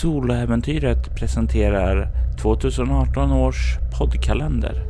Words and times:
Soloäventyret 0.00 1.14
presenterar 1.16 2.08
2018 2.42 3.32
års 3.32 3.78
poddkalender. 3.98 4.86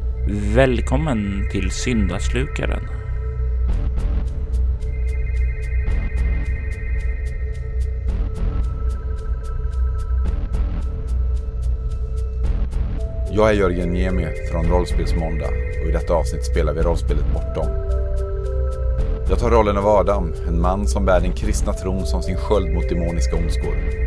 Välkommen 0.54 1.48
till 1.52 1.70
Syndaslukaren. 1.70 2.80
Jag 13.32 13.50
är 13.50 13.54
Jörgen 13.54 13.92
Niemi 13.92 14.26
från 14.50 14.66
Rollspelsmåndag 14.66 15.50
och 15.82 15.88
i 15.88 15.92
detta 15.92 16.14
avsnitt 16.14 16.44
spelar 16.44 16.72
vi 16.72 16.82
rollspelet 16.82 17.32
Bortom. 17.32 17.66
Jag 19.28 19.38
tar 19.38 19.50
rollen 19.50 19.76
av 19.76 19.86
Adam, 19.86 20.32
en 20.48 20.60
man 20.60 20.86
som 20.86 21.04
bär 21.04 21.20
den 21.20 21.32
kristna 21.32 21.72
tron 21.72 22.06
som 22.06 22.22
sin 22.22 22.36
sköld 22.36 22.74
mot 22.74 22.88
demoniska 22.88 23.36
ondskor. 23.36 24.03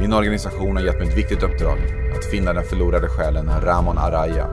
Min 0.00 0.12
organisation 0.12 0.76
har 0.76 0.84
gett 0.84 0.98
mig 0.98 1.08
ett 1.08 1.16
viktigt 1.16 1.42
uppdrag, 1.42 1.78
att 2.16 2.24
finna 2.24 2.52
den 2.52 2.64
förlorade 2.64 3.08
själen 3.08 3.50
Ramon 3.62 3.98
Araya. 3.98 4.46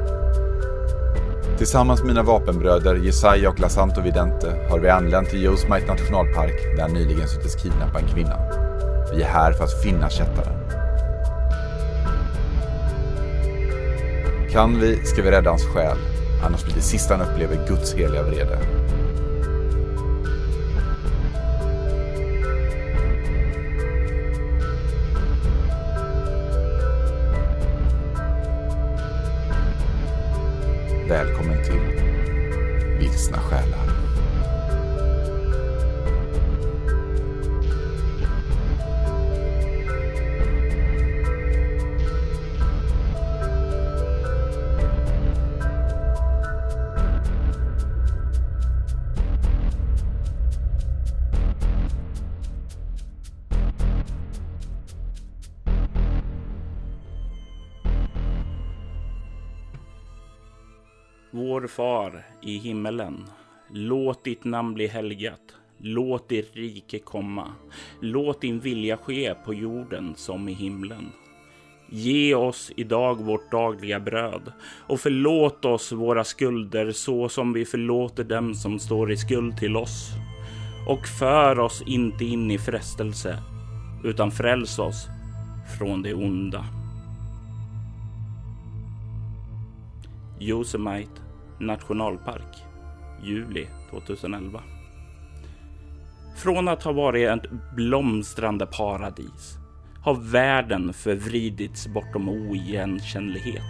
Tillsammans 1.58 2.00
med 2.00 2.08
mina 2.08 2.24
vapenbröder 2.24 2.96
Jesaja 2.96 3.50
och 3.50 3.60
Lasanto 3.60 4.02
Vidente 4.02 4.68
har 4.70 4.80
vi 4.80 4.90
anlänt 4.90 5.30
till 5.30 5.44
Yosemite 5.44 5.88
nationalpark 5.88 6.78
där 6.78 6.88
nyligen 6.88 7.28
syntes 7.28 7.56
kidnappa 7.56 8.00
en 8.00 8.08
kvinna. 8.08 8.40
Vi 9.14 9.22
är 9.22 9.28
här 9.28 9.54
för 9.54 9.64
att 9.64 9.82
finna 9.84 10.10
kättaren. 10.10 10.60
Kan 14.52 14.80
vi 14.80 15.06
ska 15.06 15.22
vi 15.22 15.32
rädda 15.32 15.50
hans 15.50 15.66
själ, 15.66 15.98
annars 16.46 16.64
blir 16.64 16.76
det 16.76 16.82
sista 16.82 17.16
han 17.16 17.28
upplever 17.28 17.68
Guds 17.68 17.94
heliga 17.94 18.24
vrede. 18.24 18.58
I 62.46 62.58
himmelen. 62.58 63.26
Låt 63.72 64.24
ditt 64.24 64.44
namn 64.44 64.74
bli 64.74 64.88
helgat. 64.88 65.56
Låt 65.78 66.30
ditt 66.30 66.56
rike 66.56 67.00
komma. 67.00 67.48
Låt 68.00 68.42
din 68.42 68.60
vilja 68.60 68.98
ske 68.98 69.36
på 69.46 69.54
jorden 69.54 70.14
som 70.16 70.50
i 70.50 70.54
himlen. 70.54 71.12
Ge 71.90 72.36
oss 72.36 72.72
idag 72.76 73.24
vårt 73.24 73.52
dagliga 73.52 74.00
bröd 74.00 74.52
och 74.88 75.00
förlåt 75.00 75.66
oss 75.66 75.92
våra 75.92 76.24
skulder 76.24 76.92
så 76.92 77.30
som 77.30 77.54
vi 77.54 77.66
förlåter 77.66 78.24
dem 78.24 78.56
som 78.56 78.80
står 78.80 79.12
i 79.12 79.18
skuld 79.18 79.58
till 79.58 79.78
oss. 79.78 80.10
Och 80.88 81.08
för 81.08 81.60
oss 81.60 81.84
inte 81.88 82.26
in 82.26 82.52
i 82.52 82.58
frestelse 82.58 83.40
utan 84.04 84.32
fräls 84.32 84.80
oss 84.80 85.08
från 85.78 86.02
det 86.02 86.14
onda. 86.14 86.66
Yosemite 90.40 91.25
nationalpark, 91.60 92.64
juli 93.24 93.68
2011. 93.90 94.64
Från 96.36 96.68
att 96.68 96.84
ha 96.84 96.92
varit 96.92 97.30
ett 97.30 97.52
blomstrande 97.76 98.66
paradis 98.66 99.58
har 100.04 100.32
världen 100.32 100.94
förvridits 100.94 101.88
bortom 101.88 102.30
oigenkännlighet. 102.30 103.64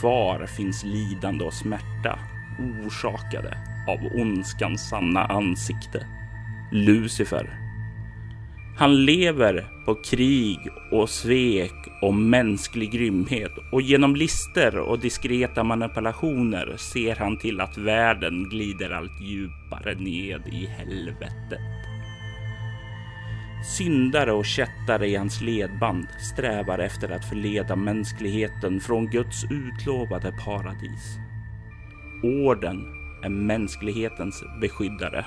Kvar 0.00 0.46
finns 0.46 0.84
lidande 0.84 1.44
och 1.44 1.54
smärta 1.54 2.18
orsakade 2.84 3.58
av 3.88 4.20
ondskans 4.20 4.88
sanna 4.88 5.24
ansikte, 5.24 6.06
Lucifer. 6.72 7.65
Han 8.78 9.04
lever 9.04 9.66
på 9.84 9.94
krig 9.94 10.58
och 10.90 11.10
svek 11.10 11.74
och 12.00 12.14
mänsklig 12.14 12.90
grymhet 12.90 13.52
och 13.72 13.82
genom 13.82 14.16
lister 14.16 14.78
och 14.78 14.98
diskreta 14.98 15.64
manipulationer 15.64 16.76
ser 16.76 17.16
han 17.16 17.38
till 17.38 17.60
att 17.60 17.78
världen 17.78 18.48
glider 18.48 18.90
allt 18.90 19.20
djupare 19.20 19.94
ned 19.94 20.42
i 20.52 20.66
helvetet. 20.66 21.60
Syndare 23.78 24.32
och 24.32 24.46
kättare 24.46 25.08
i 25.08 25.16
hans 25.16 25.40
ledband 25.40 26.06
strävar 26.34 26.78
efter 26.78 27.08
att 27.08 27.28
förleda 27.28 27.76
mänskligheten 27.76 28.80
från 28.80 29.10
Guds 29.10 29.44
utlovade 29.44 30.32
paradis. 30.44 31.16
Orden 32.22 32.84
är 33.22 33.28
mänsklighetens 33.28 34.44
beskyddare 34.60 35.24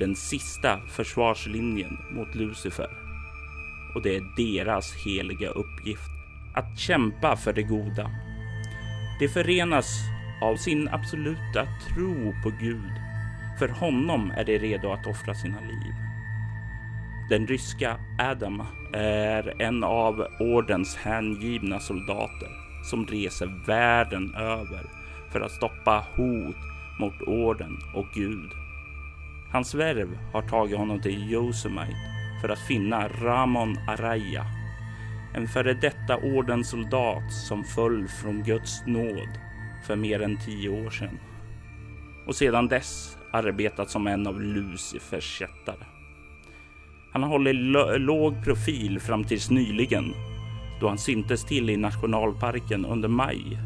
den 0.00 0.16
sista 0.16 0.80
försvarslinjen 0.88 1.98
mot 2.10 2.34
Lucifer. 2.34 2.90
Och 3.94 4.02
det 4.02 4.16
är 4.16 4.22
deras 4.36 4.94
heliga 4.94 5.48
uppgift 5.50 6.10
att 6.54 6.78
kämpa 6.78 7.36
för 7.36 7.52
det 7.52 7.62
goda. 7.62 8.10
De 9.20 9.28
förenas 9.28 10.00
av 10.42 10.56
sin 10.56 10.88
absoluta 10.88 11.66
tro 11.88 12.34
på 12.42 12.50
Gud. 12.60 12.92
För 13.58 13.68
honom 13.68 14.30
är 14.36 14.44
de 14.44 14.58
redo 14.58 14.92
att 14.92 15.06
offra 15.06 15.34
sina 15.34 15.60
liv. 15.60 15.94
Den 17.30 17.46
ryska 17.46 17.96
Adam 18.18 18.62
är 18.92 19.62
en 19.62 19.84
av 19.84 20.26
ordens 20.40 20.96
hängivna 20.96 21.80
soldater 21.80 22.48
som 22.84 23.06
reser 23.06 23.66
världen 23.66 24.34
över 24.34 24.82
för 25.32 25.40
att 25.40 25.52
stoppa 25.52 26.06
hot 26.16 26.56
mot 27.00 27.22
orden 27.22 27.78
och 27.94 28.06
Gud 28.14 28.59
Hans 29.52 29.74
värv 29.74 30.18
har 30.32 30.42
tagit 30.42 30.78
honom 30.78 31.00
till 31.00 31.32
Yosemite 31.32 31.96
för 32.40 32.48
att 32.48 32.58
finna 32.58 33.08
Ramon 33.08 33.78
Araya, 33.88 34.44
en 35.34 35.48
före 35.48 35.74
detta 35.74 36.16
ordenssoldat 36.16 37.32
som 37.32 37.64
föll 37.64 38.08
från 38.08 38.42
Guds 38.42 38.86
nåd 38.86 39.28
för 39.86 39.96
mer 39.96 40.22
än 40.22 40.38
tio 40.38 40.86
år 40.86 40.90
sedan 40.90 41.18
och 42.26 42.34
sedan 42.34 42.68
dess 42.68 43.18
arbetat 43.32 43.90
som 43.90 44.06
en 44.06 44.26
av 44.26 44.40
Lucifers 44.40 45.38
kättare. 45.38 45.86
Han 47.12 47.22
har 47.22 47.30
hållit 47.30 47.56
låg 48.00 48.44
profil 48.44 49.00
fram 49.00 49.24
tills 49.24 49.50
nyligen 49.50 50.14
då 50.80 50.88
han 50.88 50.98
syntes 50.98 51.44
till 51.44 51.70
i 51.70 51.76
nationalparken 51.76 52.84
under 52.84 53.08
maj 53.08 53.58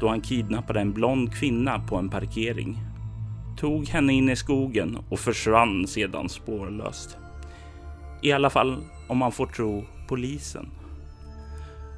då 0.00 0.08
han 0.08 0.20
kidnappade 0.20 0.80
en 0.80 0.92
blond 0.92 1.34
kvinna 1.34 1.78
på 1.88 1.96
en 1.96 2.08
parkering 2.08 2.78
tog 3.56 3.88
henne 3.88 4.12
in 4.12 4.28
i 4.28 4.36
skogen 4.36 4.98
och 5.08 5.20
försvann 5.20 5.86
sedan 5.86 6.28
spårlöst. 6.28 7.16
I 8.22 8.32
alla 8.32 8.50
fall 8.50 8.76
om 9.08 9.18
man 9.18 9.32
får 9.32 9.46
tro 9.46 9.84
polisen. 10.08 10.70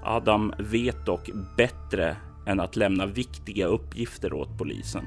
Adam 0.05 0.53
vet 0.59 1.06
dock 1.06 1.31
bättre 1.56 2.17
än 2.47 2.61
att 2.61 2.77
lämna 2.77 3.06
viktiga 3.06 3.67
uppgifter 3.67 4.33
åt 4.33 4.59
polisen 4.59 5.05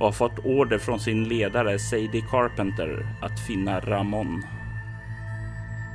och 0.00 0.06
har 0.06 0.12
fått 0.12 0.38
order 0.44 0.78
från 0.78 1.00
sin 1.00 1.24
ledare 1.24 1.78
Sadie 1.78 2.24
Carpenter 2.30 3.06
att 3.22 3.46
finna 3.46 3.80
Ramon. 3.80 4.42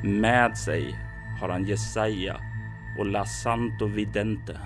Med 0.04 0.58
sig 0.58 0.96
har 1.42 1.50
han 1.50 1.66
Jesaja 1.66 2.38
och 3.00 3.06
La 3.06 3.26
Santo 3.26 3.86
Vidente 3.86 4.58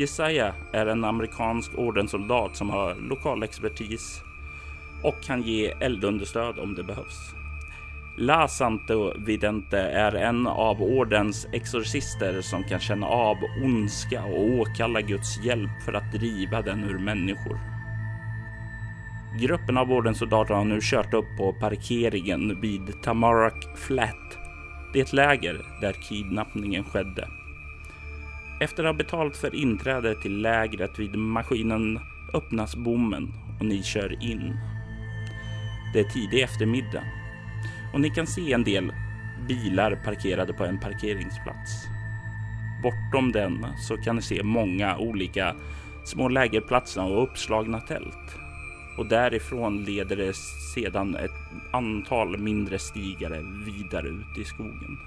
Jesaja 0.00 0.54
är 0.72 0.86
en 0.86 1.04
amerikansk 1.04 1.70
ordenssoldat 1.74 2.56
som 2.56 2.70
har 2.70 2.94
lokal 2.94 3.42
expertis 3.42 4.22
och 5.02 5.22
kan 5.22 5.42
ge 5.42 5.66
eldunderstöd 5.80 6.58
om 6.58 6.74
det 6.74 6.82
behövs. 6.82 7.34
La 8.18 8.48
Santo 8.48 9.12
Vidente 9.18 9.78
är 9.78 10.14
en 10.14 10.46
av 10.46 10.82
ordens 10.82 11.46
exorcister 11.52 12.40
som 12.40 12.64
kan 12.64 12.80
känna 12.80 13.06
av 13.06 13.36
ondska 13.64 14.24
och 14.24 14.50
åkalla 14.50 15.00
Guds 15.00 15.44
hjälp 15.44 15.82
för 15.84 15.92
att 15.92 16.12
driva 16.12 16.62
den 16.62 16.84
ur 16.84 16.98
människor. 16.98 17.60
Gruppen 19.40 19.78
av 19.78 19.92
ordenssoldater 19.92 20.54
har 20.54 20.64
nu 20.64 20.78
kört 20.82 21.14
upp 21.14 21.36
på 21.38 21.52
parkeringen 21.52 22.60
vid 22.60 23.02
Tamarack 23.02 23.66
Flat. 23.76 24.38
Det 24.92 24.98
är 24.98 25.04
ett 25.04 25.12
läger 25.12 25.64
där 25.80 25.92
kidnappningen 25.92 26.84
skedde. 26.84 27.39
Efter 28.60 28.84
att 28.84 28.88
ha 28.88 28.98
betalt 28.98 29.36
för 29.36 29.54
inträde 29.54 30.14
till 30.22 30.42
lägret 30.42 30.98
vid 30.98 31.16
maskinen 31.16 32.00
öppnas 32.34 32.76
bommen 32.76 33.32
och 33.58 33.66
ni 33.66 33.82
kör 33.82 34.22
in. 34.22 34.56
Det 35.92 36.00
är 36.00 36.04
tidig 36.04 36.42
eftermiddag 36.42 37.04
och 37.92 38.00
ni 38.00 38.10
kan 38.10 38.26
se 38.26 38.52
en 38.52 38.64
del 38.64 38.92
bilar 39.48 40.00
parkerade 40.04 40.52
på 40.52 40.64
en 40.64 40.80
parkeringsplats. 40.80 41.86
Bortom 42.82 43.32
den 43.32 43.66
så 43.88 43.96
kan 43.96 44.16
ni 44.16 44.22
se 44.22 44.42
många 44.42 44.98
olika 44.98 45.54
små 46.04 46.28
lägerplatser 46.28 47.04
och 47.04 47.22
uppslagna 47.22 47.80
tält. 47.80 48.36
Och 48.98 49.06
därifrån 49.06 49.84
leder 49.84 50.16
det 50.16 50.36
sedan 50.74 51.16
ett 51.16 51.30
antal 51.72 52.38
mindre 52.38 52.78
stigare 52.78 53.42
vidare 53.66 54.08
ut 54.08 54.38
i 54.38 54.44
skogen. 54.44 54.98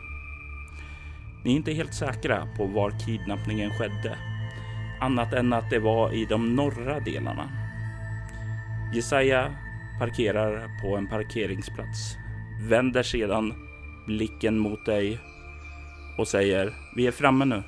Ni 1.43 1.51
är 1.51 1.55
inte 1.55 1.73
helt 1.73 1.93
säkra 1.93 2.47
på 2.57 2.65
var 2.65 2.91
kidnappningen 3.05 3.71
skedde, 3.71 4.17
annat 5.01 5.33
än 5.33 5.53
att 5.53 5.69
det 5.69 5.79
var 5.79 6.13
i 6.13 6.25
de 6.25 6.55
norra 6.55 6.99
delarna. 6.99 7.49
Jesaja 8.93 9.55
parkerar 9.99 10.81
på 10.81 10.97
en 10.97 11.07
parkeringsplats, 11.07 12.15
vänder 12.69 13.03
sedan 13.03 13.53
blicken 14.07 14.57
mot 14.57 14.85
dig 14.85 15.19
och 16.17 16.27
säger 16.27 16.73
vi 16.95 17.07
är 17.07 17.11
framme 17.11 17.45
nu. 17.45 17.63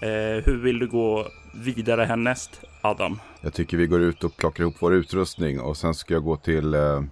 Eh, 0.00 0.44
hur 0.44 0.62
vill 0.62 0.78
du 0.78 0.88
gå 0.88 1.26
vidare 1.54 2.04
härnäst, 2.04 2.60
Adam? 2.80 3.20
Jag 3.40 3.54
tycker 3.54 3.76
vi 3.76 3.86
går 3.86 4.00
ut 4.00 4.24
och 4.24 4.36
plockar 4.36 4.62
ihop 4.62 4.76
vår 4.80 4.94
utrustning 4.94 5.60
och 5.60 5.76
sen 5.76 5.94
ska 5.94 6.14
jag 6.14 6.24
gå 6.24 6.36
till 6.36 6.74
eh, 6.74 7.02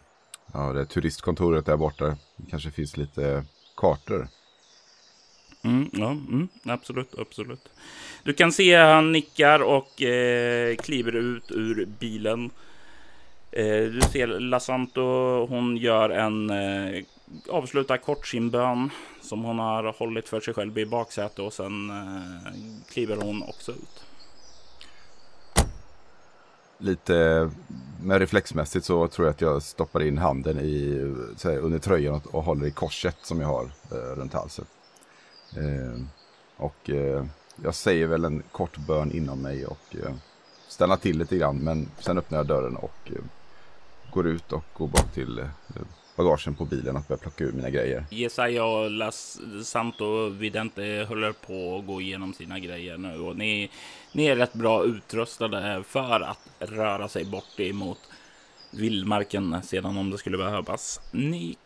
ja, 0.53 0.73
det 0.73 0.87
turistkontoret 0.87 1.67
där 1.67 1.77
borta. 1.77 2.17
Det 2.37 2.51
kanske 2.51 2.71
finns 2.71 2.97
lite 2.97 3.31
eh, 3.31 3.43
kartor. 3.77 4.29
Mm, 5.67 5.91
ja, 5.93 6.11
mm, 6.11 6.49
absolut, 6.65 7.19
absolut. 7.19 7.69
Du 8.23 8.33
kan 8.33 8.53
se 8.53 8.77
han 8.77 9.13
nickar 9.13 9.63
och 9.63 10.03
eh, 10.03 10.77
kliver 10.77 11.17
ut 11.17 11.51
ur 11.51 11.87
bilen. 11.99 12.51
Eh, 13.53 13.83
du 13.83 14.01
ser 14.13 14.27
Lasanto, 14.27 15.03
hon 15.47 15.77
gör 15.77 16.11
en 16.11 16.51
eh, 16.51 17.05
avslutar 17.51 17.97
kort 17.97 18.27
sin 18.27 18.51
bön 18.51 18.91
som 19.23 19.45
hon 19.45 19.59
har 19.59 19.95
hållit 19.99 20.29
för 20.29 20.41
sig 20.41 20.55
själv 20.55 20.79
i 20.79 20.87
baksätet 20.87 21.39
och 21.39 21.53
sen 21.53 21.91
eh, 21.91 22.53
kliver 22.93 23.17
hon 23.17 23.43
också 23.43 23.73
ut. 23.73 24.05
Lite 26.79 27.17
eh, 27.17 27.51
med 28.03 28.19
reflexmässigt 28.19 28.87
så 28.87 29.09
tror 29.09 29.27
jag 29.27 29.35
att 29.35 29.41
jag 29.41 29.63
stoppar 29.63 30.03
in 30.03 30.19
handen 30.19 30.59
i, 30.61 30.99
eh, 31.45 31.51
här, 31.51 31.59
under 31.59 31.79
tröjan 31.79 32.15
och, 32.15 32.35
och 32.35 32.45
håller 32.45 32.67
i 32.67 32.71
korset 32.71 33.17
som 33.23 33.41
jag 33.41 33.49
har 33.49 33.65
eh, 33.91 34.17
runt 34.17 34.33
halsen. 34.33 34.65
Eh, 35.57 36.01
och 36.57 36.91
eh, 36.91 37.25
jag 37.63 37.75
säger 37.75 38.07
väl 38.07 38.25
en 38.25 38.43
kort 38.53 38.77
bön 38.77 39.13
inom 39.13 39.43
mig 39.43 39.67
och 39.67 39.97
eh, 40.03 40.15
stannar 40.69 40.97
till 40.97 41.19
lite 41.19 41.37
grann 41.37 41.59
men 41.59 41.89
sen 41.99 42.19
öppnar 42.19 42.39
jag 42.39 42.47
dörren 42.47 42.77
och 42.77 42.97
eh, 43.05 43.23
går 44.13 44.27
ut 44.27 44.53
och 44.53 44.65
går 44.75 44.89
bak 44.89 45.15
till 45.15 45.39
eh, 45.39 45.47
bagagen 46.17 46.55
på 46.55 46.65
bilen 46.65 46.97
och 46.97 47.03
börjar 47.09 47.19
plocka 47.19 47.45
ur 47.45 47.53
mina 47.53 47.71
grejer. 47.71 48.05
Jesaja 48.11 48.65
och 48.65 48.91
Las 48.91 49.41
Santo 49.65 50.29
Vidente 50.29 51.07
håller 51.09 51.33
på 51.33 51.79
att 51.79 51.87
gå 51.87 52.01
igenom 52.01 52.35
sina 52.35 52.59
grejer 52.59 52.99
nu 52.99 53.19
och 53.21 53.37
ni, 53.37 53.71
ni 54.13 54.27
är 54.27 54.37
rätt 54.37 54.55
bra 54.55 54.85
utrustade 54.85 55.83
för 55.87 56.21
att 56.21 56.49
röra 56.59 57.09
sig 57.09 57.25
bort 57.25 57.61
emot 57.61 57.99
vildmarken 58.71 59.63
sedan 59.63 59.99
om 59.99 60.11
det 60.11 60.19
skulle 60.19 60.39
behövas. 60.39 61.01
Ni 61.13 61.57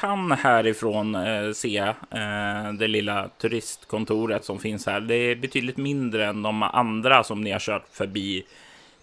kan 0.00 0.32
härifrån 0.32 1.14
eh, 1.14 1.52
se 1.52 1.78
eh, 2.10 2.72
det 2.78 2.88
lilla 2.88 3.28
turistkontoret 3.28 4.44
som 4.44 4.58
finns 4.58 4.86
här. 4.86 5.00
Det 5.00 5.14
är 5.14 5.36
betydligt 5.36 5.76
mindre 5.76 6.26
än 6.26 6.42
de 6.42 6.62
andra 6.62 7.24
som 7.24 7.40
ni 7.40 7.50
har 7.50 7.60
kört 7.60 7.86
förbi 7.92 8.44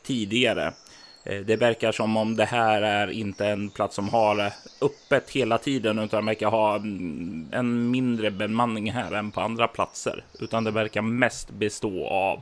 tidigare. 0.04 0.74
Eh, 1.24 1.40
det 1.40 1.56
verkar 1.56 1.92
som 1.92 2.18
om 2.18 2.36
det 2.36 2.46
här 2.46 2.82
är 2.82 3.12
inte 3.12 3.48
en 3.48 3.70
plats 3.70 3.96
som 3.96 4.10
har 4.10 4.52
öppet 4.82 5.30
hela 5.30 5.58
tiden 5.58 6.00
utan 6.00 6.26
verkar 6.26 6.48
ha 6.48 6.76
mm, 6.76 7.50
en 7.52 7.92
mindre 7.92 8.32
bemanning 8.32 8.92
här 8.92 9.12
än 9.12 9.32
på 9.32 9.42
andra 9.42 9.68
platser. 9.68 10.24
Utan 10.40 10.64
det 10.64 10.72
verkar 10.72 11.02
mest 11.02 11.50
bestå 11.50 12.08
av 12.08 12.42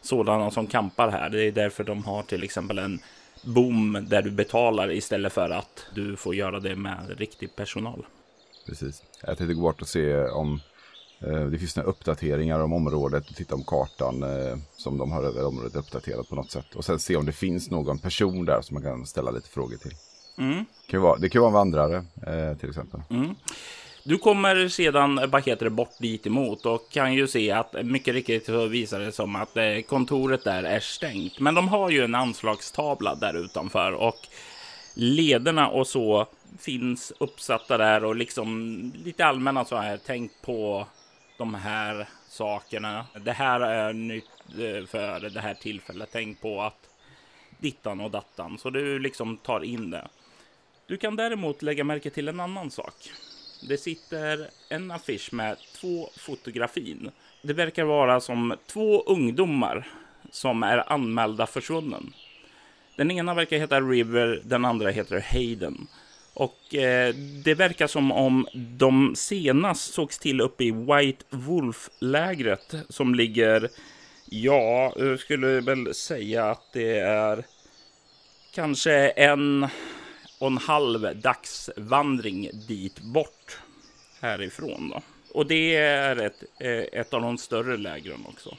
sådana 0.00 0.50
som 0.50 0.66
kampar 0.66 1.08
här. 1.08 1.30
Det 1.30 1.44
är 1.44 1.52
därför 1.52 1.84
de 1.84 2.04
har 2.04 2.22
till 2.22 2.44
exempel 2.44 2.78
en 2.78 3.00
bom 3.42 4.06
där 4.08 4.22
du 4.22 4.30
betalar 4.30 4.92
istället 4.92 5.32
för 5.32 5.50
att 5.50 5.86
du 5.94 6.16
får 6.16 6.34
göra 6.34 6.60
det 6.60 6.76
med 6.76 7.18
riktig 7.18 7.56
personal. 7.56 8.06
Precis. 8.66 9.02
Jag 9.26 9.38
tänkte 9.38 9.54
gå 9.54 9.62
bort 9.62 9.82
och 9.82 9.88
se 9.88 10.16
om 10.16 10.60
eh, 11.20 11.46
det 11.46 11.58
finns 11.58 11.76
några 11.76 11.88
uppdateringar 11.88 12.60
om 12.60 12.72
området 12.72 13.30
och 13.30 13.36
titta 13.36 13.54
om 13.54 13.64
kartan 13.64 14.22
eh, 14.22 14.56
som 14.72 14.98
de 14.98 15.12
har 15.12 15.22
över 15.22 15.46
området 15.46 15.76
uppdaterat 15.76 16.28
på 16.28 16.34
något 16.34 16.50
sätt. 16.50 16.74
Och 16.74 16.84
sen 16.84 16.98
se 16.98 17.16
om 17.16 17.26
det 17.26 17.32
finns 17.32 17.70
någon 17.70 17.98
person 17.98 18.44
där 18.44 18.60
som 18.62 18.74
man 18.74 18.82
kan 18.82 19.06
ställa 19.06 19.30
lite 19.30 19.48
frågor 19.48 19.76
till. 19.76 19.94
Mm. 20.38 20.64
Det, 20.86 20.90
kan 20.90 21.02
vara, 21.02 21.18
det 21.18 21.28
kan 21.28 21.42
vara 21.42 21.50
en 21.50 21.54
vandrare 21.54 21.96
eh, 22.26 22.56
till 22.56 22.68
exempel. 22.68 23.02
Mm. 23.10 23.34
Du 24.02 24.18
kommer 24.18 24.68
sedan, 24.68 25.18
eh, 25.18 25.26
vad 25.26 25.46
heter 25.46 25.64
det, 25.64 25.70
bort 25.70 25.98
dit 25.98 26.26
emot 26.26 26.66
och 26.66 26.90
kan 26.90 27.14
ju 27.14 27.26
se 27.26 27.50
att 27.50 27.86
mycket 27.86 28.14
riktigt 28.14 28.46
så 28.46 28.66
visar 28.66 29.00
det 29.00 29.12
som 29.12 29.36
att 29.36 29.56
eh, 29.56 29.80
kontoret 29.80 30.44
där 30.44 30.62
är 30.62 30.80
stängt. 30.80 31.40
Men 31.40 31.54
de 31.54 31.68
har 31.68 31.90
ju 31.90 32.04
en 32.04 32.14
anslagstavla 32.14 33.14
där 33.14 33.44
utanför 33.44 33.92
och 33.92 34.28
lederna 34.94 35.68
och 35.68 35.86
så 35.86 36.26
finns 36.58 37.12
uppsatta 37.18 37.78
där 37.78 38.04
och 38.04 38.16
liksom 38.16 38.92
lite 39.04 39.26
allmänna 39.26 39.64
så 39.64 39.76
här. 39.76 40.00
Tänk 40.06 40.32
på 40.42 40.86
de 41.38 41.54
här 41.54 42.08
sakerna. 42.28 43.06
Det 43.24 43.32
här 43.32 43.60
är 43.60 43.92
nytt 43.92 44.24
eh, 44.48 44.86
för 44.86 45.30
det 45.30 45.40
här 45.40 45.54
tillfället. 45.54 46.08
Tänk 46.12 46.40
på 46.40 46.62
att 46.62 46.88
dittan 47.58 48.00
och 48.00 48.10
dattan. 48.10 48.58
Så 48.58 48.70
du 48.70 48.98
liksom 48.98 49.36
tar 49.36 49.64
in 49.64 49.90
det. 49.90 50.08
Du 50.86 50.96
kan 50.96 51.16
däremot 51.16 51.62
lägga 51.62 51.84
märke 51.84 52.10
till 52.10 52.28
en 52.28 52.40
annan 52.40 52.70
sak. 52.70 52.94
Det 53.68 53.78
sitter 53.78 54.50
en 54.68 54.90
affisch 54.90 55.32
med 55.32 55.56
två 55.80 56.10
fotografin. 56.16 57.10
Det 57.42 57.52
verkar 57.52 57.84
vara 57.84 58.20
som 58.20 58.54
två 58.66 59.02
ungdomar 59.02 59.88
som 60.30 60.62
är 60.62 60.92
anmälda 60.92 61.46
försvunnen. 61.46 62.12
Den 62.96 63.10
ena 63.10 63.34
verkar 63.34 63.58
heta 63.58 63.80
River, 63.80 64.40
den 64.44 64.64
andra 64.64 64.90
heter 64.90 65.20
Hayden. 65.20 65.86
Och 66.34 66.74
eh, 66.74 67.14
det 67.44 67.54
verkar 67.54 67.86
som 67.86 68.12
om 68.12 68.46
de 68.52 69.14
senast 69.16 69.94
sågs 69.94 70.18
till 70.18 70.40
uppe 70.40 70.64
i 70.64 70.70
White 70.70 71.24
Wolf-lägret 71.30 72.74
som 72.88 73.14
ligger, 73.14 73.68
ja, 74.24 74.92
jag 74.96 75.20
skulle 75.20 75.60
väl 75.60 75.94
säga 75.94 76.50
att 76.50 76.72
det 76.72 76.98
är 76.98 77.44
kanske 78.54 79.08
en 79.08 79.68
och 80.40 80.46
en 80.46 80.58
halv 80.58 81.16
dagsvandring 81.16 82.50
dit 82.68 83.00
bort 83.00 83.58
härifrån. 84.20 84.88
Då. 84.88 85.02
Och 85.34 85.46
det 85.46 85.76
är 85.76 86.16
ett, 86.16 86.44
eh, 86.58 87.00
ett 87.00 87.14
av 87.14 87.22
de 87.22 87.38
större 87.38 87.76
lägren 87.76 88.26
också. 88.28 88.56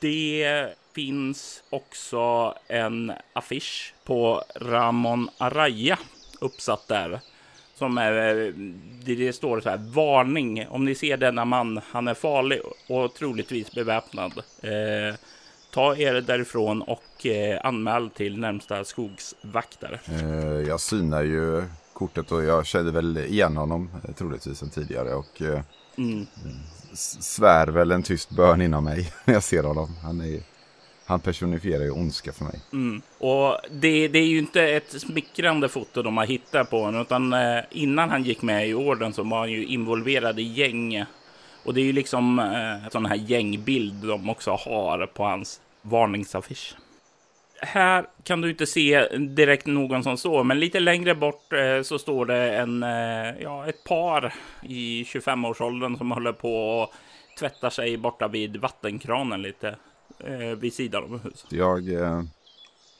Det 0.00 0.68
finns 0.94 1.62
också 1.70 2.54
en 2.66 3.12
affisch 3.32 3.94
på 4.04 4.44
Ramon 4.54 5.30
Araya 5.38 5.98
uppsatt 6.40 6.88
där. 6.88 7.20
Som 7.74 7.98
är, 7.98 8.46
eh, 8.46 8.52
det 9.04 9.32
står 9.32 9.60
så 9.60 9.68
här, 9.68 9.78
varning. 9.78 10.66
Om 10.68 10.84
ni 10.84 10.94
ser 10.94 11.16
denna 11.16 11.44
man, 11.44 11.80
han 11.90 12.08
är 12.08 12.14
farlig 12.14 12.60
och 12.86 13.14
troligtvis 13.14 13.72
beväpnad. 13.72 14.32
Eh, 14.62 15.14
ta 15.78 15.96
er 15.96 16.20
därifrån 16.20 16.82
och 16.82 17.26
eh, 17.26 17.60
anmäl 17.64 18.10
till 18.10 18.38
närmsta 18.38 18.84
skogsvaktare. 18.84 20.00
Eh, 20.06 20.68
jag 20.68 20.80
synar 20.80 21.22
ju 21.22 21.64
kortet 21.92 22.32
och 22.32 22.44
jag 22.44 22.66
kände 22.66 22.92
väl 22.92 23.18
igen 23.18 23.56
honom 23.56 23.90
eh, 24.08 24.14
troligtvis 24.14 24.58
sen 24.58 24.70
tidigare. 24.70 25.14
Och 25.14 25.42
eh, 25.42 25.60
mm. 25.98 26.26
svär 27.20 27.66
väl 27.66 27.90
en 27.90 28.02
tyst 28.02 28.30
bön 28.30 28.62
inom 28.62 28.84
mig 28.84 29.12
när 29.24 29.34
jag 29.34 29.42
ser 29.42 29.62
honom. 29.62 29.96
Han 30.02 30.20
är 30.20 30.40
han 31.06 31.20
personifierar 31.20 31.84
ju 31.84 31.90
ondska 31.90 32.32
för 32.32 32.44
mig. 32.44 32.60
Mm. 32.72 33.02
Och 33.18 33.56
det, 33.70 34.08
det, 34.08 34.18
är 34.18 34.26
ju 34.26 34.38
inte 34.38 34.62
ett 34.62 35.00
smickrande 35.00 35.68
foto 35.68 36.02
de 36.02 36.16
har 36.16 36.26
hittat 36.26 36.70
på 36.70 36.80
honom, 36.80 37.02
utan 37.02 37.32
eh, 37.32 37.60
innan 37.70 38.10
han 38.10 38.24
gick 38.24 38.42
med 38.42 38.68
i 38.68 38.74
orden 38.74 39.12
så 39.12 39.22
var 39.22 39.38
han 39.38 39.50
ju 39.50 39.66
involverad 39.66 40.38
i 40.38 40.42
gäng. 40.42 41.04
Och 41.64 41.74
det 41.74 41.80
är 41.80 41.84
ju 41.84 41.92
liksom 41.92 42.38
eh, 42.38 42.84
en 42.84 42.90
sån 42.90 43.06
här 43.06 43.16
gängbild 43.16 43.94
de 43.94 44.30
också 44.30 44.50
har 44.50 45.06
på 45.06 45.24
hans 45.24 45.60
varningsaffisch. 45.82 46.76
Här 47.60 48.06
kan 48.22 48.40
du 48.40 48.50
inte 48.50 48.66
se 48.66 49.08
direkt 49.18 49.66
någon 49.66 50.02
som 50.02 50.16
står, 50.16 50.44
men 50.44 50.60
lite 50.60 50.80
längre 50.80 51.14
bort 51.14 51.52
eh, 51.52 51.82
så 51.82 51.98
står 51.98 52.26
det 52.26 52.56
en, 52.56 52.82
eh, 52.82 53.42
ja, 53.42 53.66
ett 53.66 53.84
par 53.84 54.34
i 54.62 55.02
25-årsåldern 55.02 55.96
som 55.96 56.10
håller 56.10 56.32
på 56.32 56.80
och 56.80 56.92
tvättar 57.38 57.70
sig 57.70 57.96
borta 57.96 58.28
vid 58.28 58.56
vattenkranen 58.56 59.42
lite 59.42 59.76
eh, 60.18 60.58
vid 60.58 60.72
sidan 60.72 61.02
av 61.04 61.22
huset. 61.24 61.52
Jag 61.52 61.92
eh, 61.92 62.22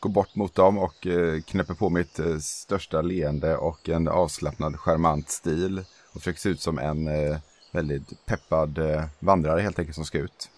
går 0.01 0.11
bort 0.11 0.35
mot 0.35 0.55
dem 0.55 0.79
och 0.79 1.07
eh, 1.07 1.41
knäpper 1.41 1.75
på 1.75 1.91
mitt 1.91 2.19
eh, 2.19 2.39
största 2.39 3.03
leende 3.03 3.57
och 3.57 3.89
en 3.89 4.09
avslappnad 4.09 4.81
charmant 4.81 5.29
stil. 5.29 5.85
Och 6.13 6.21
försöker 6.21 6.41
se 6.41 6.49
ut 6.49 6.61
som 6.61 6.79
en 6.79 7.09
eh, 7.09 7.37
väldigt 7.73 8.27
peppad 8.27 8.79
eh, 8.79 9.05
vandrare 9.19 9.61
helt 9.61 9.79
enkelt 9.79 9.95
som 9.95 10.05
ska 10.05 10.19
ut. 10.19 10.51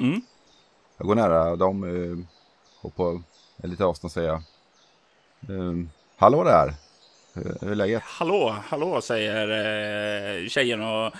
Mm. 0.00 0.22
Jag 0.98 1.06
går 1.06 1.14
nära 1.14 1.56
dem 1.56 1.84
eh, 1.84 2.18
och 2.80 2.96
på 2.96 3.22
lite 3.62 3.84
avstånd 3.84 4.12
säger 4.12 4.28
jag. 4.28 4.42
Ehm, 5.48 5.90
hallå 6.16 6.44
där! 6.44 6.74
Hur 7.34 7.70
är 7.70 7.74
läget? 7.74 8.02
Hallå, 8.02 8.56
hallå, 8.64 9.00
säger 9.00 9.48
eh, 9.48 10.48
tjejen 10.48 10.82
och 10.82 11.12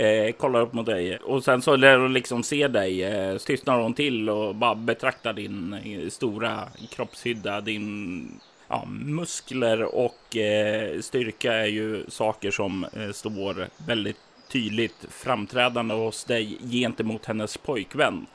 eh, 0.00 0.32
kollar 0.32 0.60
upp 0.60 0.72
mot 0.72 0.86
dig. 0.86 1.16
Och 1.16 1.44
sen 1.44 1.62
så 1.62 1.76
lär 1.76 1.98
hon 1.98 2.12
liksom 2.12 2.42
se 2.42 2.68
dig. 2.68 3.02
Eh, 3.04 3.38
tystnar 3.38 3.80
hon 3.80 3.94
till 3.94 4.30
och 4.30 4.54
bara 4.54 4.74
betraktar 4.74 5.32
din 5.32 5.72
eh, 5.72 6.08
stora 6.08 6.68
kroppshydda, 6.90 7.60
din 7.60 8.40
ja, 8.68 8.84
muskler 8.88 9.82
och 9.82 10.36
eh, 10.36 11.00
styrka 11.00 11.52
är 11.52 11.66
ju 11.66 12.04
saker 12.08 12.50
som 12.50 12.84
eh, 12.84 13.10
står 13.12 13.68
väldigt 13.86 14.20
tydligt 14.48 15.06
framträdande 15.10 15.94
hos 15.94 16.24
dig 16.24 16.58
gentemot 16.70 17.26
hennes 17.26 17.56
pojkvän. 17.56 18.26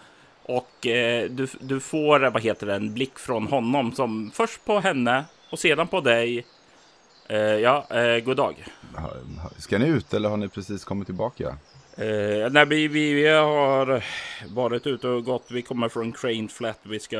Och 0.51 0.87
eh, 0.87 1.29
du, 1.29 1.47
du 1.59 1.79
får 1.79 2.19
vad 2.19 2.41
heter 2.41 2.67
det, 2.67 2.75
en 2.75 2.93
blick 2.93 3.19
från 3.19 3.47
honom 3.47 3.91
som 3.91 4.31
först 4.33 4.65
på 4.65 4.79
henne 4.79 5.25
och 5.49 5.59
sedan 5.59 5.87
på 5.87 6.01
dig. 6.01 6.45
Eh, 7.27 7.37
ja, 7.39 7.87
eh, 7.89 8.23
god 8.23 8.37
dag. 8.37 8.65
Ska 9.57 9.77
ni 9.77 9.87
ut 9.87 10.13
eller 10.13 10.29
har 10.29 10.37
ni 10.37 10.47
precis 10.47 10.83
kommit 10.83 11.07
tillbaka? 11.07 11.57
Eh, 11.95 12.51
nej, 12.51 12.65
vi, 12.65 12.87
vi, 12.87 13.13
vi, 13.13 13.27
har 13.27 14.03
varit 14.55 14.87
ute 14.87 15.07
och 15.07 15.25
gått. 15.25 15.51
Vi 15.51 15.61
kommer 15.61 15.89
från 15.89 16.11
Crane 16.11 16.47
Flat. 16.47 16.79
Vi 16.83 16.99
ska 16.99 17.17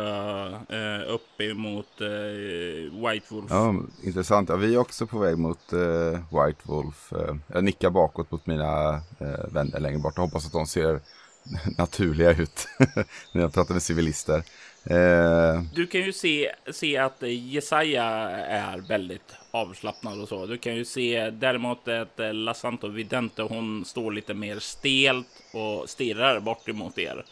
eh, 0.69 1.13
upp 1.13 1.41
emot 1.41 2.01
eh, 2.01 3.09
White 3.09 3.25
Wolf. 3.29 3.45
Ja, 3.50 3.75
intressant. 4.03 4.50
Ja, 4.50 4.55
vi 4.55 4.73
är 4.73 4.77
också 4.77 5.07
på 5.07 5.19
väg 5.19 5.38
mot 5.38 5.73
eh, 5.73 5.79
White 6.11 6.61
Wolf. 6.63 7.13
Eh, 7.13 7.35
jag 7.47 7.63
nickar 7.63 7.89
bakåt 7.89 8.31
mot 8.31 8.45
mina 8.45 8.93
eh, 9.19 9.45
vänner 9.51 9.79
längre 9.79 10.00
bort 10.00 10.17
och 10.17 10.23
hoppas 10.23 10.45
att 10.45 10.53
de 10.53 10.65
ser 10.65 11.00
naturliga 11.77 12.31
ut 12.31 12.67
när 13.31 13.41
jag 13.41 13.53
pratar 13.53 13.74
med 13.74 13.83
civilister. 13.83 14.43
Eh... 14.83 15.62
Du 15.74 15.88
kan 15.88 16.01
ju 16.01 16.13
se, 16.13 16.51
se 16.71 16.98
att 16.98 17.21
Jesaja 17.21 18.03
är 18.39 18.77
väldigt 18.77 19.36
avslappnad 19.51 20.21
och 20.21 20.27
så. 20.27 20.45
Du 20.45 20.57
kan 20.57 20.75
ju 20.75 20.86
se 20.86 21.29
däremot 21.29 21.88
att 21.88 22.19
Lasanto 22.36 22.88
Vidente, 22.88 23.41
hon 23.41 23.86
står 23.86 24.12
lite 24.12 24.33
mer 24.33 24.60
stelt 24.60 25.27
och 25.53 25.89
stirrar 25.89 26.39
bort 26.39 26.69
emot 26.69 26.98
er. 26.98 27.25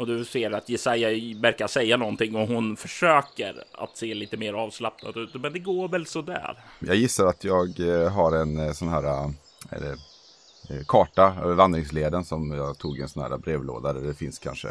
Och 0.00 0.06
du 0.06 0.24
ser 0.24 0.50
att 0.50 0.68
Jesaja 0.68 1.08
verkar 1.40 1.66
säga 1.66 1.96
någonting 1.96 2.36
och 2.36 2.48
hon 2.48 2.76
försöker 2.76 3.64
att 3.72 3.96
se 3.96 4.14
lite 4.14 4.36
mer 4.36 4.52
avslappnad 4.52 5.16
ut. 5.16 5.34
Men 5.34 5.52
det 5.52 5.58
går 5.58 5.88
väl 5.88 6.06
sådär. 6.06 6.58
Jag 6.78 6.96
gissar 6.96 7.26
att 7.26 7.44
jag 7.44 7.80
eh, 7.80 8.12
har 8.12 8.32
en 8.32 8.58
eh, 8.58 8.72
sån 8.72 8.88
här 8.88 9.04
eh, 9.04 9.30
eller, 9.70 9.96
Eh, 10.70 10.84
karta 10.86 11.36
över 11.42 11.54
vandringsleden 11.54 12.24
som 12.24 12.50
jag 12.50 12.78
tog 12.78 12.98
i 12.98 13.02
en 13.02 13.08
sån 13.08 13.22
här 13.22 13.38
brevlåda 13.38 13.92
där 13.92 14.00
det 14.00 14.14
finns 14.14 14.38
kanske 14.38 14.68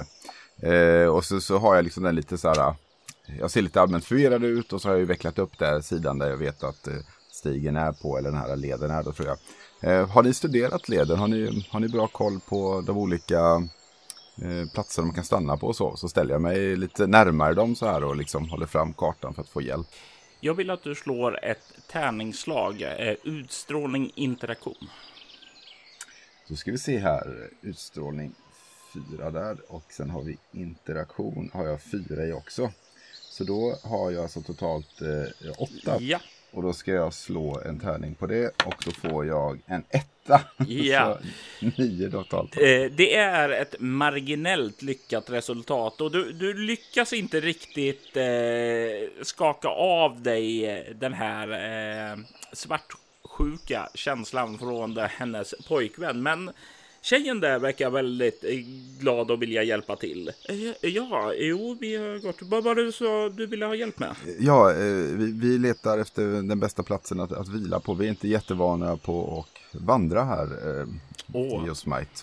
Eh, 0.61 1.07
och 1.07 1.25
så, 1.25 1.41
så 1.41 1.57
har 1.57 1.75
jag 1.75 1.83
liksom 1.83 2.03
den 2.03 2.15
lite 2.15 2.37
så 2.37 2.47
här, 2.47 2.59
eh, 2.59 2.73
jag 3.39 3.51
ser 3.51 3.61
lite 3.61 3.81
allmänt 3.81 4.05
förvirrad 4.05 4.43
ut 4.43 4.73
och 4.73 4.81
så 4.81 4.87
har 4.87 4.93
jag 4.93 4.99
ju 4.99 5.05
vecklat 5.05 5.39
upp 5.39 5.57
där 5.57 5.81
sidan 5.81 6.19
där 6.19 6.29
jag 6.29 6.37
vet 6.37 6.63
att 6.63 6.87
stigen 7.31 7.75
är 7.75 7.91
på 7.91 8.17
eller 8.17 8.31
den 8.31 8.39
här 8.39 8.55
leden 8.55 8.91
är 8.91 9.03
då 9.03 9.11
tror 9.11 9.27
jag. 9.27 9.37
Eh, 9.81 10.09
har 10.09 10.23
ni 10.23 10.33
studerat 10.33 10.89
leden? 10.89 11.19
Har 11.19 11.27
ni, 11.27 11.65
har 11.69 11.79
ni 11.79 11.87
bra 11.87 12.07
koll 12.07 12.39
på 12.39 12.83
de 12.87 12.97
olika 12.97 13.39
eh, 14.41 14.69
platser 14.73 15.01
man 15.01 15.13
kan 15.13 15.23
stanna 15.23 15.57
på 15.57 15.67
och 15.67 15.75
så? 15.75 15.95
Så 15.95 16.09
ställer 16.09 16.31
jag 16.31 16.41
mig 16.41 16.75
lite 16.75 17.07
närmare 17.07 17.53
dem 17.53 17.75
så 17.75 17.85
här 17.85 18.03
och 18.03 18.15
liksom 18.15 18.49
håller 18.49 18.65
fram 18.65 18.93
kartan 18.93 19.33
för 19.33 19.41
att 19.41 19.49
få 19.49 19.61
hjälp. 19.61 19.87
Jag 20.39 20.53
vill 20.53 20.69
att 20.69 20.83
du 20.83 20.95
slår 20.95 21.45
ett 21.45 21.73
tärningsslag, 21.91 22.81
eh, 22.81 23.15
utstrålning 23.23 24.11
interaktion. 24.15 24.89
Då 26.49 26.55
ska 26.55 26.71
vi 26.71 26.77
se 26.77 26.97
här, 26.97 27.49
utstrålning 27.61 28.31
fyra 28.93 29.31
där 29.31 29.57
och 29.67 29.83
sen 29.89 30.09
har 30.09 30.21
vi 30.21 30.37
interaktion 30.51 31.49
har 31.53 31.67
jag 31.67 31.81
fyra 31.81 32.25
i 32.25 32.31
också. 32.31 32.71
Så 33.13 33.43
då 33.43 33.75
har 33.83 34.11
jag 34.11 34.23
alltså 34.23 34.41
totalt 34.41 35.01
eh, 35.01 35.51
åtta. 35.57 35.97
Ja. 36.01 36.19
Och 36.51 36.63
då 36.63 36.73
ska 36.73 36.91
jag 36.91 37.13
slå 37.13 37.61
en 37.65 37.79
tärning 37.79 38.15
på 38.15 38.27
det 38.27 38.47
och 38.65 38.83
då 38.85 38.91
får 38.91 39.25
jag 39.25 39.59
en 39.65 39.83
etta. 39.89 40.41
Ja. 40.67 41.19
nio 41.77 42.11
totalt. 42.11 42.57
Eh, 42.57 42.91
det 42.91 43.15
är 43.15 43.49
ett 43.49 43.75
marginellt 43.79 44.81
lyckat 44.81 45.29
resultat 45.29 46.01
och 46.01 46.11
du, 46.11 46.31
du 46.31 46.53
lyckas 46.53 47.13
inte 47.13 47.39
riktigt 47.39 48.17
eh, 48.17 49.23
skaka 49.23 49.67
av 49.67 50.21
dig 50.21 50.93
den 50.99 51.13
här 51.13 51.49
eh, 52.11 52.17
svartsjuka 53.39 53.89
känslan 53.93 54.57
från 54.57 54.97
hennes 54.97 55.53
pojkvän. 55.67 56.23
Men 56.23 56.51
Tjejen 57.01 57.39
där 57.39 57.59
verkar 57.59 57.89
väldigt 57.89 58.43
eh, 58.43 58.57
glad 58.99 59.31
och 59.31 59.41
vilja 59.41 59.63
hjälpa 59.63 59.95
till. 59.95 60.31
Eh, 60.49 60.89
ja, 60.89 61.33
jo, 61.33 61.77
vi 61.79 61.95
har 61.95 62.19
gått. 62.19 62.41
Vad 62.41 62.63
var 62.63 62.75
det 62.75 62.91
så 62.91 63.29
du 63.29 63.45
ville 63.45 63.65
ha 63.65 63.75
hjälp 63.75 63.99
med? 63.99 64.15
Ja, 64.39 64.71
eh, 64.71 64.77
vi, 64.77 65.31
vi 65.31 65.57
letar 65.57 65.97
efter 65.97 66.23
den 66.23 66.59
bästa 66.59 66.83
platsen 66.83 67.19
att, 67.19 67.31
att 67.31 67.47
vila 67.47 67.79
på. 67.79 67.93
Vi 67.93 68.05
är 68.05 68.09
inte 68.09 68.27
jättevana 68.27 68.97
på 68.97 69.45
att 69.45 69.81
vandra 69.81 70.23
här 70.23 70.47
oh. 71.33 71.63
i 71.63 71.67
Yosemite. 71.67 72.21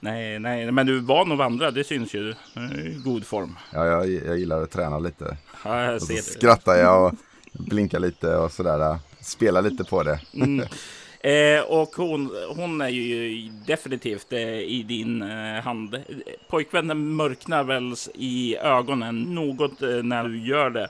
Nej, 0.00 0.38
nej, 0.38 0.72
men 0.72 0.86
du 0.86 0.96
är 0.96 1.00
van 1.00 1.32
att 1.32 1.38
vandra, 1.38 1.70
det 1.70 1.84
syns 1.84 2.14
ju. 2.14 2.30
I 2.30 3.00
god 3.04 3.26
form. 3.26 3.56
Ja, 3.72 3.86
jag, 3.86 4.12
jag 4.26 4.38
gillar 4.38 4.62
att 4.62 4.70
träna 4.70 4.98
lite. 4.98 5.36
Ja, 5.64 5.84
jag 5.84 5.94
och 5.94 6.02
så 6.02 6.16
skrattar 6.16 6.74
jag 6.74 7.06
och 7.06 7.14
blinkar 7.52 7.98
lite 7.98 8.36
och 8.36 8.52
sådär. 8.52 8.98
Spela 9.22 9.60
lite 9.60 9.84
på 9.84 10.02
det. 10.02 10.20
Mm. 10.34 10.66
Eh, 11.24 11.60
och 11.60 11.96
hon, 11.96 12.30
hon 12.56 12.80
är 12.80 12.88
ju 12.88 13.48
definitivt 13.66 14.32
eh, 14.32 14.58
i 14.58 14.84
din 14.88 15.22
eh, 15.22 15.62
hand. 15.62 16.02
Pojkvännen 16.48 17.14
mörknar 17.14 17.64
väl 17.64 17.94
i 18.14 18.56
ögonen 18.56 19.22
något 19.22 19.82
eh, 19.82 19.88
när 19.88 20.24
du 20.24 20.46
gör 20.46 20.70
det. 20.70 20.88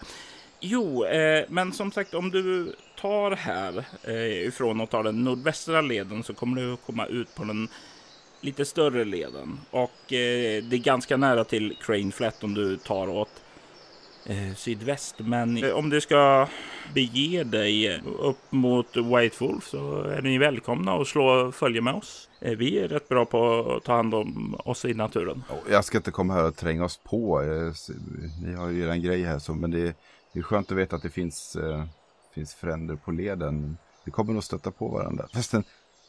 Jo, 0.61 1.05
eh, 1.05 1.45
men 1.49 1.73
som 1.73 1.93
sagt, 1.93 2.15
om 2.15 2.31
du 2.31 2.75
tar 3.01 3.31
här 3.31 3.85
eh, 4.05 4.47
ifrån 4.47 4.81
och 4.81 4.91
tar 4.91 5.03
den 5.03 5.25
nordvästra 5.25 5.81
leden 5.81 6.23
så 6.23 6.35
kommer 6.35 6.63
du 6.63 6.77
komma 6.77 7.07
ut 7.07 7.35
på 7.35 7.45
den 7.45 7.69
lite 8.41 8.65
större 8.65 9.05
leden. 9.05 9.61
Och 9.71 10.13
eh, 10.13 10.63
det 10.63 10.77
är 10.77 10.83
ganska 10.85 11.17
nära 11.17 11.45
till 11.45 11.77
Crane 11.81 12.13
Flat 12.13 12.45
om 12.45 12.55
du 12.55 12.77
tar 12.77 13.09
åt 13.09 13.43
eh, 14.27 14.55
sydväst. 14.57 15.15
Men 15.19 15.65
eh, 15.65 15.71
om 15.71 15.91
du 15.91 16.01
ska 16.01 16.49
bege 16.95 17.45
dig 17.45 18.01
upp 18.19 18.53
mot 18.53 18.97
White 18.97 19.37
Wolf 19.45 19.69
så 19.69 20.03
är 20.03 20.23
ni 20.23 20.39
välkomna 20.39 20.93
att 20.93 21.07
slå 21.07 21.53
följe 21.53 21.81
med 21.81 21.95
oss. 21.95 22.29
Eh, 22.41 22.57
vi 22.57 22.79
är 22.79 22.89
rätt 22.89 23.09
bra 23.09 23.25
på 23.25 23.73
att 23.77 23.85
ta 23.85 23.97
hand 23.97 24.15
om 24.15 24.57
oss 24.65 24.85
i 24.85 24.95
naturen. 24.95 25.45
Jag 25.71 25.85
ska 25.85 25.99
inte 25.99 26.11
komma 26.11 26.35
här 26.35 26.45
och 26.45 26.57
tränga 26.57 26.85
oss 26.85 27.01
på. 27.05 27.43
Eh, 27.43 27.73
ni 28.45 28.55
har 28.55 28.69
ju 28.69 28.91
en 28.91 29.03
grej 29.03 29.25
här, 29.25 29.39
så, 29.39 29.55
men 29.55 29.71
det 29.71 29.95
är 30.33 30.43
skönt 30.43 30.73
att 30.73 30.79
veta 30.79 30.97
att 30.97 31.03
det 31.03 31.11
finns, 31.11 31.57
eh, 31.57 31.85
finns 32.35 32.55
fränder 32.55 32.97
på 32.97 33.11
leden. 33.11 33.77
Vi 34.05 34.13
kommer 34.13 34.33
nog 34.33 34.45
stöta 34.45 34.71
på 34.71 34.89
varandra. 34.89 35.27
Förresten, 35.33 35.65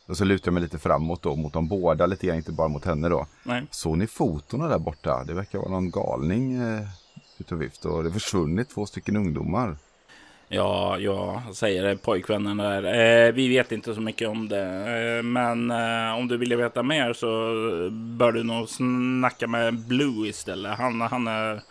och 0.07 0.17
så 0.17 0.23
lutar 0.25 0.47
jag 0.47 0.53
mig 0.53 0.63
lite 0.63 0.79
framåt 0.79 1.21
då 1.21 1.35
mot 1.35 1.53
de 1.53 1.67
båda 1.67 2.05
lite 2.05 2.27
grann, 2.27 2.37
inte 2.37 2.51
bara 2.51 2.67
mot 2.67 2.85
henne 2.85 3.09
då. 3.09 3.27
Nej. 3.43 3.65
Såg 3.71 3.97
ni 3.97 4.07
fotona 4.07 4.67
där 4.67 4.79
borta? 4.79 5.23
Det 5.23 5.33
verkar 5.33 5.59
vara 5.59 5.69
någon 5.69 5.91
galning 5.91 6.53
eh, 6.53 6.87
utav 7.37 7.57
vift 7.57 7.85
och 7.85 8.03
det 8.03 8.09
har 8.09 8.19
försvunnit 8.19 8.69
två 8.69 8.85
stycken 8.85 9.15
ungdomar. 9.15 9.77
Ja, 10.47 10.99
jag 10.99 11.41
säger 11.53 11.95
pojkvännen 11.95 12.57
där. 12.57 12.83
Eh, 12.83 13.33
vi 13.33 13.47
vet 13.47 13.71
inte 13.71 13.95
så 13.95 14.01
mycket 14.01 14.29
om 14.29 14.49
det, 14.49 14.63
eh, 14.63 15.23
men 15.23 15.71
eh, 15.71 16.17
om 16.17 16.27
du 16.27 16.37
vill 16.37 16.55
veta 16.55 16.83
mer 16.83 17.13
så 17.13 17.27
bör 17.91 18.31
du 18.31 18.43
nog 18.43 18.69
snacka 18.69 19.47
med 19.47 19.79
Blue 19.79 20.27
istället. 20.27 20.77
Han, 20.77 21.01
han 21.01 21.27
är 21.27 21.61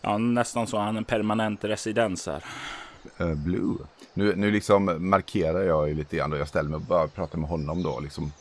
ja, 0.00 0.18
nästan 0.18 0.66
så 0.66 0.78
han 0.78 0.94
är 0.94 0.98
en 0.98 1.04
permanent 1.04 1.64
residens 1.64 2.26
här. 2.26 2.44
Uh, 3.20 3.34
Blue? 3.34 3.76
Nu, 4.14 4.36
nu 4.36 4.50
liksom 4.50 5.08
markerar 5.10 5.62
jag 5.62 5.88
ju 5.88 5.94
lite 5.94 6.16
grann 6.16 6.32
och 6.32 6.38
jag 6.38 6.48
ställer 6.48 6.70
mig 6.70 6.76
och 6.76 6.82
bara 6.82 7.08
pratar 7.08 7.38
med 7.38 7.48
honom 7.48 7.82
då. 7.82 8.00
Liksom 8.00 8.32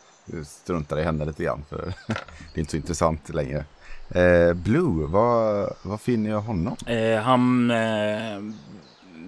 struntar 0.46 1.00
i 1.00 1.04
henne 1.04 1.26
lite 1.26 1.44
grann 1.44 1.66
för 1.70 1.78
det 2.08 2.56
är 2.56 2.60
inte 2.60 2.72
så 2.72 2.78
intressant 2.78 3.30
längre. 3.30 3.66
Eh, 4.10 4.54
Blue, 4.54 5.08
vad, 5.08 5.74
vad 5.82 6.02
finner 6.02 6.30
jag 6.30 6.42
honom? 6.42 6.76
Eh, 6.86 7.20
han 7.22 7.72
eh, 7.72 8.40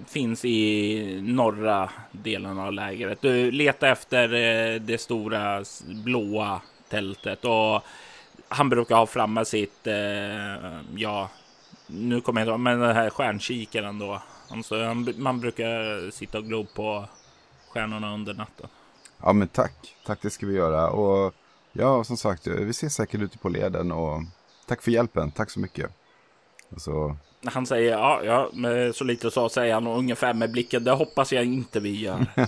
finns 0.06 0.44
i 0.44 1.20
norra 1.22 1.90
delen 2.12 2.58
av 2.58 2.72
lägret. 2.72 3.22
Du 3.22 3.50
letar 3.50 3.88
efter 3.88 4.24
eh, 4.34 4.80
det 4.80 5.00
stora 5.00 5.64
blåa 6.04 6.60
tältet 6.88 7.44
och 7.44 7.82
han 8.48 8.68
brukar 8.68 8.96
ha 8.96 9.06
framme 9.06 9.44
sitt, 9.44 9.86
eh, 9.86 10.80
ja, 10.96 11.30
nu 11.86 12.20
kommer 12.20 12.40
jag 12.40 12.44
inte 12.44 12.50
ihåg, 12.50 12.60
men 12.60 12.80
den 12.80 12.96
här 12.96 13.10
stjärnkikaren 13.10 13.98
då. 13.98 14.22
Alltså, 14.48 14.84
han, 14.84 15.14
man 15.16 15.40
brukar 15.40 16.10
sitta 16.10 16.38
och 16.38 16.44
glo 16.44 16.66
på 16.74 17.04
stjärnorna 17.68 18.14
under 18.14 18.34
natten. 18.34 18.68
Ja, 19.22 19.32
men 19.32 19.48
tack. 19.48 19.96
Tack, 20.06 20.18
det 20.22 20.30
ska 20.30 20.46
vi 20.46 20.54
göra. 20.54 20.90
Och 20.90 21.34
ja, 21.72 22.04
som 22.04 22.16
sagt, 22.16 22.46
vi 22.46 22.70
ses 22.70 22.94
säkert 22.94 23.20
ute 23.20 23.38
på 23.38 23.48
leden 23.48 23.92
och 23.92 24.22
tack 24.70 24.82
för 24.82 24.90
hjälpen, 24.90 25.30
tack 25.30 25.50
så 25.50 25.60
mycket. 25.60 25.90
Så... 26.76 27.16
Han 27.44 27.66
säger 27.66 27.90
ja, 27.90 28.20
ja, 28.24 28.50
med 28.52 28.94
så 28.94 29.04
lite 29.04 29.30
så 29.30 29.48
säger 29.48 29.74
han 29.74 29.86
ungefär 29.86 30.34
med 30.34 30.52
blicken. 30.52 30.84
Det 30.84 30.90
hoppas 30.90 31.32
jag 31.32 31.44
inte 31.44 31.80
vi 31.80 32.00
gör. 32.00 32.26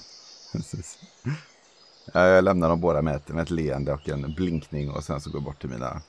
jag 2.12 2.44
lämnar 2.44 2.68
dem 2.68 2.80
båda 2.80 3.02
med 3.02 3.16
ett, 3.16 3.28
med 3.28 3.42
ett 3.42 3.50
leende 3.50 3.92
och 3.92 4.08
en 4.08 4.34
blinkning 4.34 4.90
och 4.90 5.04
sen 5.04 5.20
så 5.20 5.30
går 5.30 5.38
jag 5.38 5.44
bort 5.44 5.60
till 5.60 5.70
mina 5.70 6.02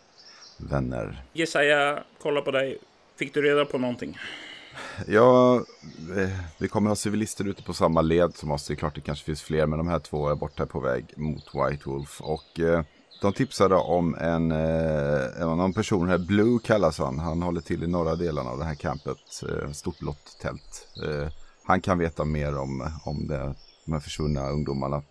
vänner. 0.57 1.23
Jesaja, 1.33 2.03
kolla 2.21 2.41
på 2.41 2.51
dig. 2.51 2.77
Fick 3.15 3.33
du 3.33 3.41
reda 3.41 3.65
på 3.65 3.77
någonting? 3.77 4.17
Ja, 5.07 5.55
eh, 6.17 6.29
vi 6.57 6.67
kommer 6.67 6.89
ha 6.89 6.95
civilister 6.95 7.47
ute 7.47 7.63
på 7.63 7.73
samma 7.73 8.01
led 8.01 8.35
som 8.35 8.51
oss. 8.51 8.67
Det 8.67 8.73
är 8.73 8.75
klart 8.75 8.95
det 8.95 9.01
kanske 9.01 9.25
finns 9.25 9.43
fler, 9.43 9.65
men 9.65 9.77
de 9.77 9.87
här 9.87 9.99
två 9.99 10.29
är 10.29 10.35
borta 10.35 10.65
på 10.65 10.79
väg 10.79 11.05
mot 11.17 11.43
White 11.53 11.89
Wolf. 11.89 12.21
Och 12.21 12.59
eh, 12.59 12.83
de 13.23 13.33
tipsade 13.33 13.75
om 13.75 14.15
en, 14.15 14.51
eh, 14.51 15.41
en 15.41 15.57
någon 15.57 15.73
person 15.73 16.09
här, 16.09 16.17
Blue 16.17 16.59
kallas 16.63 16.97
han. 16.97 17.19
Han 17.19 17.41
håller 17.41 17.61
till 17.61 17.83
i 17.83 17.87
norra 17.87 18.15
delarna 18.15 18.49
av 18.49 18.59
det 18.59 18.65
här 18.65 18.75
campet. 18.75 19.43
Eh, 19.49 19.71
stort 19.71 19.99
blått 19.99 20.37
tält. 20.41 20.87
Eh, 21.05 21.31
han 21.63 21.81
kan 21.81 21.99
veta 21.99 22.25
mer 22.25 22.57
om, 22.57 22.89
om 23.05 23.27
det, 23.27 23.55
de 23.85 23.93
här 23.93 23.99
försvunna 23.99 24.49
ungdomarna. 24.49 25.01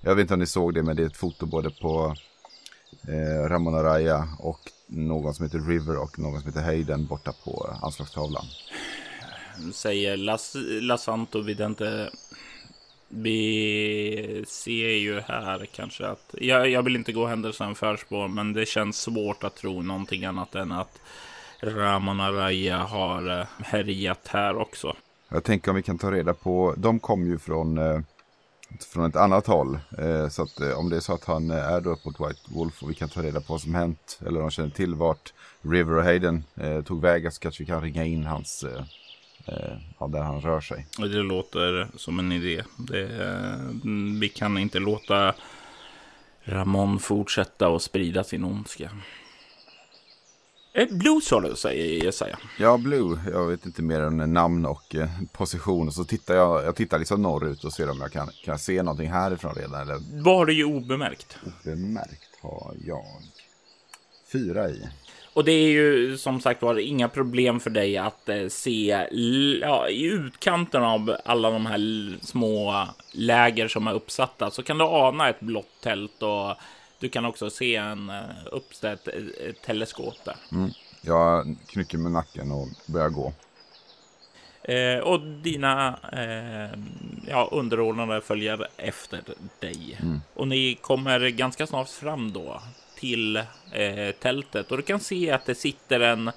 Jag 0.00 0.14
vet 0.14 0.22
inte 0.22 0.34
om 0.34 0.40
ni 0.40 0.46
såg 0.46 0.74
det, 0.74 0.82
men 0.82 0.96
det 0.96 1.02
är 1.02 1.06
ett 1.06 1.16
foto 1.16 1.46
både 1.46 1.70
på 1.70 2.14
eh, 3.08 3.48
Ramon 3.48 3.74
Araya 3.74 4.28
och 4.38 4.60
någon 4.86 5.34
som 5.34 5.44
heter 5.44 5.58
River 5.58 5.96
och 5.96 6.18
någon 6.18 6.40
som 6.40 6.48
heter 6.48 6.62
Hayden 6.62 7.06
borta 7.06 7.32
på 7.44 7.76
anslagstavlan. 7.82 8.44
Säger 9.72 10.16
Las, 10.16 10.56
Lasanto 10.80 11.40
Vidente. 11.40 12.10
Vi 13.14 14.44
ser 14.48 14.88
ju 14.88 15.20
här 15.20 15.66
kanske 15.74 16.06
att 16.06 16.34
jag, 16.40 16.70
jag 16.70 16.82
vill 16.82 16.96
inte 16.96 17.12
gå 17.12 17.26
händelsen 17.26 17.74
förspår, 17.74 18.28
men 18.28 18.52
det 18.52 18.66
känns 18.66 18.96
svårt 18.96 19.44
att 19.44 19.56
tro 19.56 19.82
någonting 19.82 20.24
annat 20.24 20.54
än 20.54 20.72
att 20.72 21.00
Ramon 21.62 22.20
Araya 22.20 22.78
har 22.78 23.40
eh, 23.40 23.46
härjat 23.64 24.28
här 24.28 24.56
också. 24.56 24.96
Jag 25.28 25.44
tänker 25.44 25.70
om 25.70 25.76
vi 25.76 25.82
kan 25.82 25.98
ta 25.98 26.10
reda 26.10 26.34
på, 26.34 26.74
de 26.76 27.00
kom 27.00 27.26
ju 27.26 27.38
från 27.38 27.78
eh, 27.78 28.00
från 28.80 29.04
ett 29.04 29.16
annat 29.16 29.46
håll. 29.46 29.78
Eh, 29.98 30.28
så 30.28 30.42
att 30.42 30.60
om 30.76 30.90
det 30.90 30.96
är 30.96 31.00
så 31.00 31.14
att 31.14 31.24
han 31.24 31.50
är 31.50 31.80
då 31.80 31.90
uppåt 31.90 32.20
White 32.20 32.40
Wolf 32.54 32.82
och 32.82 32.90
vi 32.90 32.94
kan 32.94 33.08
ta 33.08 33.22
reda 33.22 33.40
på 33.40 33.52
vad 33.52 33.60
som 33.60 33.74
hänt 33.74 34.18
eller 34.26 34.40
om 34.40 34.46
de 34.46 34.50
känner 34.50 34.70
till 34.70 34.94
vart 34.94 35.32
River 35.62 35.96
och 35.96 36.04
Hayden 36.04 36.44
tog 36.84 37.00
vägen 37.00 37.32
så 37.32 37.40
kanske 37.40 37.62
vi 37.62 37.66
kan 37.66 37.82
ringa 37.82 38.04
in 38.04 38.26
hans, 38.26 38.64
ja, 39.98 40.06
där 40.06 40.22
han 40.22 40.40
rör 40.40 40.60
sig. 40.60 40.86
Det 40.98 41.22
låter 41.22 41.88
som 41.96 42.18
en 42.18 42.32
idé. 42.32 42.62
Det, 42.76 43.08
vi 44.20 44.28
kan 44.28 44.58
inte 44.58 44.78
låta 44.78 45.34
Ramon 46.44 46.98
fortsätta 46.98 47.68
och 47.68 47.82
sprida 47.82 48.24
sin 48.24 48.44
ondska. 48.44 48.90
Blue 50.90 51.20
sa 51.20 51.40
du, 51.40 51.56
säger 51.56 52.04
Jesaja. 52.04 52.38
Ja, 52.58 52.78
Blue. 52.78 53.20
Jag 53.30 53.46
vet 53.46 53.66
inte 53.66 53.82
mer 53.82 54.00
än 54.00 54.32
namn 54.32 54.66
och 54.66 54.94
eh, 54.94 55.08
position. 55.32 55.92
Så 55.92 56.04
tittar 56.04 56.34
jag, 56.34 56.64
jag 56.64 56.76
tittar 56.76 56.98
liksom 56.98 57.22
norrut 57.22 57.64
och 57.64 57.72
ser 57.72 57.90
om 57.90 58.00
jag 58.00 58.12
kan, 58.12 58.30
kan 58.44 58.58
se 58.58 58.82
någonting 58.82 59.10
härifrån 59.10 59.54
redan. 59.54 59.80
Eller... 59.80 60.24
Har 60.24 60.46
du 60.46 60.52
ju 60.52 60.64
obemärkt? 60.64 61.38
Obemärkt 61.64 62.38
har 62.42 62.74
jag 62.84 63.04
fyra 64.32 64.68
i. 64.68 64.88
Och 65.34 65.44
det 65.44 65.52
är 65.52 65.68
ju 65.68 66.18
som 66.18 66.40
sagt 66.40 66.62
var 66.62 66.78
inga 66.78 67.08
problem 67.08 67.60
för 67.60 67.70
dig 67.70 67.98
att 67.98 68.28
eh, 68.28 68.48
se 68.48 69.06
ja, 69.60 69.88
i 69.88 70.04
utkanten 70.04 70.82
av 70.82 71.16
alla 71.24 71.50
de 71.50 71.66
här 71.66 71.80
små 72.24 72.86
läger 73.12 73.68
som 73.68 73.86
är 73.86 73.92
uppsatta 73.92 74.50
så 74.50 74.62
kan 74.62 74.78
du 74.78 74.84
ana 74.84 75.28
ett 75.28 75.40
blått 75.40 75.80
tält 75.80 76.22
och 76.22 76.54
du 76.98 77.08
kan 77.08 77.24
också 77.24 77.50
se 77.50 77.76
en 77.76 78.10
uh, 78.10 78.22
uppställt 78.52 79.08
uh, 79.08 79.52
teleskop 79.66 80.14
där. 80.24 80.36
Mm. 80.52 80.70
Jag 81.00 81.56
knycker 81.66 81.98
med 81.98 82.12
nacken 82.12 82.52
och 82.52 82.68
börjar 82.86 83.08
gå. 83.08 83.32
Eh, 84.62 84.98
och 84.98 85.20
dina 85.20 85.98
eh, 86.12 86.78
ja, 87.28 87.48
underordnade 87.52 88.20
följer 88.20 88.68
efter 88.76 89.22
dig. 89.60 89.98
Mm. 90.02 90.20
Och 90.34 90.48
ni 90.48 90.74
kommer 90.74 91.28
ganska 91.28 91.66
snart 91.66 91.88
fram 91.88 92.32
då 92.32 92.62
till 93.02 93.36
eh, 93.72 94.14
tältet 94.20 94.70
och 94.70 94.76
du 94.76 94.82
kan 94.82 95.00
se 95.00 95.30
att 95.30 95.46
det 95.46 95.54
sitter 95.54 96.00
en 96.00 96.30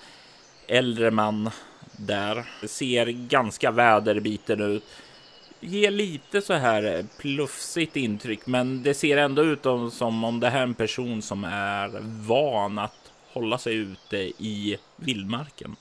äldre 0.68 1.12
man 1.12 1.50
där. 1.92 2.46
Det 2.62 2.68
ser 2.68 3.06
ganska 3.06 3.72
väderbiten 3.72 4.62
ut 4.62 4.84
ger 5.60 5.92
lite 5.92 6.42
så 6.42 6.54
här 6.54 6.84
eh, 6.84 7.06
plufsigt 7.18 7.96
intryck, 7.96 8.48
men 8.48 8.84
det 8.84 8.94
ser 8.94 9.18
ändå 9.18 9.44
ut 9.44 9.64
som 9.94 10.24
om 10.24 10.40
det 10.40 10.50
här 10.50 10.60
är 10.60 10.64
en 10.64 10.74
person 10.74 11.22
som 11.22 11.44
är 11.44 12.00
van 12.28 12.80
att 12.80 13.12
hålla 13.34 13.58
sig 13.58 13.76
ute 13.76 14.18
i 14.18 14.78
vildmarken. 14.96 15.76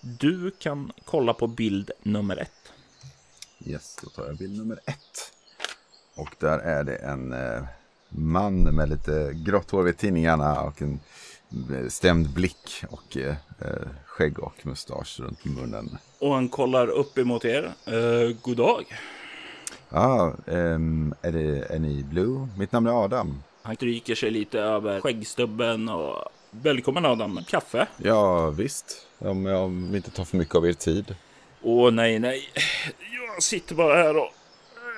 Du 0.00 0.50
kan 0.50 0.92
kolla 1.04 1.34
på 1.34 1.46
bild 1.46 1.90
nummer 2.02 2.36
ett. 2.36 2.72
Yes, 3.66 3.98
då 4.02 4.10
tar 4.10 4.26
jag 4.26 4.36
bild 4.36 4.58
nummer 4.58 4.80
ett. 4.84 5.32
Och 6.14 6.34
där 6.38 6.58
är 6.58 6.84
det 6.84 6.96
en 6.96 7.32
eh, 7.32 7.64
man 8.14 8.62
med 8.62 8.88
lite 8.88 9.32
grått 9.34 9.70
hår 9.70 9.82
vid 9.82 9.96
tinningarna 9.96 10.60
och 10.60 10.82
en 10.82 11.00
stämd 11.88 12.30
blick 12.30 12.84
och 12.90 13.16
eh, 13.16 13.34
eh, 13.60 13.88
skägg 14.06 14.38
och 14.38 14.66
mustasch 14.66 15.20
runt 15.20 15.44
munnen. 15.44 15.98
Och 16.18 16.34
han 16.34 16.48
kollar 16.48 16.88
upp 16.88 17.18
emot 17.18 17.44
er. 17.44 17.72
Uh, 17.92 18.36
god 18.42 18.56
dag. 18.56 18.84
Ja, 19.88 20.34
um, 20.46 21.14
är, 21.22 21.32
det, 21.32 21.74
är 21.74 21.78
ni 21.78 22.02
Blue? 22.02 22.48
Mitt 22.58 22.72
namn 22.72 22.86
är 22.86 23.04
Adam. 23.04 23.42
Han 23.62 23.76
stryker 23.76 24.14
sig 24.14 24.30
lite 24.30 24.60
över 24.60 25.00
skäggstubben 25.00 25.88
och 25.88 26.24
välkommen 26.50 27.04
Adam. 27.04 27.40
Kaffe? 27.48 27.86
Ja, 27.96 28.50
visst. 28.50 29.06
Om 29.18 29.46
jag 29.46 29.70
inte 29.96 30.10
tar 30.10 30.24
för 30.24 30.36
mycket 30.36 30.54
av 30.54 30.66
er 30.66 30.72
tid. 30.72 31.14
Åh 31.62 31.90
nej, 31.90 32.18
nej. 32.18 32.48
Jag 33.34 33.42
sitter 33.42 33.74
bara 33.74 33.94
här 33.94 34.16
och 34.16 34.30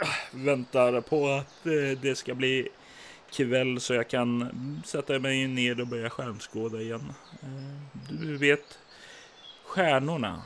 äh, 0.03 0.09
väntar 0.31 1.01
på 1.01 1.29
att 1.29 1.65
det 2.03 2.19
ska 2.19 2.35
bli 2.35 2.69
kväll 3.37 3.81
så 3.81 3.95
jag 3.95 4.09
kan 4.09 4.53
sätta 4.85 5.19
mig 5.19 5.47
ner 5.47 5.81
och 5.81 5.87
börja 5.87 6.11
skärmskåda 6.11 6.81
igen. 6.81 7.13
Eh, 7.43 8.17
du 8.21 8.37
vet, 8.37 8.79
stjärnorna, 9.65 10.43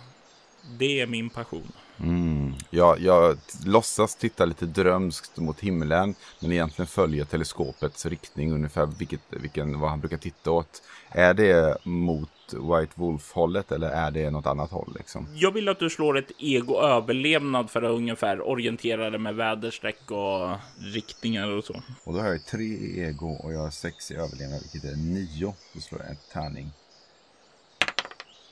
det 0.79 1.01
är 1.01 1.07
min 1.07 1.31
passion. 1.31 1.73
Mm. 1.99 2.28
Jag, 2.71 3.01
jag 3.01 3.39
låtsas 3.65 4.17
titta 4.17 4.45
lite 4.45 4.67
drömskt 4.67 5.37
mot 5.37 5.61
himlen, 5.61 6.15
men 6.41 6.53
egentligen 6.53 6.87
följer 6.87 7.25
teleskopets 7.25 8.07
riktning 8.07 8.53
ungefär 8.53 8.87
vilket, 8.87 9.21
vilken, 9.31 9.81
vad 9.81 9.91
han 9.91 10.01
brukar 10.01 10.17
titta 10.17 10.51
åt. 10.51 10.83
Är 11.11 11.35
det 11.35 11.79
mot 11.83 12.29
White 12.53 12.93
Wolf-hållet 12.95 13.73
eller 13.73 13.91
är 13.91 14.11
det 14.11 14.31
något 14.31 14.47
annat 14.47 14.71
håll? 14.71 14.93
Liksom? 14.99 15.27
Jag 15.35 15.51
vill 15.51 15.69
att 15.69 15.79
du 15.79 15.91
slår 15.91 16.19
ett 16.19 16.31
ego-överlevnad 16.39 17.71
för 17.71 17.83
att 17.83 17.91
ungefär 17.91 18.49
orientera 18.49 19.11
dig 19.11 19.21
med 19.21 19.35
väderstreck 19.35 20.11
och 20.11 20.57
riktningar 20.79 21.51
och 21.51 21.65
så. 21.65 21.83
Och 22.05 22.15
då 22.15 22.21
har 22.21 22.29
jag 22.29 22.47
tre 22.47 22.65
i 22.65 23.01
ego 23.01 23.29
och 23.29 23.53
jag 23.53 23.61
har 23.61 23.71
sex 23.71 24.11
i 24.11 24.15
överlevnad, 24.15 24.61
vilket 24.73 24.91
är 24.91 24.97
nio. 24.97 25.55
Då 25.73 25.81
slår 25.81 26.01
jag 26.01 26.11
en 26.11 26.17
tärning. 26.33 26.71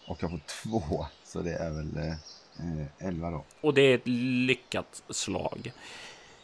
Och 0.06 0.18
jag 0.20 0.30
får 0.30 0.40
två, 0.62 1.06
så 1.24 1.40
det 1.40 1.52
är 1.52 1.70
väl 1.70 2.14
eh, 2.58 3.08
elva 3.08 3.30
då. 3.30 3.44
Och 3.60 3.74
det 3.74 3.82
är 3.82 3.94
ett 3.94 4.08
lyckat 4.46 5.02
slag. 5.10 5.72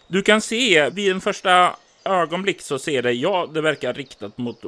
Du 0.08 0.22
kan 0.22 0.40
se 0.40 0.90
vid 0.90 1.10
den 1.10 1.20
första 1.20 1.76
ögonblick 2.04 2.60
så 2.60 2.78
ser 2.78 3.02
det, 3.02 3.12
ja, 3.12 3.48
det 3.54 3.60
verkar 3.60 3.94
riktat 3.94 4.38
mot 4.38 4.60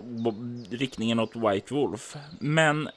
riktningen 0.70 1.20
åt 1.20 1.36
White 1.36 1.74
Wolf. 1.74 2.16
Men 2.40 2.88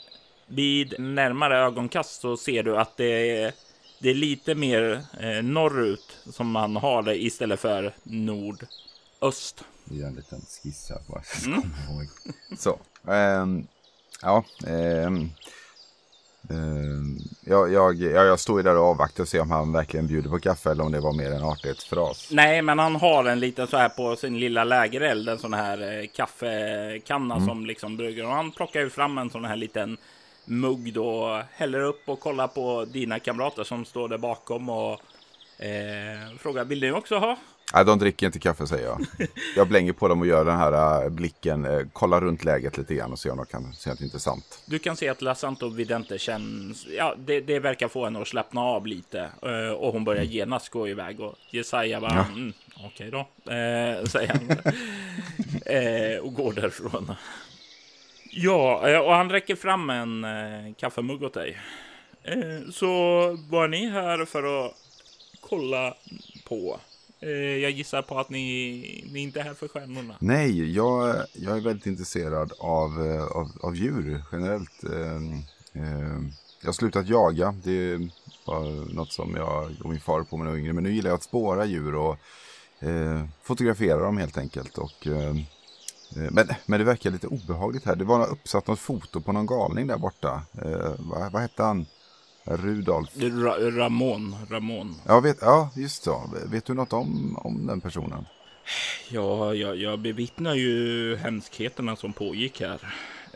vid 0.47 0.99
närmare 0.99 1.57
ögonkast 1.57 2.21
så 2.21 2.37
ser 2.37 2.63
du 2.63 2.77
att 2.77 2.97
det 2.97 3.41
är, 3.41 3.53
det 3.99 4.09
är 4.09 4.13
lite 4.13 4.55
mer 4.55 5.03
eh, 5.19 5.43
norrut 5.43 6.17
som 6.31 6.51
man 6.51 6.75
har 6.75 7.01
det 7.01 7.23
istället 7.23 7.59
för 7.59 7.95
nordöst. 8.03 9.63
Vi 9.83 9.99
gör 9.99 10.07
en 10.07 10.15
liten 10.15 10.41
skiss 10.41 10.89
här 10.89 11.01
bara. 11.07 11.21
Mm. 11.45 11.61
Så. 12.57 12.79
Um, 13.11 13.67
ja. 14.21 14.45
Um, 14.67 15.31
jag, 17.45 17.73
jag, 17.73 18.01
jag 18.01 18.39
stod 18.39 18.59
ju 18.59 18.63
där 18.63 18.77
och 18.77 18.85
avvaktade 18.85 19.21
och 19.21 19.27
se 19.27 19.39
om 19.39 19.51
han 19.51 19.71
verkligen 19.71 20.07
bjuder 20.07 20.29
på 20.29 20.39
kaffe 20.39 20.71
eller 20.71 20.83
om 20.83 20.91
det 20.91 20.99
var 20.99 21.13
mer 21.13 21.31
en 21.31 21.43
artighetsfras. 21.43 22.29
Nej, 22.31 22.61
men 22.61 22.79
han 22.79 22.95
har 22.95 23.25
en 23.25 23.39
liten 23.39 23.67
så 23.67 23.77
här 23.77 23.89
på 23.89 24.15
sin 24.15 24.39
lilla 24.39 24.63
lägereld, 24.63 25.29
en 25.29 25.39
sån 25.39 25.53
här 25.53 25.99
eh, 26.01 26.07
kaffekanna 26.07 27.35
mm. 27.35 27.47
som 27.47 27.65
liksom 27.65 27.97
brygger. 27.97 28.25
Och 28.25 28.31
han 28.31 28.51
plockar 28.51 28.79
ju 28.79 28.89
fram 28.89 29.17
en 29.17 29.29
sån 29.29 29.45
här 29.45 29.55
liten 29.55 29.97
mugg 30.45 30.93
då, 30.93 31.41
häller 31.51 31.79
upp 31.79 32.09
och 32.09 32.19
kollar 32.19 32.47
på 32.47 32.85
dina 32.85 33.19
kamrater 33.19 33.63
som 33.63 33.85
står 33.85 34.09
där 34.09 34.17
bakom 34.17 34.69
och 34.69 35.01
eh, 35.57 36.37
frågar, 36.39 36.65
vill 36.65 36.81
ni 36.81 36.91
också 36.91 37.17
ha? 37.17 37.37
Nej, 37.73 37.85
de 37.85 37.99
dricker 37.99 38.25
inte 38.25 38.39
kaffe 38.39 38.67
säger 38.67 38.85
jag. 38.85 39.05
Jag 39.55 39.67
blänger 39.67 39.93
på 39.93 40.07
dem 40.07 40.21
och 40.21 40.27
gör 40.27 40.45
den 40.45 40.57
här 40.57 41.03
uh, 41.03 41.09
blicken, 41.09 41.65
uh, 41.65 41.87
kollar 41.93 42.21
runt 42.21 42.43
läget 42.43 42.77
lite 42.77 42.95
grann 42.95 43.11
och 43.11 43.19
ser 43.19 43.31
om 43.31 43.37
de 43.37 43.45
kan 43.45 43.73
se 43.73 43.89
något 43.89 44.01
intressant. 44.01 44.63
Du 44.65 44.79
kan 44.79 44.95
se 44.95 45.09
att 45.09 45.21
La 45.21 45.35
Santo 45.35 45.69
Vidente 45.69 46.19
känns, 46.19 46.87
ja, 46.97 47.15
det, 47.17 47.41
det 47.41 47.59
verkar 47.59 47.87
få 47.87 48.05
henne 48.05 48.21
att 48.21 48.27
slappna 48.27 48.61
av 48.61 48.87
lite 48.87 49.29
uh, 49.45 49.71
och 49.71 49.93
hon 49.93 50.03
börjar 50.03 50.23
genast 50.23 50.69
gå 50.69 50.87
iväg 50.87 51.19
och 51.19 51.35
Jesaja 51.49 52.01
bara, 52.01 52.13
ja. 52.13 52.25
mm, 52.25 52.53
okej 52.75 52.87
okay 52.87 53.09
då, 53.09 53.27
säger 54.07 54.27
han 54.27 54.47
och 56.23 56.33
går 56.33 56.53
därifrån. 56.53 57.15
Ja, 58.31 58.99
och 59.01 59.13
han 59.13 59.29
räcker 59.29 59.55
fram 59.55 59.89
en 59.89 60.25
kaffemugg 60.73 61.23
åt 61.23 61.33
dig. 61.33 61.57
så 62.71 62.87
var 63.49 63.67
ni 63.67 63.89
här 63.89 64.25
för 64.25 64.65
att 64.65 64.73
kolla 65.41 65.93
på 66.47 66.79
Eh, 66.79 66.86
Eh, 67.19 67.29
jag 67.57 67.71
gissar 67.71 68.01
på 68.01 68.19
att 68.19 68.29
ni, 68.29 69.09
ni 69.13 69.19
inte 69.19 69.39
är 69.39 69.43
här 69.43 69.53
för 69.53 69.67
stjärnorna. 69.67 70.15
Nej, 70.19 70.73
jag, 70.73 71.23
jag 71.33 71.57
är 71.57 71.61
väldigt 71.61 71.85
intresserad 71.85 72.53
av, 72.59 73.05
eh, 73.05 73.23
av, 73.23 73.51
av 73.61 73.75
djur 73.75 74.23
generellt. 74.31 74.83
Ehm, 74.83 75.33
ehm, 75.73 76.31
jag 76.61 76.67
har 76.67 76.73
slutat 76.73 77.07
jaga. 77.07 77.55
Det 77.63 78.09
var 78.45 78.93
något 78.93 79.11
som 79.11 79.35
jag 79.35 79.71
och 79.83 79.89
min 79.89 79.99
far 79.99 80.23
på 80.23 80.37
när 80.37 80.45
jag 80.45 80.51
var 80.51 80.57
yngre. 80.57 80.73
Men 80.73 80.83
nu 80.83 80.93
gillar 80.93 81.09
jag 81.09 81.17
att 81.17 81.23
spåra 81.23 81.65
djur 81.65 81.95
och 81.95 82.17
eh, 82.79 83.25
fotografera 83.43 83.99
dem 83.99 84.17
helt 84.17 84.37
enkelt. 84.37 84.77
Och, 84.77 85.07
ehm, 85.07 85.43
men, 86.31 86.47
men 86.65 86.79
det 86.79 86.85
verkar 86.85 87.11
lite 87.11 87.27
obehagligt 87.27 87.85
här. 87.85 87.95
Det 87.95 88.05
var 88.05 88.27
uppsatt 88.27 88.67
något 88.67 88.79
foto 88.79 89.21
på 89.21 89.31
någon 89.31 89.45
galning 89.45 89.87
där 89.87 89.97
borta. 89.97 90.41
Vad, 90.97 91.31
vad 91.31 91.41
hette 91.41 91.63
han? 91.63 91.85
Rudolf? 92.47 93.09
Ra 93.15 93.55
Ramon. 93.59 94.35
Ramon. 94.49 94.95
Ja, 95.05 95.19
vet, 95.19 95.37
ja, 95.41 95.69
just 95.75 96.03
så. 96.03 96.29
Vet 96.45 96.65
du 96.65 96.73
något 96.73 96.93
om, 96.93 97.37
om 97.43 97.67
den 97.67 97.81
personen? 97.81 98.25
Ja, 99.09 99.53
jag, 99.53 99.77
jag 99.77 99.99
bevittnar 99.99 100.55
ju 100.55 101.15
hemskheterna 101.15 101.95
som 101.95 102.13
pågick 102.13 102.61
här. 102.61 102.79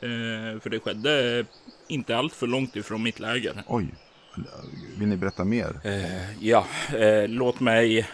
Eh, 0.01 0.59
för 0.59 0.69
det 0.69 0.79
skedde 0.79 1.45
inte 1.87 2.17
allt 2.17 2.33
för 2.33 2.47
långt 2.47 2.75
ifrån 2.75 3.03
mitt 3.03 3.19
läger. 3.19 3.63
Oj, 3.67 3.87
vill 4.97 5.07
ni 5.07 5.17
berätta 5.17 5.43
mer? 5.43 5.79
Eh, 5.83 6.43
ja, 6.45 6.65
eh, 6.97 7.27
låt 7.27 7.59
mig 7.59 8.07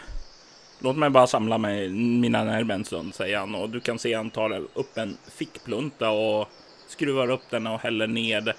Låt 0.79 0.97
mig 0.97 1.09
bara 1.09 1.27
samla 1.27 1.57
mig, 1.57 1.89
mina 1.89 2.43
nerver 2.43 2.75
en 2.75 2.85
stund, 2.85 3.15
säger 3.15 3.37
han. 3.37 3.55
Och 3.55 3.69
du 3.69 3.79
kan 3.79 3.99
se 3.99 4.13
han 4.13 4.29
tar 4.29 4.61
upp 4.73 4.97
en 4.97 5.17
fickplunta 5.27 6.09
och 6.09 6.47
skruvar 6.87 7.29
upp 7.29 7.41
den 7.49 7.67
och 7.67 7.79
häller 7.79 8.07
ner 8.07 8.55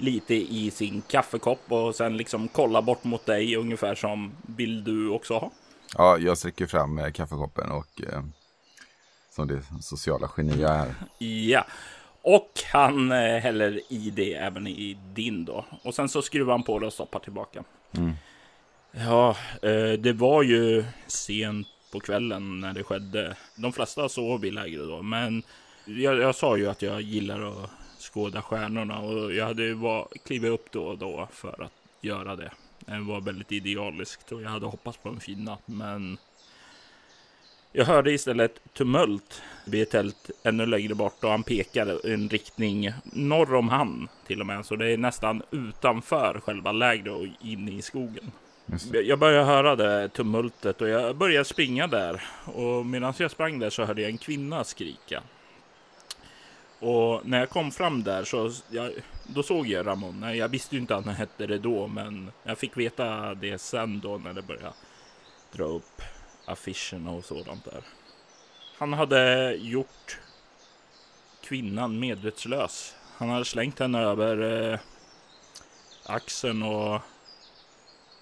lite 0.00 0.34
i 0.34 0.70
sin 0.70 1.02
kaffekopp 1.02 1.60
och 1.68 1.94
sen 1.94 2.16
liksom 2.16 2.48
kollar 2.48 2.82
bort 2.82 3.04
mot 3.04 3.26
dig 3.26 3.56
ungefär 3.56 3.94
som 3.94 4.32
vill 4.42 4.84
du 4.84 5.08
också 5.08 5.34
ha? 5.34 5.50
Ja, 5.96 6.18
jag 6.18 6.38
sträcker 6.38 6.66
fram 6.66 6.98
eh, 6.98 7.12
kaffekoppen 7.12 7.70
och 7.70 8.02
eh, 8.12 8.22
som 9.30 9.48
det 9.48 9.62
sociala 9.80 10.30
geni 10.36 10.60
jag 10.60 10.76
är. 10.76 10.94
Ja, 11.26 11.66
och 12.22 12.50
han 12.72 13.12
eh, 13.12 13.38
häller 13.38 13.80
i 13.92 14.10
det 14.10 14.34
även 14.34 14.66
i 14.66 14.98
din 15.14 15.44
då. 15.44 15.64
Och 15.82 15.94
sen 15.94 16.08
så 16.08 16.22
skruvar 16.22 16.52
han 16.52 16.62
på 16.62 16.78
det 16.78 16.86
och 16.86 16.92
stoppar 16.92 17.20
tillbaka. 17.20 17.64
Mm. 17.92 18.12
Ja, 18.92 19.36
eh, 19.62 19.92
det 19.98 20.12
var 20.12 20.42
ju 20.42 20.84
sent 21.06 21.68
på 21.92 22.00
kvällen 22.00 22.60
när 22.60 22.72
det 22.72 22.82
skedde. 22.82 23.36
De 23.56 23.72
flesta 23.72 24.08
sov 24.08 24.44
i 24.44 24.50
lägret 24.50 24.88
då, 24.88 25.02
men 25.02 25.42
jag, 25.84 26.18
jag, 26.18 26.34
sa 26.34 26.56
ju 26.56 26.68
att 26.68 26.82
jag 26.82 27.00
gillar 27.00 27.42
att 27.42 27.70
skåda 28.10 28.42
stjärnorna 28.42 28.98
och 28.98 29.34
jag 29.34 29.46
hade 29.46 29.74
var, 29.74 30.08
klivit 30.24 30.50
upp 30.50 30.72
då 30.72 30.84
och 30.84 30.98
då 30.98 31.28
för 31.32 31.62
att 31.62 31.72
göra 32.00 32.36
det. 32.36 32.50
Det 32.78 32.98
var 32.98 33.20
väldigt 33.20 33.52
idealiskt 33.52 34.32
och 34.32 34.42
jag 34.42 34.50
hade 34.50 34.66
hoppats 34.66 34.98
på 34.98 35.08
en 35.08 35.20
fin 35.20 35.44
natt, 35.44 35.62
men 35.66 36.18
jag 37.72 37.84
hörde 37.84 38.12
istället 38.12 38.60
tumult 38.72 39.42
vid 39.66 39.82
ett 39.82 39.90
tält 39.90 40.30
ännu 40.42 40.66
längre 40.66 40.94
bort 40.94 41.24
och 41.24 41.30
han 41.30 41.42
pekade 41.42 42.00
i 42.04 42.12
en 42.12 42.28
riktning 42.28 42.92
norr 43.04 43.54
om 43.54 43.68
han 43.68 44.08
till 44.26 44.40
och 44.40 44.46
med. 44.46 44.66
Så 44.66 44.76
det 44.76 44.92
är 44.92 44.96
nästan 44.96 45.42
utanför 45.50 46.40
själva 46.44 46.72
lägret 46.72 47.14
och 47.14 47.26
inne 47.46 47.72
i 47.72 47.82
skogen. 47.82 48.30
Jag 49.04 49.18
började 49.18 49.44
höra 49.44 49.76
det 49.76 50.08
tumultet 50.08 50.80
och 50.80 50.88
jag 50.88 51.16
började 51.16 51.44
springa 51.44 51.86
där. 51.86 52.22
Och 52.44 52.86
medan 52.86 53.14
jag 53.18 53.30
sprang 53.30 53.58
där 53.58 53.70
så 53.70 53.84
hörde 53.84 54.02
jag 54.02 54.10
en 54.10 54.18
kvinna 54.18 54.64
skrika. 54.64 55.22
Och 56.80 57.26
när 57.26 57.38
jag 57.38 57.50
kom 57.50 57.70
fram 57.70 58.02
där 58.02 58.24
så 58.24 58.52
jag, 58.70 58.92
då 59.26 59.42
såg 59.42 59.66
jag 59.66 59.86
Ramon. 59.86 60.36
Jag 60.36 60.48
visste 60.48 60.74
ju 60.74 60.80
inte 60.80 60.96
att 60.96 61.04
han 61.04 61.14
hette 61.14 61.46
det 61.46 61.58
då, 61.58 61.86
men 61.86 62.30
jag 62.42 62.58
fick 62.58 62.76
veta 62.76 63.34
det 63.34 63.58
sen 63.58 64.00
då 64.00 64.18
när 64.18 64.32
det 64.32 64.42
började 64.42 64.72
dra 65.52 65.64
upp 65.64 66.02
affischerna 66.44 67.10
och 67.10 67.24
sådant 67.24 67.64
där. 67.64 67.80
Han 68.78 68.92
hade 68.92 69.54
gjort 69.54 70.18
kvinnan 71.44 72.00
medvetslös. 72.00 72.94
Han 73.16 73.28
hade 73.28 73.44
slängt 73.44 73.78
henne 73.78 74.00
över 74.00 74.70
eh, 74.72 74.78
axeln 76.06 76.62
och 76.62 77.00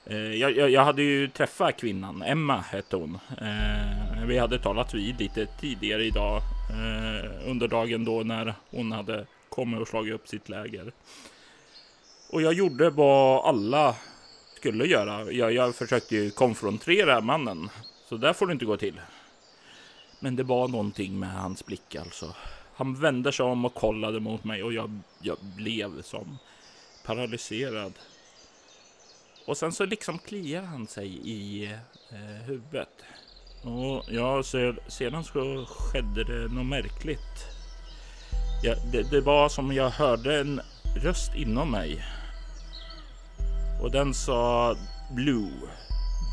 eh, 0.06 0.16
jag, 0.16 0.56
jag, 0.56 0.70
jag, 0.70 0.84
hade 0.84 1.02
ju 1.02 1.28
träffat 1.28 1.76
kvinnan. 1.80 2.22
Emma 2.22 2.60
hette 2.60 2.96
hon. 2.96 3.18
Eh, 3.40 4.26
vi 4.26 4.38
hade 4.38 4.58
talat 4.58 4.94
vid 4.94 5.20
lite 5.20 5.46
tidigare 5.46 6.04
idag 6.04 6.42
Eh, 6.70 7.50
under 7.50 7.68
dagen 7.68 8.04
då 8.04 8.22
när 8.22 8.54
hon 8.70 8.92
hade 8.92 9.26
kommit 9.48 9.80
och 9.80 9.88
slagit 9.88 10.14
upp 10.14 10.28
sitt 10.28 10.48
läger. 10.48 10.92
Och 12.30 12.42
jag 12.42 12.52
gjorde 12.52 12.90
vad 12.90 13.44
alla 13.44 13.96
skulle 14.56 14.86
göra. 14.86 15.32
Jag, 15.32 15.52
jag 15.52 15.74
försökte 15.74 16.16
ju 16.16 16.30
konfrontera 16.30 17.20
mannen 17.20 17.70
så 18.08 18.16
där 18.16 18.32
får 18.32 18.46
det 18.46 18.52
inte 18.52 18.64
gå 18.64 18.76
till. 18.76 19.00
Men 20.20 20.36
det 20.36 20.42
var 20.42 20.68
någonting 20.68 21.18
med 21.18 21.32
hans 21.32 21.66
blick 21.66 21.94
alltså. 21.94 22.34
Han 22.74 23.00
vände 23.00 23.32
sig 23.32 23.46
om 23.46 23.64
och 23.64 23.74
kollade 23.74 24.20
mot 24.20 24.44
mig 24.44 24.62
och 24.62 24.72
jag, 24.72 24.98
jag 25.20 25.38
blev 25.56 26.02
som 26.02 26.38
paralyserad. 27.04 27.92
Och 29.46 29.56
sen 29.56 29.72
så 29.72 29.84
liksom 29.84 30.18
kliar 30.18 30.62
han 30.62 30.86
sig 30.86 31.20
i 31.24 31.64
eh, 32.10 32.46
huvudet. 32.46 33.04
Och 33.62 34.04
ja, 34.08 34.42
så, 34.42 34.74
sedan 34.88 35.24
så 35.24 35.66
skedde 35.68 36.24
det 36.24 36.54
något 36.54 36.66
märkligt. 36.66 37.46
Ja, 38.62 38.74
det, 38.92 39.10
det 39.10 39.20
var 39.20 39.48
som 39.48 39.72
jag 39.72 39.90
hörde 39.90 40.40
en 40.40 40.60
röst 40.96 41.34
inom 41.34 41.70
mig. 41.70 42.04
Och 43.82 43.90
den 43.90 44.14
sa 44.14 44.76
Blue. 45.10 45.52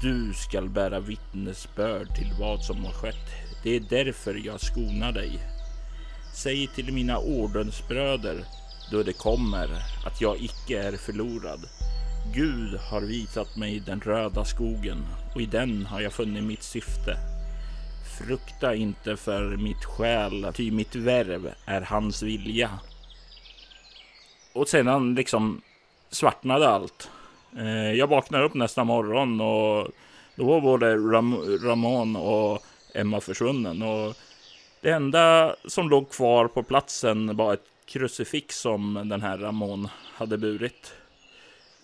Du 0.02 0.34
skall 0.34 0.70
bära 0.70 1.00
vittnesbörd 1.00 2.16
till 2.16 2.34
vad 2.40 2.64
som 2.64 2.86
har 2.86 2.92
skett. 2.92 3.30
Det 3.64 3.76
är 3.76 3.80
därför 3.80 4.42
jag 4.46 4.62
skonar 4.62 5.12
dig. 5.12 5.40
Säg 6.34 6.68
till 6.68 6.94
mina 6.94 7.18
ordensbröder 7.18 8.46
då 8.92 9.04
det 9.04 9.14
kommer 9.14 9.70
att 10.06 10.22
jag 10.22 10.38
icke 10.38 10.80
är 10.80 10.98
förlorad. 10.98 11.60
Gud 12.36 12.80
har 12.80 13.02
visat 13.02 13.56
mig 13.56 13.80
den 13.80 14.02
röda 14.02 14.46
skogen 14.46 15.06
och 15.36 15.42
i 15.42 15.46
den 15.46 15.86
har 15.86 16.02
jag 16.02 16.14
funnit 16.14 16.44
mitt 16.44 16.64
syfte. 16.64 17.18
Frukta 18.20 18.76
inte 18.76 19.18
för 19.18 19.58
mitt 19.58 19.86
själ, 19.86 20.48
ty 20.54 20.72
mitt 20.72 20.96
värv 20.96 21.54
är 21.66 21.82
hans 21.82 22.24
vilja. 22.24 22.70
Och 24.54 24.68
sedan 24.68 25.16
liksom 25.16 25.62
svartnade 26.10 26.70
allt. 26.70 27.10
Eh, 27.58 27.94
jag 27.94 28.08
vaknade 28.08 28.46
upp 28.46 28.54
nästa 28.54 28.84
morgon 28.84 29.42
och 29.42 29.88
då 30.36 30.46
var 30.46 30.62
både 30.62 30.96
Ram 30.96 31.36
Ramon 31.64 32.16
och 32.16 32.64
Emma 32.94 33.22
försvunnen. 33.22 33.82
Och 33.82 34.16
det 34.82 34.90
enda 34.90 35.56
som 35.66 35.90
låg 35.90 36.10
kvar 36.10 36.48
på 36.48 36.64
platsen 36.64 37.38
var 37.38 37.54
ett 37.54 37.66
krucifix 37.86 38.60
som 38.60 39.10
den 39.10 39.22
här 39.22 39.38
Ramon 39.38 39.88
hade 40.14 40.38
burit. 40.38 40.94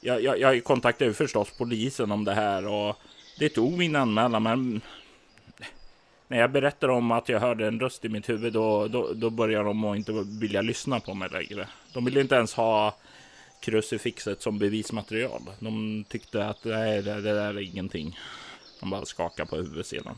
Jag, 0.02 0.24
jag, 0.24 0.40
jag 0.40 0.64
kontaktade 0.64 1.14
förstås 1.14 1.52
polisen 1.58 2.12
om 2.12 2.24
det 2.24 2.34
här 2.34 2.68
och 2.68 2.96
det 3.40 3.50
tog 3.50 3.78
min 3.78 3.96
anmälan, 3.96 4.44
men 4.44 4.82
när 6.28 6.38
jag 6.38 6.52
berättade 6.52 6.94
om 6.94 7.12
att 7.12 7.30
jag 7.30 7.40
hörde 7.40 7.68
en 7.68 7.80
röst 7.80 8.06
i 8.06 8.10
mitt 8.10 8.30
huvud, 8.30 8.54
då, 8.54 8.88
då, 8.88 9.14
då 9.14 9.30
började 9.30 9.64
de 9.64 9.96
inte 9.96 10.12
vilja 10.40 10.62
lyssna 10.62 11.00
på 11.00 11.14
mig 11.14 11.30
längre. 11.30 11.68
De 11.94 12.06
ville 12.06 12.22
inte 12.22 12.36
ens 12.36 12.54
ha 12.54 12.96
krucifixet 13.62 14.42
som 14.42 14.60
bevismaterial. 14.60 15.42
De 15.60 16.06
tyckte 16.10 16.48
att 16.48 16.64
nej, 16.64 17.02
det, 17.02 17.14
det 17.14 17.34
där 17.34 17.54
är 17.54 17.60
ingenting. 17.60 18.20
De 18.80 18.90
bara 18.90 19.06
skakar 19.06 19.46
på 19.46 19.56
huvudet 19.56 19.88
sedan. 19.88 20.18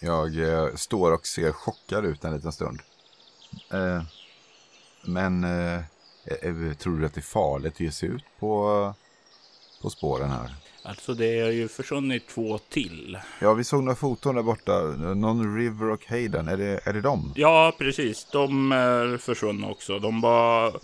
Jag 0.00 0.38
eh, 0.38 0.74
står 0.74 1.12
och 1.12 1.26
ser 1.26 1.52
chockad 1.52 2.04
ut 2.04 2.24
en 2.24 2.34
liten 2.34 2.52
stund. 2.52 2.80
Eh, 3.72 4.02
men 5.04 5.44
eh, 5.44 5.80
eh 6.24 6.72
tror 6.78 6.98
du 6.98 7.06
att 7.06 7.14
det 7.14 7.20
är 7.20 7.22
farligt 7.22 7.74
att 7.74 7.80
ge 7.80 7.92
sig 7.92 8.08
ut 8.08 8.24
på, 8.38 8.94
på 9.86 9.90
spåren 9.90 10.30
här? 10.30 10.50
Alltså 10.82 11.14
det 11.14 11.40
har 11.40 11.50
ju 11.50 11.68
försvunnit 11.68 12.28
två 12.28 12.58
till. 12.58 13.18
Ja, 13.40 13.54
vi 13.54 13.64
såg 13.64 13.82
några 13.82 13.96
foton 13.96 14.34
där 14.34 14.42
borta. 14.42 14.80
Non 15.14 15.56
River 15.56 15.90
och 15.90 16.06
Hayden. 16.06 16.48
Är 16.48 16.56
det, 16.56 16.80
är 16.84 16.92
det 16.92 17.00
dem? 17.00 17.32
Ja, 17.36 17.72
precis. 17.78 18.28
De 18.32 18.72
är 18.72 19.16
försvunna 19.16 19.70
också. 19.70 19.98
De 19.98 20.20
var 20.20 20.80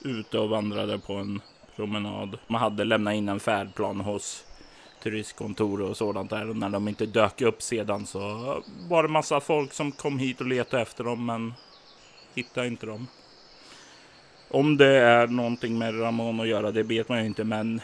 ute 0.00 0.38
och 0.38 0.48
vandrade 0.48 0.98
på 0.98 1.12
en 1.14 1.40
promenad. 1.76 2.38
Man 2.46 2.60
hade 2.60 2.84
lämnat 2.84 3.14
in 3.14 3.28
en 3.28 3.40
färdplan 3.40 4.00
hos 4.00 4.44
turistkontor 5.02 5.82
och 5.82 5.96
sådant 5.96 6.30
där. 6.30 6.50
Och 6.50 6.56
när 6.56 6.70
de 6.70 6.88
inte 6.88 7.06
dök 7.06 7.40
upp 7.40 7.62
sedan 7.62 8.06
så 8.06 8.18
var 8.88 9.02
det 9.02 9.08
massa 9.08 9.40
folk 9.40 9.72
som 9.72 9.92
kom 9.92 10.18
hit 10.18 10.40
och 10.40 10.46
letade 10.46 10.82
efter 10.82 11.04
dem 11.04 11.26
men 11.26 11.54
hittade 12.34 12.66
inte 12.66 12.86
dem. 12.86 13.06
Om 14.50 14.76
det 14.76 14.96
är 14.96 15.26
någonting 15.26 15.78
med 15.78 16.00
Ramon 16.00 16.40
att 16.40 16.48
göra, 16.48 16.70
det 16.70 16.82
vet 16.82 17.08
man 17.08 17.18
ju 17.18 17.26
inte, 17.26 17.44
men 17.44 17.80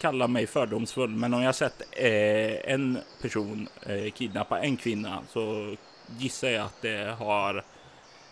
kalla 0.00 0.28
mig 0.28 0.46
fördomsfull. 0.46 1.10
Men 1.10 1.34
om 1.34 1.42
jag 1.42 1.54
sett 1.54 1.82
eh, 1.92 2.72
en 2.72 2.98
person 3.22 3.68
eh, 3.86 4.12
kidnappa 4.12 4.60
en 4.60 4.76
kvinna 4.76 5.22
så 5.28 5.76
gissar 6.18 6.48
jag 6.48 6.66
att 6.66 6.82
det 6.82 7.16
har 7.18 7.64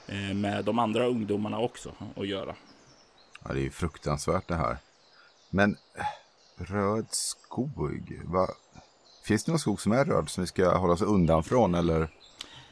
eh, 0.06 0.34
med 0.34 0.64
de 0.64 0.78
andra 0.78 1.06
ungdomarna 1.06 1.58
också 1.58 1.92
att 2.16 2.26
göra. 2.26 2.54
Ja, 3.44 3.52
det 3.52 3.58
är 3.58 3.62
ju 3.62 3.70
fruktansvärt 3.70 4.48
det 4.48 4.56
här. 4.56 4.76
Men 5.50 5.76
röd 6.56 7.06
skog, 7.10 8.20
va? 8.24 8.48
Finns 9.24 9.44
det 9.44 9.52
någon 9.52 9.58
skog 9.58 9.80
som 9.80 9.92
är 9.92 10.04
röd 10.04 10.28
som 10.28 10.42
vi 10.42 10.46
ska 10.46 10.76
hålla 10.76 10.92
oss 10.92 11.02
undan 11.02 11.44
från 11.44 11.74
eller? 11.74 12.08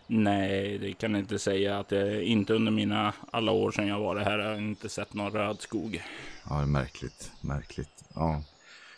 Nej, 0.06 0.78
det 0.78 0.92
kan 0.92 1.12
jag 1.12 1.20
inte 1.20 1.38
säga 1.38 1.78
att 1.78 1.88
det 1.88 2.24
inte 2.24 2.54
under 2.54 2.72
mina 2.72 3.14
alla 3.30 3.52
år 3.52 3.70
sedan 3.70 3.86
jag 3.86 4.00
var 4.00 4.16
här 4.16 4.38
har 4.38 4.50
jag 4.50 4.58
inte 4.58 4.88
sett 4.88 5.14
någon 5.14 5.32
röd 5.32 5.60
skog. 5.60 6.02
Ja, 6.48 6.54
det 6.54 6.62
är 6.62 6.66
märkligt. 6.66 7.30
Märkligt. 7.40 8.04
Ja. 8.14 8.42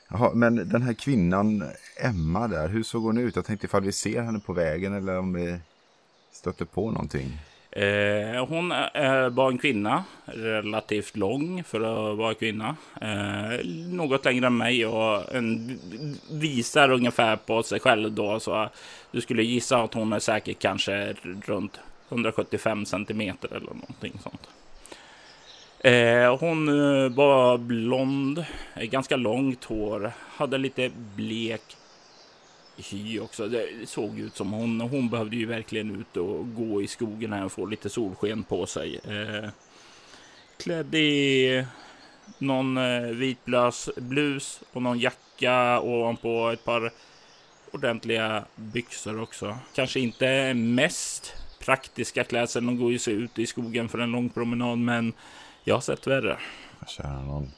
Jaha, 0.09 0.31
men 0.35 0.69
den 0.69 0.83
här 0.83 0.93
kvinnan, 0.93 1.65
Emma 1.97 2.49
där, 2.49 2.69
hur 2.69 2.83
såg 2.83 3.03
hon 3.03 3.19
ut? 3.19 3.37
Jag 3.37 3.45
tänkte 3.45 3.67
ifall 3.67 3.83
vi 3.83 3.93
ser 3.93 4.23
henne 4.23 4.41
på 4.41 4.53
vägen 4.53 4.95
eller 4.95 5.19
om 5.19 5.33
vi 5.33 5.59
stöter 6.33 6.65
på 6.65 6.91
någonting. 6.91 7.39
Eh, 7.71 8.47
hon 8.47 8.69
var 9.31 9.51
en 9.51 9.59
kvinna, 9.59 10.05
relativt 10.25 11.17
lång 11.17 11.65
för 11.65 11.81
att 11.81 12.19
vara 12.19 12.35
kvinna. 12.35 12.77
Eh, 13.01 13.67
något 13.91 14.25
längre 14.25 14.47
än 14.47 14.57
mig 14.57 14.87
och 14.87 15.35
en, 15.35 15.79
visar 16.31 16.91
ungefär 16.91 17.37
på 17.37 17.63
sig 17.63 17.81
själv 17.81 18.13
då. 18.13 18.41
Så 18.41 18.69
du 19.11 19.21
skulle 19.21 19.43
gissa 19.43 19.83
att 19.83 19.95
hon 19.95 20.13
är 20.13 20.19
säkert 20.19 20.59
kanske 20.59 21.15
runt 21.47 21.81
175 22.09 22.87
centimeter 22.87 23.49
eller 23.49 23.67
någonting 23.67 24.13
sånt. 24.23 24.49
Eh, 25.85 26.37
hon 26.39 26.69
eh, 26.69 27.09
var 27.09 27.59
blond, 27.59 28.45
eh, 28.75 28.85
ganska 28.85 29.17
långt 29.17 29.65
hår, 29.65 30.13
hade 30.19 30.59
lite 30.59 30.91
blek 31.17 31.77
hy 32.77 33.21
också. 33.21 33.49
Det 33.49 33.89
såg 33.89 34.19
ut 34.19 34.37
som 34.37 34.53
hon, 34.53 34.81
hon 34.81 35.09
behövde 35.09 35.37
ju 35.37 35.47
verkligen 35.47 36.01
ut 36.01 36.17
och 36.17 36.55
gå 36.55 36.83
i 36.83 36.87
skogen 36.87 37.33
här 37.33 37.45
och 37.45 37.53
få 37.53 37.67
lite 37.67 37.89
solsken 37.89 38.43
på 38.43 38.67
sig. 38.67 39.01
Eh, 39.05 39.51
klädd 40.57 40.95
i 40.95 41.65
någon 42.39 42.77
eh, 42.77 43.01
vitblös 43.01 43.91
blus 43.97 44.61
och 44.73 44.83
någon 44.83 44.99
jacka 44.99 45.81
ovanpå 45.81 46.51
ett 46.51 46.65
par 46.65 46.93
ordentliga 47.73 48.45
byxor 48.57 49.21
också. 49.21 49.59
Kanske 49.75 50.01
inte 50.01 50.55
mest 50.55 51.33
praktiska 51.59 52.25
klädseln. 52.25 52.67
De 52.67 52.79
går 52.79 52.93
ju 52.93 52.99
sig 52.99 53.15
ut 53.15 53.39
i 53.39 53.47
skogen 53.47 53.89
för 53.89 53.99
en 53.99 54.13
lång 54.13 54.29
promenad, 54.29 54.79
men 54.79 55.13
jag 55.65 55.75
har 55.75 55.81
sett 55.81 56.07
värre. 56.07 56.39
Kära 56.87 57.21
någon. 57.21 57.51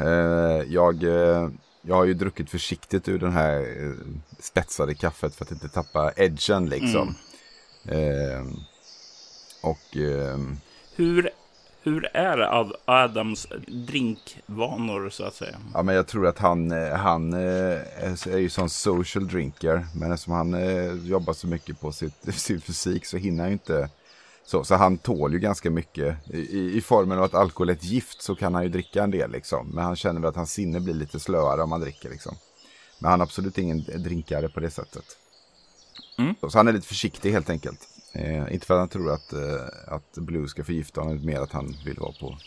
Uh, 0.00 0.62
jag, 0.68 1.02
uh, 1.02 1.50
jag 1.82 1.94
har 1.94 2.04
ju 2.04 2.14
druckit 2.14 2.50
försiktigt 2.50 3.08
ur 3.08 3.18
den 3.18 3.32
här 3.32 3.60
uh, 3.60 3.94
spetsade 4.38 4.94
kaffet 4.94 5.34
för 5.34 5.44
att 5.44 5.52
inte 5.52 5.68
tappa 5.68 6.12
edgen 6.16 6.68
liksom. 6.68 7.14
Mm. 7.88 8.56
och... 9.62 9.96
hur, 10.96 11.30
hur 11.82 12.08
är 12.16 12.66
Adams 12.84 13.46
drinkvanor 13.66 15.10
så 15.10 15.24
att 15.24 15.34
säga? 15.34 15.56
Ja 15.74 15.82
men 15.82 15.94
jag 15.94 16.06
tror 16.06 16.26
att 16.26 16.38
han, 16.38 16.70
han 16.92 17.32
är 17.32 18.38
ju 18.38 18.50
sån 18.50 18.70
social 18.70 19.28
drinker. 19.28 19.86
Men 19.94 20.12
eftersom 20.12 20.32
han 20.32 21.06
jobbar 21.06 21.32
så 21.32 21.46
mycket 21.46 21.80
på 21.80 21.92
sitt, 21.92 22.34
sin 22.34 22.60
fysik 22.60 23.06
så 23.06 23.16
hinner 23.16 23.42
han 23.42 23.50
ju 23.50 23.52
inte 23.52 23.88
så, 24.50 24.64
så 24.64 24.74
han 24.74 24.98
tål 24.98 25.32
ju 25.32 25.38
ganska 25.38 25.70
mycket. 25.70 26.16
I, 26.30 26.76
I 26.76 26.80
formen 26.80 27.18
av 27.18 27.24
att 27.24 27.34
alkohol 27.34 27.68
är 27.68 27.72
ett 27.72 27.84
gift 27.84 28.22
så 28.22 28.34
kan 28.34 28.54
han 28.54 28.62
ju 28.62 28.68
dricka 28.68 29.02
en 29.02 29.10
del 29.10 29.30
liksom. 29.30 29.68
Men 29.68 29.84
han 29.84 29.96
känner 29.96 30.20
väl 30.20 30.28
att 30.28 30.36
hans 30.36 30.52
sinne 30.52 30.80
blir 30.80 30.94
lite 30.94 31.20
slöare 31.20 31.62
om 31.62 31.72
han 31.72 31.80
dricker 31.80 32.10
liksom. 32.10 32.36
Men 32.98 33.10
han 33.10 33.20
är 33.20 33.24
absolut 33.24 33.58
ingen 33.58 33.82
drinkare 33.82 34.48
på 34.48 34.60
det 34.60 34.70
sättet. 34.70 35.04
Mm. 36.18 36.34
Så, 36.40 36.50
så, 36.50 36.58
han 36.58 36.68
är 36.68 36.72
lite 36.72 36.86
försiktig 36.86 37.32
helt 37.32 37.50
enkelt. 37.50 37.88
Eh, 38.12 38.54
inte 38.54 38.66
för 38.66 38.74
att 38.74 38.80
han 38.80 38.88
tror 38.88 39.12
att, 39.12 39.32
eh, 39.32 39.94
att 39.94 40.14
Blue 40.14 40.48
ska 40.48 40.64
förgifta 40.64 41.00
honom, 41.00 41.26
mer 41.26 41.40
att 41.40 41.52
han 41.52 41.76
vill 41.84 41.98
vara 41.98 42.12
på 42.20 42.38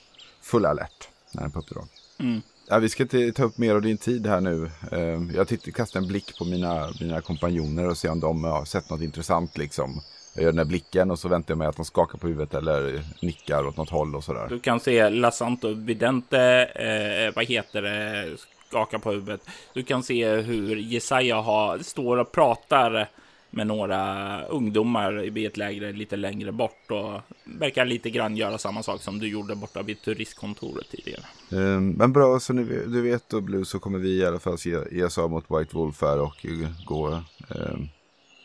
full 0.42 0.66
alert 0.66 1.10
när 1.32 1.42
han 1.42 1.50
är 1.50 1.54
på 1.54 1.60
uppdrag. 1.60 1.88
Mm. 2.20 2.42
Ja, 2.70 2.80
vi 2.80 2.90
ska 2.90 3.04
inte 3.04 3.32
ta 3.32 3.44
upp 3.44 3.58
mer 3.58 3.76
av 3.76 3.82
din 3.82 3.98
tid 3.98 4.28
här 4.28 4.42
nu. 4.42 4.72
Eh, 4.92 5.36
jag 5.36 5.48
tittar, 5.48 5.72
kastar 5.72 6.00
en 6.00 6.08
blick 6.08 6.38
på 6.38 6.46
mina, 6.46 6.94
mina 7.00 7.22
kompanjoner 7.22 7.90
och 7.90 7.98
ser 7.98 8.12
om 8.12 8.20
de 8.20 8.44
har 8.44 8.66
sett 8.66 8.90
något 8.90 9.02
intressant 9.02 9.58
liksom. 9.58 10.02
Jag 10.34 10.44
gör 10.44 10.52
den 10.52 10.58
här 10.58 10.66
blicken 10.66 11.12
och 11.12 11.20
så 11.20 11.28
väntar 11.28 11.52
jag 11.52 11.58
mig 11.58 11.68
att 11.68 11.76
de 11.76 11.86
skakar 11.86 12.18
på 12.18 12.28
huvudet 12.28 12.54
eller 12.54 13.04
nickar 13.22 13.68
åt 13.68 13.78
något 13.78 13.90
håll 13.90 14.16
och 14.16 14.24
sådär. 14.24 14.48
Du 14.50 14.60
kan 14.60 14.80
se 14.80 15.10
Lasanto 15.10 15.74
Vidente, 15.74 16.64
eh, 16.64 17.36
vad 17.36 17.46
heter 17.46 17.82
det, 17.82 18.38
skaka 18.70 19.00
på 19.00 19.12
huvudet. 19.12 19.42
Du 19.74 19.84
kan 19.84 20.04
se 20.04 20.36
hur 20.36 20.76
Jesaja 20.76 21.42
har, 21.42 21.80
står 21.80 22.18
och 22.18 22.32
pratar 22.32 23.10
med 23.50 23.68
några 23.68 24.44
ungdomar 24.46 25.38
i 25.38 25.46
ett 25.46 25.58
lägre 25.58 25.92
lite 25.92 26.16
längre 26.16 26.52
bort 26.52 26.92
och 26.92 27.22
verkar 27.44 27.86
lite 27.86 28.10
grann 28.10 28.38
göra 28.38 28.58
samma 28.58 28.84
sak 28.84 29.02
som 29.02 29.20
du 29.20 29.28
gjorde 29.28 29.56
borta 29.56 29.82
vid 29.82 30.02
turistkontoret 30.02 30.90
tidigare. 30.90 31.24
Um, 31.50 31.92
men 31.92 32.14
bra, 32.14 32.40
så 32.40 32.54
nu, 32.54 32.86
du 32.88 33.02
vet 33.02 33.30
då 33.30 33.42
Blue 33.42 33.66
så 33.66 33.80
kommer 33.80 34.00
vi 34.00 34.10
i 34.10 34.26
alla 34.26 34.40
fall 34.40 34.58
ge, 34.60 34.78
ge 34.92 35.04
oss 35.04 35.18
av 35.18 35.30
mot 35.30 35.46
White 35.50 35.76
Wolf 35.76 36.02
här 36.02 36.20
och 36.20 36.46
gå, 36.86 37.08
um, 37.48 37.90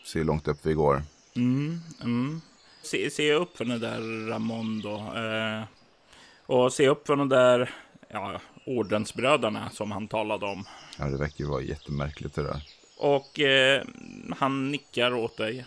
se 0.04 0.18
hur 0.18 0.26
långt 0.26 0.48
upp 0.48 0.58
vi 0.62 0.72
går. 0.72 1.02
Mm, 1.38 1.80
mm. 2.02 2.40
Se, 2.82 3.10
se 3.10 3.32
upp 3.32 3.56
för 3.56 3.64
den 3.64 3.80
där 3.80 4.28
Ramon 4.28 4.80
då. 4.80 4.96
Eh, 4.96 5.62
och 6.46 6.72
se 6.72 6.88
upp 6.88 7.06
för 7.06 7.16
den 7.16 7.28
där 7.28 7.70
ja, 8.08 8.40
ordensbröderna 8.66 9.70
som 9.70 9.92
han 9.92 10.08
talade 10.08 10.46
om. 10.46 10.64
Ja, 10.98 11.04
det 11.04 11.16
verkar 11.16 11.44
ju 11.44 11.50
vara 11.50 11.62
jättemärkligt 11.62 12.34
det 12.34 12.42
där. 12.42 12.62
Och 12.98 13.40
eh, 13.40 13.82
han 14.38 14.70
nickar 14.70 15.14
åt 15.14 15.36
dig. 15.36 15.66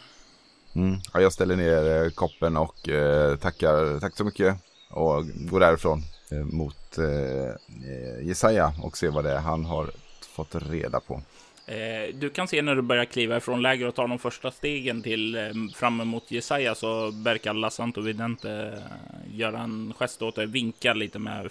Mm. 0.75 0.99
Ja, 1.13 1.21
jag 1.21 1.34
ställer 1.34 1.55
ner 1.55 2.03
eh, 2.03 2.10
koppen 2.10 2.57
och 2.57 2.89
eh, 2.89 3.36
tackar, 3.38 3.99
tack 3.99 4.17
så 4.17 4.23
mycket. 4.23 4.57
Och 4.89 5.25
går 5.27 5.60
därifrån 5.60 6.03
eh, 6.31 6.45
mot 6.45 6.97
eh, 6.97 8.27
Jesaja 8.27 8.73
och 8.84 8.97
ser 8.97 9.12
vad 9.12 9.23
det 9.23 9.31
är 9.31 9.39
han 9.39 9.65
har 9.65 9.91
fått 10.36 10.55
reda 10.55 10.99
på. 10.99 11.21
Eh, 11.65 12.15
du 12.15 12.30
kan 12.30 12.47
se 12.47 12.62
när 12.62 12.76
du 12.76 12.82
börjar 12.82 13.06
kliva 13.06 13.38
ifrån 13.38 13.62
läger 13.62 13.88
och 13.88 13.95
ta 13.95 14.08
de 14.08 14.19
första 14.19 14.52
stegen 14.52 15.02
till 15.02 15.36
eh, 15.36 15.52
fram 15.76 16.02
emot 16.02 16.32
Jesaja 16.32 16.76
så 16.76 17.12
verkar 17.12 17.54
Lassanto 17.54 18.02
Vidente 18.02 18.52
eh, 18.52 19.38
göra 19.38 19.60
en 19.60 19.93
gest 20.00 20.21
åt 20.21 20.36
dig, 20.36 20.45
vinka 20.45 20.93
lite 20.93 21.19
med 21.19 21.50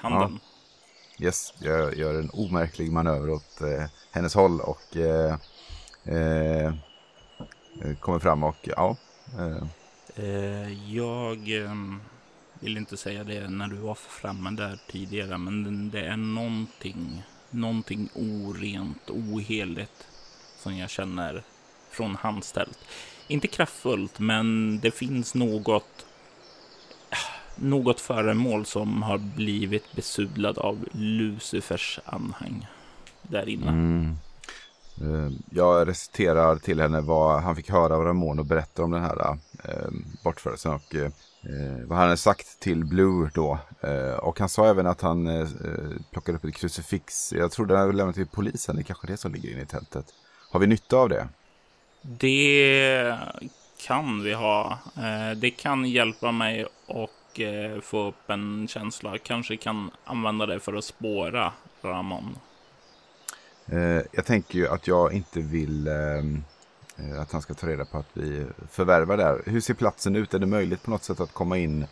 handen. 0.00 0.40
Ja. 0.42 0.48
Yes, 1.20 1.54
jag 1.58 1.96
gör 1.96 2.14
en 2.14 2.30
omärklig 2.32 2.92
manöver 2.92 3.30
åt 3.30 3.60
eh, 3.60 3.84
hennes 4.10 4.34
håll 4.34 4.60
och 4.60 4.96
eh, 4.96 5.36
eh, 6.04 6.72
kommer 8.00 8.18
fram 8.18 8.42
och 8.42 8.56
ja. 8.62 8.96
jag 10.86 11.50
vill 12.60 12.76
inte 12.76 12.96
säga 12.96 13.24
det 13.24 13.48
när 13.48 13.68
du 13.68 13.76
var 13.76 13.94
framme 13.94 14.50
där 14.50 14.78
tidigare, 14.90 15.38
men 15.38 15.90
det 15.90 16.00
är 16.00 16.16
någonting 16.16 17.22
någonting 17.50 18.08
orent, 18.14 19.10
oheligt 19.10 20.06
som 20.58 20.76
jag 20.76 20.90
känner 20.90 21.42
från 21.90 22.16
hans 22.20 22.52
tält. 22.52 22.78
Inte 23.28 23.48
kraftfullt, 23.48 24.18
men 24.18 24.80
det 24.80 24.90
finns 24.90 25.34
något 25.34 26.06
något 27.56 28.00
föremål 28.00 28.66
som 28.66 29.02
har 29.02 29.18
blivit 29.18 29.92
besudlad 29.92 30.58
av 30.58 30.88
Lucifers 30.92 32.00
anhang 32.04 32.66
där 33.22 33.48
inne. 33.48 33.68
Mm. 33.68 34.16
Eh, 35.00 35.32
jag 35.50 35.88
reciterar 35.88 36.56
till 36.56 36.80
henne 36.80 37.00
vad 37.00 37.42
han 37.42 37.56
fick 37.56 37.70
höra 37.70 37.96
av 37.96 38.04
Ramon 38.04 38.38
och 38.38 38.46
berättar 38.46 38.82
om 38.82 38.90
den 38.90 39.02
här 39.02 39.38
eh, 39.64 39.90
bortförelsen. 40.24 40.72
Och 40.72 40.94
eh, 40.94 41.10
eh, 41.42 41.78
eh, 41.78 41.86
vad 41.86 41.98
han 41.98 42.06
hade 42.06 42.16
sagt 42.16 42.60
till 42.60 42.84
Blue 42.84 43.30
då. 43.34 43.58
Eh, 43.80 44.12
och 44.12 44.40
han 44.40 44.48
sa 44.48 44.66
även 44.66 44.86
att 44.86 45.00
han 45.00 45.26
eh, 45.26 45.48
plockade 46.10 46.38
upp 46.38 46.44
ett 46.44 46.54
krucifix. 46.54 47.32
Jag 47.32 47.52
tror 47.52 47.66
det 47.66 47.78
hade 47.78 47.92
lämnat 47.92 48.14
till 48.14 48.26
polisen, 48.26 48.76
det 48.76 48.82
är 48.82 48.84
kanske 48.84 49.06
det 49.06 49.16
som 49.16 49.32
ligger 49.32 49.52
inne 49.52 49.62
i 49.62 49.66
tältet. 49.66 50.06
Har 50.50 50.60
vi 50.60 50.66
nytta 50.66 50.96
av 50.96 51.08
det? 51.08 51.28
Det 52.02 53.18
kan 53.86 54.22
vi 54.22 54.32
ha. 54.34 54.78
Eh, 54.96 55.36
det 55.36 55.50
kan 55.50 55.84
hjälpa 55.84 56.32
mig 56.32 56.66
och 56.86 57.40
eh, 57.40 57.80
få 57.80 58.08
upp 58.08 58.30
en 58.30 58.68
känsla. 58.68 59.18
Kanske 59.18 59.56
kan 59.56 59.90
använda 60.04 60.46
det 60.46 60.60
för 60.60 60.74
att 60.74 60.84
spåra 60.84 61.52
Ramon. 61.82 62.36
Eh, 63.66 64.02
jag 64.12 64.24
tänker 64.24 64.58
ju 64.58 64.68
att 64.68 64.86
jag 64.86 65.12
inte 65.12 65.40
vill 65.40 65.88
ehm, 65.88 66.34
Eh, 66.34 66.57
Eh, 66.98 67.20
att 67.20 67.32
han 67.32 67.42
ska 67.42 67.54
ta 67.54 67.66
reda 67.66 67.84
på 67.84 67.98
att 67.98 68.10
vi 68.12 68.46
förvärvar 68.70 69.16
där. 69.16 69.42
Hur 69.46 69.60
ser 69.60 69.74
platsen 69.74 70.16
ut? 70.16 70.34
Är 70.34 70.38
det 70.38 70.46
möjligt 70.46 70.82
på 70.82 70.90
något 70.90 71.04
sätt 71.04 71.20
att 71.20 71.32
komma 71.32 71.58
in 71.58 71.86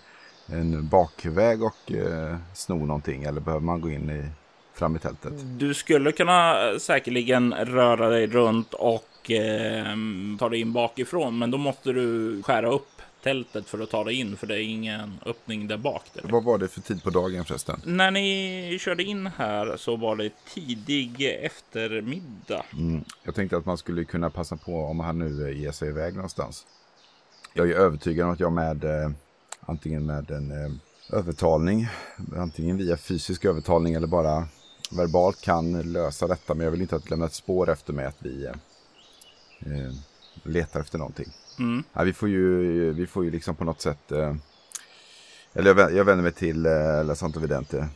en 0.47 0.89
bakväg 0.89 1.63
och 1.63 1.93
eh, 1.93 2.37
sno 2.55 2.87
någonting? 2.87 3.25
Eller 3.25 3.41
behöver 3.41 3.65
man 3.65 3.81
gå 3.81 3.91
in 3.91 4.11
i, 4.11 4.29
fram 4.75 4.97
i 4.97 4.99
tältet? 4.99 5.33
Du 5.59 5.75
skulle 5.75 6.13
kunna 6.13 6.69
eh, 6.71 6.79
säkerligen 6.79 7.55
röra 7.55 8.09
dig 8.09 8.27
runt 8.27 8.75
och 8.75 9.31
eh, 9.31 9.87
ta 10.39 10.49
dig 10.49 10.61
in 10.61 10.73
bakifrån. 10.73 11.39
Men 11.39 11.51
då 11.51 11.59
måste 11.59 11.93
du 11.93 12.43
skära 12.43 12.71
upp 12.71 12.96
tältet 13.27 13.69
för 13.69 13.79
att 13.79 13.91
ta 13.91 14.05
dig 14.05 14.15
in, 14.15 14.37
för 14.37 14.47
det 14.47 14.55
är 14.55 14.63
ingen 14.63 15.21
öppning 15.27 15.69
där 15.69 15.77
bak. 15.77 16.03
Direkt. 16.13 16.33
Vad 16.33 16.45
var 16.45 16.59
det 16.59 16.69
för 16.69 16.81
tid 16.81 17.03
på 17.03 17.11
dagen 17.11 17.45
förresten? 17.45 17.81
När 17.85 18.11
ni 18.11 18.79
körde 18.81 19.03
in 19.03 19.27
här 19.27 19.77
så 19.77 19.97
var 19.97 20.17
det 20.17 20.31
tidig 20.55 21.23
eftermiddag. 21.43 22.65
Mm. 22.73 23.05
Jag 23.23 23.35
tänkte 23.35 23.57
att 23.57 23.67
man 23.67 23.79
skulle 23.79 24.05
kunna 24.05 24.31
passa 24.31 24.57
på 24.57 24.85
om 24.85 25.01
han 25.01 25.19
nu 25.19 25.55
ger 25.55 25.73
sig 25.73 25.89
iväg 25.89 26.15
någonstans. 26.15 26.67
Jag 27.55 27.71
är 27.71 27.75
övertygad 27.75 28.27
om 28.27 28.33
att 28.33 28.41
jag 28.41 28.53
med 28.53 28.85
eh, 28.85 29.11
antingen 29.61 30.07
med 30.07 30.31
en 30.31 30.51
eh, 30.51 30.73
övertalning, 31.19 31.89
antingen 32.37 32.77
via 32.77 32.97
fysisk 32.97 33.45
övertalning 33.45 33.95
eller 33.95 34.07
bara 34.07 34.49
verbalt 34.91 35.41
kan 35.41 35.93
lösa 35.93 36.27
detta. 36.27 36.55
Men 36.55 36.65
jag 36.65 36.71
vill 36.71 36.83
inte 36.83 36.97
att 36.97 37.11
lämna 37.11 37.27
ett 37.27 37.35
spår 37.35 37.71
efter 37.71 37.93
mig 37.93 38.07
att 38.07 38.19
vi 38.19 38.45
eh, 38.45 38.53
eh 39.61 39.93
letar 40.43 40.81
efter 40.81 40.99
någonting. 40.99 41.33
Mm. 41.59 41.83
Ja, 41.93 42.03
vi, 42.03 42.13
får 42.13 42.29
ju, 42.29 42.93
vi 42.93 43.07
får 43.07 43.25
ju 43.25 43.31
liksom 43.31 43.55
på 43.57 43.65
något 43.65 43.81
sätt 43.81 44.13
eh, 44.13 44.35
eller 45.53 45.71
jag, 45.71 45.77
vä- 45.77 45.97
jag 45.97 46.05
vänder 46.05 46.23
mig 46.23 46.33
till 46.33 46.67
eh, 46.67 47.05
La 47.05 47.15
Santa 47.15 47.41
Vidente. 47.41 47.89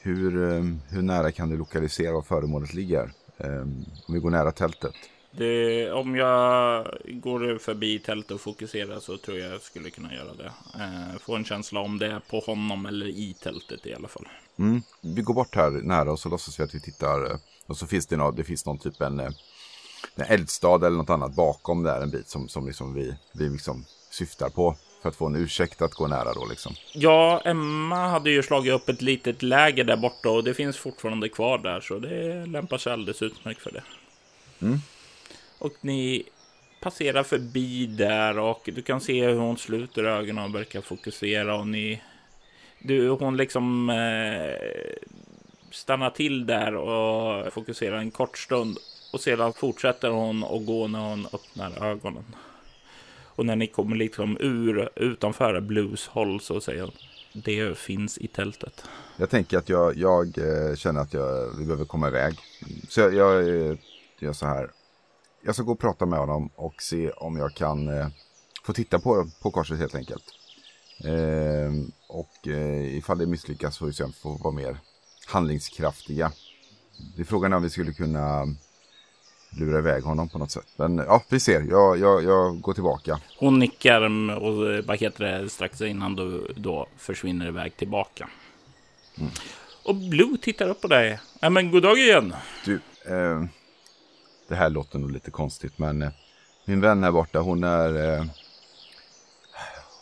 Hur, 0.00 0.52
eh, 0.52 0.64
hur 0.88 1.02
nära 1.02 1.32
kan 1.32 1.48
du 1.48 1.56
lokalisera 1.56 2.12
var 2.12 2.22
föremålet 2.22 2.74
ligger? 2.74 3.10
Eh, 3.38 3.60
om 4.06 4.14
vi 4.14 4.18
går 4.18 4.30
nära 4.30 4.52
tältet. 4.52 4.94
Det, 5.30 5.92
om 5.92 6.16
jag 6.16 6.86
går 7.06 7.58
förbi 7.58 7.98
tältet 7.98 8.30
och 8.30 8.40
fokuserar 8.40 9.00
så 9.00 9.16
tror 9.18 9.38
jag 9.38 9.52
jag 9.52 9.60
skulle 9.62 9.90
kunna 9.90 10.14
göra 10.14 10.34
det. 10.34 10.52
Eh, 10.74 11.18
få 11.20 11.36
en 11.36 11.44
känsla 11.44 11.80
om 11.80 11.98
det 11.98 12.06
är 12.06 12.20
på 12.30 12.38
honom 12.40 12.86
eller 12.86 13.06
i 13.06 13.34
tältet 13.42 13.86
i 13.86 13.94
alla 13.94 14.08
fall. 14.08 14.28
Mm. 14.58 14.82
Vi 15.02 15.22
går 15.22 15.34
bort 15.34 15.54
här 15.56 15.70
nära 15.70 16.12
och 16.12 16.18
så 16.18 16.28
låtsas 16.28 16.60
vi 16.60 16.64
att 16.64 16.74
vi 16.74 16.80
tittar. 16.80 17.30
eh, 17.30 17.36
Och 17.66 17.76
så 17.76 17.86
finns 17.86 18.06
det, 18.06 18.16
nå, 18.16 18.30
det 18.30 18.44
finns 18.44 18.66
någon 18.66 18.78
typ 18.78 19.00
en, 19.00 19.20
eh, 19.20 19.26
en 19.26 19.32
eldstad 20.16 20.86
eller 20.86 20.96
något 20.96 21.10
annat 21.10 21.34
bakom 21.34 21.82
där 21.82 22.00
en 22.00 22.10
bit 22.10 22.28
som, 22.28 22.48
som 22.48 22.66
liksom 22.66 22.94
vi, 22.94 23.16
vi 23.32 23.48
liksom 23.48 23.84
syftar 24.10 24.48
på. 24.48 24.76
För 25.02 25.08
att 25.08 25.16
få 25.16 25.26
en 25.26 25.36
ursäkt 25.36 25.82
att 25.82 25.94
gå 25.94 26.06
nära 26.06 26.32
då 26.34 26.46
liksom. 26.46 26.74
Ja, 26.92 27.42
Emma 27.44 28.08
hade 28.08 28.30
ju 28.30 28.42
slagit 28.42 28.72
upp 28.72 28.88
ett 28.88 29.02
litet 29.02 29.42
läger 29.42 29.84
där 29.84 29.96
borta 29.96 30.30
och 30.30 30.44
det 30.44 30.54
finns 30.54 30.76
fortfarande 30.76 31.28
kvar 31.28 31.58
där 31.58 31.80
så 31.80 31.98
det 31.98 32.46
lämpar 32.46 32.78
sig 32.78 32.92
alldeles 32.92 33.22
utmärkt 33.22 33.62
för 33.62 33.70
det. 33.70 33.82
Mm. 34.62 34.78
Och 35.58 35.72
ni 35.80 36.24
passerar 36.80 37.22
förbi 37.22 37.86
där 37.86 38.38
och 38.38 38.70
du 38.74 38.82
kan 38.82 39.00
se 39.00 39.26
hur 39.26 39.38
hon 39.38 39.58
sluter 39.58 40.04
ögonen 40.04 40.44
och 40.44 40.54
verkar 40.54 40.80
fokusera 40.80 41.56
och 41.56 41.66
ni... 41.66 42.02
Du, 42.78 43.08
hon 43.08 43.36
liksom 43.36 43.90
eh, 43.90 44.96
stannar 45.70 46.10
till 46.10 46.46
där 46.46 46.74
och 46.74 47.52
fokuserar 47.52 47.98
en 47.98 48.10
kort 48.10 48.38
stund 48.38 48.78
och 49.12 49.20
sedan 49.20 49.52
fortsätter 49.52 50.10
hon 50.10 50.44
att 50.44 50.66
gå 50.66 50.86
när 50.86 51.10
hon 51.10 51.26
öppnar 51.32 51.84
ögonen. 51.84 52.24
Och 53.24 53.46
när 53.46 53.56
ni 53.56 53.66
kommer 53.66 53.96
liksom 53.96 54.36
ur 54.40 54.88
utanför 54.96 55.60
Blues 55.60 56.06
håll 56.06 56.40
så 56.40 56.60
säger 56.60 56.82
hon 56.82 56.92
det 57.32 57.78
finns 57.78 58.18
i 58.18 58.28
tältet. 58.28 58.84
Jag 59.16 59.30
tänker 59.30 59.58
att 59.58 59.68
jag, 59.68 59.96
jag 59.96 60.38
eh, 60.38 60.74
känner 60.76 61.00
att 61.00 61.14
jag, 61.14 61.50
vi 61.58 61.64
behöver 61.64 61.84
komma 61.84 62.08
iväg. 62.08 62.38
Så 62.88 63.00
jag, 63.00 63.14
jag 63.14 63.48
eh, 63.48 63.76
gör 64.18 64.32
så 64.32 64.46
här. 64.46 64.70
Jag 65.44 65.54
ska 65.54 65.64
gå 65.64 65.72
och 65.72 65.78
prata 65.78 66.06
med 66.06 66.18
honom 66.18 66.50
och 66.54 66.82
se 66.82 67.10
om 67.10 67.36
jag 67.36 67.54
kan 67.54 67.88
eh, 67.88 68.08
få 68.64 68.72
titta 68.72 68.98
på, 68.98 69.28
på 69.42 69.50
korset 69.50 69.78
helt 69.78 69.94
enkelt. 69.94 70.24
Eh, 71.04 71.72
och 72.08 72.48
eh, 72.48 72.96
ifall 72.96 73.18
det 73.18 73.26
misslyckas 73.26 73.78
får 73.78 73.86
vi 73.86 73.92
se 73.92 74.04
om 74.04 74.10
vi 74.10 74.16
får 74.16 74.38
vara 74.38 74.54
mer 74.54 74.78
handlingskraftiga. 75.26 76.32
Det 77.16 77.22
är 77.22 77.26
frågan 77.26 77.52
om 77.52 77.62
vi 77.62 77.70
skulle 77.70 77.92
kunna 77.92 78.46
lura 79.50 79.78
iväg 79.78 80.02
honom 80.02 80.28
på 80.28 80.38
något 80.38 80.50
sätt. 80.50 80.66
Men 80.76 80.96
ja, 80.96 81.22
vi 81.28 81.40
ser. 81.40 81.60
Jag, 81.60 81.98
jag, 81.98 82.24
jag 82.24 82.60
går 82.60 82.74
tillbaka. 82.74 83.20
Hon 83.38 83.58
nickar 83.58 84.00
och 84.38 84.72
eh, 84.72 84.84
vad 84.84 84.98
heter 84.98 85.24
det, 85.24 85.48
strax 85.48 85.80
innan 85.80 86.16
du 86.16 86.52
då 86.56 86.86
försvinner 86.96 87.48
iväg 87.48 87.76
tillbaka. 87.76 88.28
Och 89.82 89.94
Blue 89.94 90.38
tittar 90.42 90.68
upp 90.68 90.80
på 90.80 90.88
dig. 90.88 91.20
Ja, 91.40 91.50
men 91.50 91.70
god 91.70 91.82
dag 91.82 91.98
igen. 91.98 92.34
Du, 92.64 92.74
eh, 93.04 93.44
det 94.48 94.54
här 94.54 94.70
låter 94.70 94.98
nog 94.98 95.10
lite 95.10 95.30
konstigt 95.30 95.78
men 95.78 96.02
eh, 96.02 96.10
min 96.64 96.80
vän 96.80 97.04
här 97.04 97.12
borta 97.12 97.40
hon 97.40 97.64
är 97.64 98.18
eh, 98.18 98.24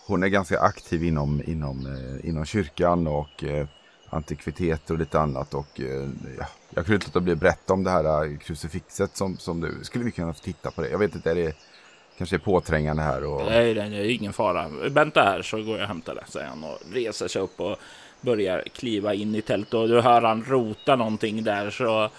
hon 0.06 0.22
är 0.22 0.28
ganska 0.28 0.60
aktiv 0.60 1.04
inom, 1.04 1.42
inom, 1.46 1.86
eh, 1.86 2.28
inom 2.28 2.44
kyrkan 2.44 3.06
och 3.06 3.44
eh, 3.44 3.66
antikviteter 4.10 4.94
och 4.94 5.00
lite 5.00 5.20
annat 5.20 5.54
och 5.54 5.80
eh, 5.80 6.08
ja, 6.38 6.46
jag 6.70 6.84
kunde 6.86 6.94
inte 6.94 7.06
låta 7.06 7.20
bli 7.20 7.32
att 7.32 7.38
berätta 7.38 7.72
om 7.72 7.84
det 7.84 7.90
här 7.90 8.24
eh, 8.24 8.38
krucifixet 8.38 9.16
som, 9.16 9.38
som 9.38 9.60
du, 9.60 9.84
skulle 9.84 10.04
vi 10.04 10.10
kunna 10.10 10.34
få 10.34 10.40
titta 10.40 10.70
på 10.70 10.82
det? 10.82 10.88
Jag 10.88 10.98
vet 10.98 11.14
inte, 11.14 11.30
är 11.30 11.34
det 11.34 11.56
kanske 12.18 12.36
är 12.36 12.38
påträngande 12.38 13.02
här 13.02 13.24
och 13.24 13.46
Nej, 13.46 13.74
det 13.74 13.82
är 13.82 14.10
ingen 14.10 14.32
fara. 14.32 14.68
Vänta 14.68 15.22
här 15.22 15.42
så 15.42 15.56
går 15.56 15.74
jag 15.74 15.82
och 15.82 15.88
hämtar 15.88 16.14
det, 16.14 16.24
säger 16.28 16.46
han 16.46 16.64
och 16.64 16.78
reser 16.92 17.28
sig 17.28 17.42
upp 17.42 17.60
och 17.60 17.76
börjar 18.20 18.64
kliva 18.74 19.14
in 19.14 19.34
i 19.34 19.42
tältet. 19.42 19.74
Och 19.74 19.88
du 19.88 20.00
hör 20.00 20.22
han 20.22 20.44
rota 20.48 20.96
någonting 20.96 21.44
där 21.44 21.70
så 21.70 22.10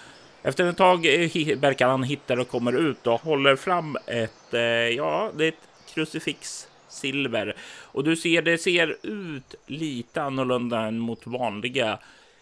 efter 0.43 0.65
ett 0.65 0.77
tag 0.77 1.05
eh, 1.05 1.57
verkar 1.57 1.87
han 1.87 2.03
hitta 2.03 2.35
det 2.35 2.41
och 2.41 2.49
kommer 2.49 2.73
ut 2.73 3.07
och 3.07 3.21
håller 3.21 3.55
fram 3.55 3.97
ett, 4.05 4.53
ja, 4.97 5.31
det 5.37 5.43
är 5.43 5.49
ett 5.49 5.67
krucifix 5.93 6.66
silver. 6.89 7.55
Och 7.81 8.03
du 8.03 8.15
ser, 8.15 8.41
det 8.41 8.57
ser 8.57 8.97
ut 9.03 9.55
lite 9.65 10.21
annorlunda 10.21 10.81
än 10.81 10.99
mot 10.99 11.27
vanliga 11.27 11.99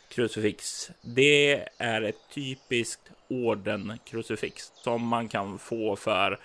krucifix. 0.10 0.90
Det 1.02 1.68
är 1.78 2.02
ett 2.02 2.30
typiskt 2.34 3.12
ordenkrucifix 3.28 4.72
som 4.76 5.08
man 5.08 5.28
kan 5.28 5.60
få 5.60 5.96
för 5.96 6.40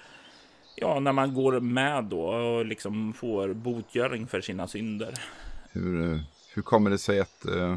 Ja, 0.76 1.00
när 1.00 1.12
man 1.12 1.34
går 1.34 1.60
med 1.60 2.04
då 2.04 2.20
och 2.20 2.66
liksom 2.66 3.12
får 3.12 3.54
botgöring 3.54 4.26
för 4.26 4.40
sina 4.40 4.68
synder. 4.68 5.14
hur, 5.72 6.12
eh, 6.12 6.20
hur 6.54 6.62
kommer 6.62 6.90
det 6.90 6.98
sig 6.98 7.20
att, 7.20 7.44
eh, 7.44 7.76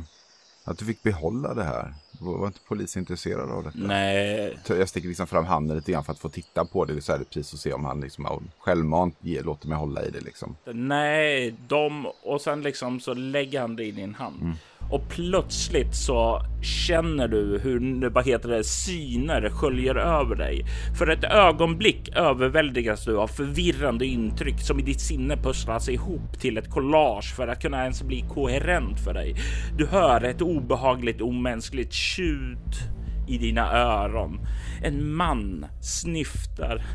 att 0.63 0.77
du 0.77 0.86
fick 0.86 1.03
behålla 1.03 1.53
det 1.53 1.63
här? 1.63 1.93
Var, 2.23 2.47
inte 2.47 2.59
polisen 2.67 2.99
intresserad 2.99 3.51
av 3.51 3.63
detta? 3.63 3.77
Nej, 3.77 4.57
Jag 4.67 4.89
sticker 4.89 5.07
liksom 5.07 5.27
fram 5.27 5.45
handen 5.45 5.77
lite 5.77 5.91
grann 5.91 6.03
för 6.03 6.12
att 6.12 6.19
få 6.19 6.29
titta 6.29 6.65
på 6.65 6.86
det. 6.86 7.01
Så 7.01 7.12
här, 7.12 7.19
precis 7.19 7.53
och 7.53 7.59
se 7.59 7.73
om 7.73 7.86
han 7.86 8.01
liksom 8.01 8.49
självmant 8.59 9.15
ger, 9.21 9.43
låter 9.43 9.67
mig 9.67 9.77
hålla 9.77 10.05
i 10.05 10.09
det 10.09 10.21
liksom. 10.21 10.55
nej, 10.65 11.55
de 11.67 12.07
och 12.23 12.41
sen 12.41 12.62
liksom 12.62 12.99
så 12.99 13.13
lägger 13.13 13.62
han 13.62 13.75
det 13.75 13.83
i 13.83 13.91
din 13.91 14.15
hand. 14.15 14.55
Och 14.89 15.10
plötsligt 15.10 15.96
så 15.96 16.41
känner 16.62 17.28
du 17.28 17.60
hur, 17.63 18.10
vad 18.10 18.26
heter 18.26 18.50
det, 18.50 18.63
syner 18.63 19.50
sköljer 19.50 19.96
över 19.96 20.36
dig. 20.36 20.65
För 20.98 21.08
ett 21.08 21.24
ögonblick 21.24 22.10
överväldigas 22.15 23.06
du 23.06 23.17
av 23.17 23.28
förvirrande 23.28 24.06
intryck 24.06 24.60
som 24.60 24.80
i 24.80 24.84
ditt 24.84 25.02
sinne 25.02 25.38
pusslas 25.38 25.89
ihop 25.89 26.39
till 26.39 26.58
ett 26.58 26.69
collage 26.69 27.36
för 27.36 27.48
att 27.48 27.62
kunna 27.62 27.82
ens 27.82 28.04
bli 28.04 28.26
koherent 28.30 29.00
för 29.00 29.13
dig. 29.13 29.36
Du 29.78 29.86
hör 29.86 30.24
ett 30.24 30.41
obehagligt 30.41 31.22
omänskligt 31.22 31.93
tjut 31.93 32.93
i 33.28 33.38
dina 33.38 33.72
öron. 33.72 34.39
En 34.84 35.15
man 35.15 35.65
snyftar 35.82 36.86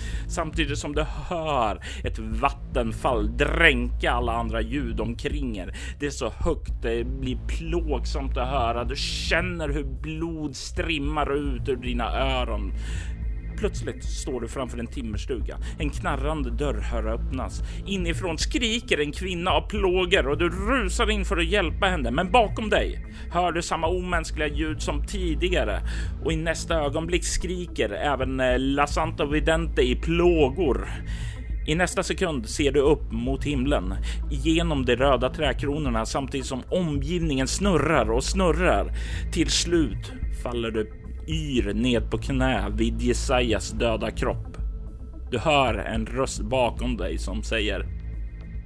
samtidigt 0.28 0.78
som 0.78 0.94
du 0.94 1.04
hör 1.28 1.80
ett 2.04 2.18
vattenfall 2.18 3.36
dränka 3.36 4.10
alla 4.10 4.32
andra 4.32 4.60
ljud 4.60 5.00
omkring 5.00 5.58
er. 5.58 5.74
Det 5.98 6.06
är 6.06 6.10
så 6.10 6.32
högt, 6.38 6.82
det 6.82 7.04
blir 7.04 7.38
plågsamt 7.46 8.36
att 8.36 8.48
höra. 8.48 8.84
Du 8.84 8.96
känner 8.96 9.68
hur 9.68 9.84
blod 9.84 10.56
strimmar 10.56 11.36
ut 11.36 11.68
ur 11.68 11.76
dina 11.76 12.04
öron. 12.12 12.72
Plötsligt 13.58 14.04
står 14.04 14.40
du 14.40 14.48
framför 14.48 14.78
en 14.78 14.86
timmerstuga. 14.86 15.58
En 15.78 15.90
knarrande 15.90 16.50
dörr 16.50 16.80
hör 16.80 17.06
öppnas. 17.06 17.62
Inifrån 17.86 18.38
skriker 18.38 19.00
en 19.00 19.12
kvinna 19.12 19.50
av 19.50 19.68
plågor 19.68 20.28
och 20.28 20.38
du 20.38 20.48
rusar 20.48 21.10
in 21.10 21.24
för 21.24 21.36
att 21.36 21.46
hjälpa 21.46 21.86
henne. 21.86 22.10
Men 22.10 22.30
bakom 22.30 22.70
dig 22.70 23.06
hör 23.30 23.52
du 23.52 23.62
samma 23.62 23.86
omänskliga 23.86 24.48
ljud 24.48 24.82
som 24.82 25.06
tidigare 25.06 25.80
och 26.24 26.32
i 26.32 26.36
nästa 26.36 26.74
ögonblick 26.74 27.24
skriker 27.24 27.90
även 27.90 28.40
eh, 28.40 28.58
La 28.58 28.86
Santa 28.86 29.26
Vidente 29.26 29.82
i 29.82 29.96
plågor. 29.96 30.88
I 31.66 31.74
nästa 31.74 32.02
sekund 32.02 32.48
ser 32.48 32.72
du 32.72 32.80
upp 32.80 33.12
mot 33.12 33.44
himlen 33.44 33.94
genom 34.30 34.84
de 34.84 34.96
röda 34.96 35.30
träkronorna 35.30 36.06
samtidigt 36.06 36.46
som 36.46 36.62
omgivningen 36.68 37.48
snurrar 37.48 38.10
och 38.10 38.24
snurrar. 38.24 38.92
Till 39.32 39.50
slut 39.50 40.12
faller 40.42 40.70
du 40.70 41.05
yr 41.26 41.74
ned 41.74 42.10
på 42.10 42.18
knä 42.18 42.70
vid 42.70 43.02
Jesajas 43.02 43.70
döda 43.70 44.10
kropp. 44.10 44.56
Du 45.30 45.38
hör 45.38 45.74
en 45.74 46.06
röst 46.06 46.40
bakom 46.40 46.96
dig 46.96 47.18
som 47.18 47.42
säger 47.42 47.86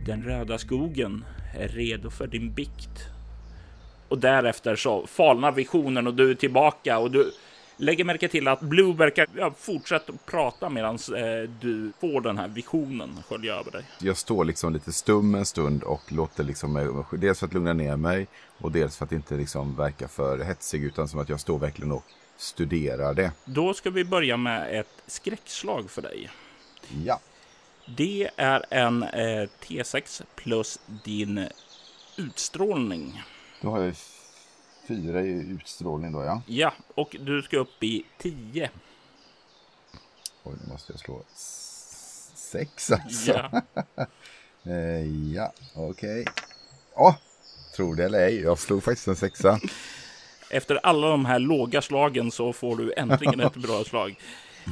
Den 0.07 0.23
röda 0.23 0.59
skogen 0.59 1.25
är 1.55 1.69
redo 1.69 2.11
för 2.11 2.27
din 2.27 2.53
bikt. 2.53 3.09
Och 4.09 4.19
därefter 4.19 4.77
så 4.77 5.07
falnar 5.07 5.53
visionen 5.53 6.07
och 6.07 6.15
du 6.15 6.31
är 6.31 6.35
tillbaka 6.35 6.99
och 6.99 7.11
du 7.11 7.33
lägger 7.77 8.05
märke 8.05 8.29
till 8.29 8.49
att 8.49 8.61
Blue 8.61 8.95
verkar 8.95 9.27
ja, 9.37 9.53
fortsätta 9.59 10.13
prata 10.27 10.69
medan 10.69 10.95
eh, 10.95 11.51
du 11.61 11.93
får 12.01 12.21
den 12.21 12.39
här 12.39 12.49
visionen 12.49 13.11
skölja 13.29 13.55
över 13.55 13.71
dig. 13.71 13.85
Jag 14.01 14.17
står 14.17 14.45
liksom 14.45 14.73
lite 14.73 14.93
stum 14.93 15.35
en 15.35 15.47
stund 15.47 15.83
och 15.83 16.13
låter 16.13 16.45
liksom 16.45 16.73
mig, 16.73 16.87
dels 17.13 17.39
för 17.39 17.47
att 17.47 17.55
lugna 17.55 17.73
ner 17.73 17.97
mig 17.97 18.27
och 18.59 18.73
dels 18.73 18.97
för 18.97 19.05
att 19.05 19.13
inte 19.13 19.35
liksom 19.35 19.77
verka 19.77 20.09
för 20.09 20.39
hetsig 20.39 20.85
utan 20.85 21.09
som 21.09 21.21
att 21.21 21.29
jag 21.29 21.41
står 21.41 21.59
verkligen 21.59 21.93
och 21.93 22.05
studerar 22.41 23.15
det. 23.15 23.33
Då 23.45 23.75
ska 23.75 23.91
vi 23.91 24.05
börja 24.05 24.37
med 24.37 24.81
ett 24.81 25.03
skräckslag 25.07 25.91
för 25.91 26.03
dig. 26.03 26.31
Ja. 27.05 27.21
Det 27.97 28.31
är 28.37 28.65
en 28.71 29.03
eh, 29.03 29.49
T6 29.61 30.23
plus 30.35 30.79
din 30.87 31.49
utstrålning. 32.17 33.23
Då 33.61 33.71
har 33.71 33.81
jag 33.81 33.95
fyra 34.89 35.23
i 35.23 35.31
utstrålning 35.31 36.13
då 36.13 36.25
ja. 36.25 36.43
Ja, 36.47 36.73
och 36.95 37.17
du 37.21 37.43
ska 37.43 37.59
upp 37.59 37.83
i 37.83 38.05
10. 38.19 38.71
Oj, 40.43 40.55
nu 40.63 40.73
måste 40.73 40.93
jag 40.93 41.01
slå 41.01 41.23
sex 42.35 42.91
alltså. 42.91 43.33
Ja. 43.33 43.63
Eh, 44.65 45.33
ja, 45.35 45.53
okej. 45.75 46.25
Åh, 46.95 47.15
tror 47.77 47.97
det 47.97 48.05
eller 48.05 48.19
ej, 48.19 48.41
jag 48.41 48.59
slog 48.59 48.83
faktiskt 48.85 49.09
en 49.09 49.17
sexa. 49.17 49.61
Efter 50.51 50.81
alla 50.83 51.09
de 51.09 51.25
här 51.25 51.39
låga 51.39 51.83
slagen 51.83 52.31
så 52.31 52.53
får 52.53 52.77
du 52.77 52.93
äntligen 52.97 53.41
ett 53.41 53.57
bra 53.57 53.85
slag. 53.87 54.17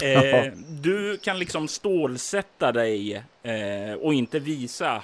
Eh, 0.03 0.53
du 0.69 1.19
kan 1.19 1.39
liksom 1.39 1.69
stålsätta 1.69 2.73
dig 2.73 3.25
eh, 3.43 3.93
och 4.01 4.15
inte 4.15 4.39
visa 4.39 5.03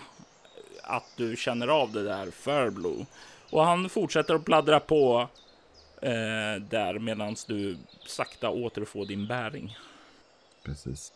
att 0.83 1.17
du 1.17 1.37
känner 1.37 1.69
av 1.69 1.93
det 1.93 2.03
där 2.05 2.31
för 2.31 2.71
Blue. 2.71 3.07
Och 3.51 3.65
han 3.65 3.89
fortsätter 3.89 4.35
att 4.35 4.45
bladdra 4.45 4.81
på 4.81 5.29
eh, 6.01 6.63
där 6.71 6.99
medan 6.99 7.37
du 7.47 7.77
sakta 8.07 8.51
återfår 8.51 9.07
din 9.07 9.27
bäring. 9.27 9.77
Precis. 10.65 11.13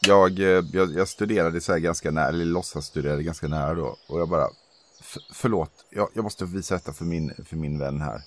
Jag, 0.00 0.38
eh, 0.38 0.64
jag, 0.72 0.92
jag 0.94 1.08
studerade 1.08 1.60
så 1.60 1.72
här 1.72 1.78
ganska 1.78 2.10
nära, 2.10 2.28
eller 2.28 2.44
låtsas 2.44 2.86
studerade 2.86 3.22
ganska 3.22 3.48
nära 3.48 3.74
då. 3.74 3.96
Och 4.06 4.20
jag 4.20 4.28
bara, 4.28 4.48
förlåt, 5.32 5.86
jag, 5.90 6.08
jag 6.14 6.24
måste 6.24 6.44
visa 6.44 6.74
detta 6.74 6.92
för 6.92 7.04
min, 7.04 7.34
för 7.44 7.56
min 7.56 7.78
vän 7.78 8.00
här. 8.00 8.22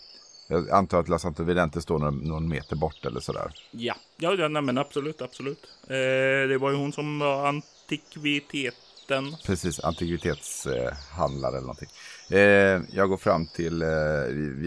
Jag 0.47 0.69
antar 0.69 0.99
att 0.99 1.09
La 1.09 1.19
Santa 1.19 1.43
Vidente 1.43 1.81
står 1.81 1.99
någon, 1.99 2.17
någon 2.17 2.49
meter 2.49 2.75
bort 2.75 3.05
eller 3.05 3.19
sådär. 3.19 3.51
Ja, 3.71 3.95
ja, 4.17 4.35
ja 4.35 4.47
nej, 4.47 4.61
men 4.61 4.77
absolut, 4.77 5.21
absolut. 5.21 5.65
Eh, 5.83 6.47
det 6.49 6.57
var 6.57 6.71
ju 6.71 6.77
hon 6.77 6.93
som 6.93 7.19
var 7.19 7.47
antikviteten. 7.47 9.35
Precis, 9.45 9.79
antikvitetshandlare 9.79 11.57
eller 11.57 11.67
någonting. 11.67 11.89
Eh, 12.29 12.81
jag 12.91 13.09
går 13.09 13.17
fram 13.17 13.45
till, 13.47 13.81
eh, 13.81 13.87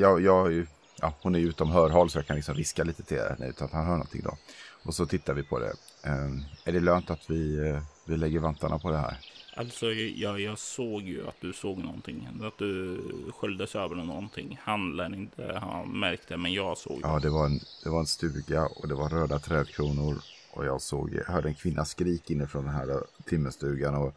jag, 0.01 0.20
jag, 0.20 0.66
ja, 1.01 1.14
hon 1.20 1.35
är 1.35 1.39
ju 1.39 1.49
utom 1.49 1.70
hörhåll 1.70 2.11
så 2.11 2.18
jag 2.18 2.27
kan 2.27 2.37
liksom 2.37 2.57
viska 2.57 2.85
lite 2.85 3.03
till 3.03 3.18
henne 3.18 3.49
utan 3.49 3.66
att 3.66 3.72
han 3.72 3.87
hör 3.87 3.93
någonting 3.93 4.22
då. 4.24 4.37
Och 4.83 4.95
så 4.95 5.07
tittar 5.07 5.35
vi 5.35 5.43
på 5.43 5.59
det. 5.59 5.72
Eh, 6.03 6.31
är 6.64 6.72
det 6.72 6.81
lönt 6.81 7.11
att 7.11 7.31
vi, 7.31 7.68
eh, 7.68 7.83
vi 8.07 8.16
lägger 8.16 8.38
vantarna 8.38 8.78
på 8.78 8.90
det 8.90 8.98
här? 8.98 9.16
Alltså, 9.57 9.92
jag, 9.92 10.40
jag 10.40 10.59
såg 10.59 11.02
ju 11.02 11.28
att 11.28 11.40
du 11.40 11.52
såg 11.52 11.78
någonting. 11.78 12.28
Att 12.42 12.59
du 12.59 13.00
sköljdes 13.36 13.74
över 13.76 13.96
någonting. 13.96 14.61
Han 14.62 14.96
lär 14.96 15.14
inte 15.14 15.59
ha 15.59 15.84
märkt 15.84 16.28
det, 16.28 16.36
men 16.36 16.52
jag 16.52 16.78
såg 16.78 17.00
Ja, 17.02 17.18
det 17.18 17.30
var, 17.30 17.46
en, 17.46 17.61
det 17.84 17.90
var 17.90 18.00
en 18.00 18.07
stuga 18.07 18.66
och 18.66 18.88
det 18.88 18.94
var 18.94 19.09
röda 19.09 19.38
trädkronor. 19.38 20.22
Och 20.52 20.66
jag 20.66 20.82
såg, 20.82 21.14
jag 21.14 21.24
hörde 21.24 21.48
en 21.48 21.54
kvinna 21.54 21.84
skrik 21.84 22.30
inifrån 22.30 22.64
den 22.64 22.74
här 22.74 23.00
timmerstugan. 23.24 23.94
Och 23.94 24.14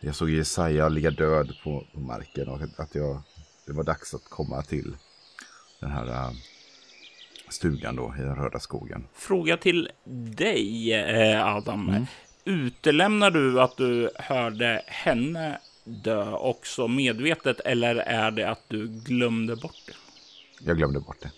jag 0.00 0.14
såg 0.14 0.30
Jesaja 0.30 0.88
ligga 0.88 1.10
död 1.10 1.52
på, 1.64 1.86
på 1.94 2.00
marken. 2.00 2.48
Och 2.48 2.60
att 2.76 2.94
jag, 2.94 3.22
det 3.66 3.72
var 3.72 3.84
dags 3.84 4.14
att 4.14 4.24
komma 4.24 4.62
till 4.62 4.96
den 5.80 5.90
här 5.90 6.06
äh, 6.06 6.30
stugan 7.48 7.96
då 7.96 8.14
i 8.18 8.22
den 8.22 8.36
röda 8.36 8.60
skogen. 8.60 9.06
Fråga 9.14 9.56
till 9.56 9.88
dig, 10.36 10.92
äh, 10.92 11.46
Adam. 11.46 11.88
Mm 11.88 12.06
utelämnar 12.44 13.30
du 13.30 13.60
att 13.60 13.76
du 13.76 14.10
hörde 14.14 14.82
henne 14.86 15.58
dö 15.84 16.32
också 16.32 16.88
medvetet 16.88 17.60
eller 17.60 17.96
är 17.96 18.30
det 18.30 18.50
att 18.50 18.64
du 18.68 18.86
glömde 18.86 19.56
bort 19.56 19.82
det? 19.86 19.92
Jag 20.66 20.76
glömde 20.76 21.00
bort 21.00 21.20
det. 21.20 21.30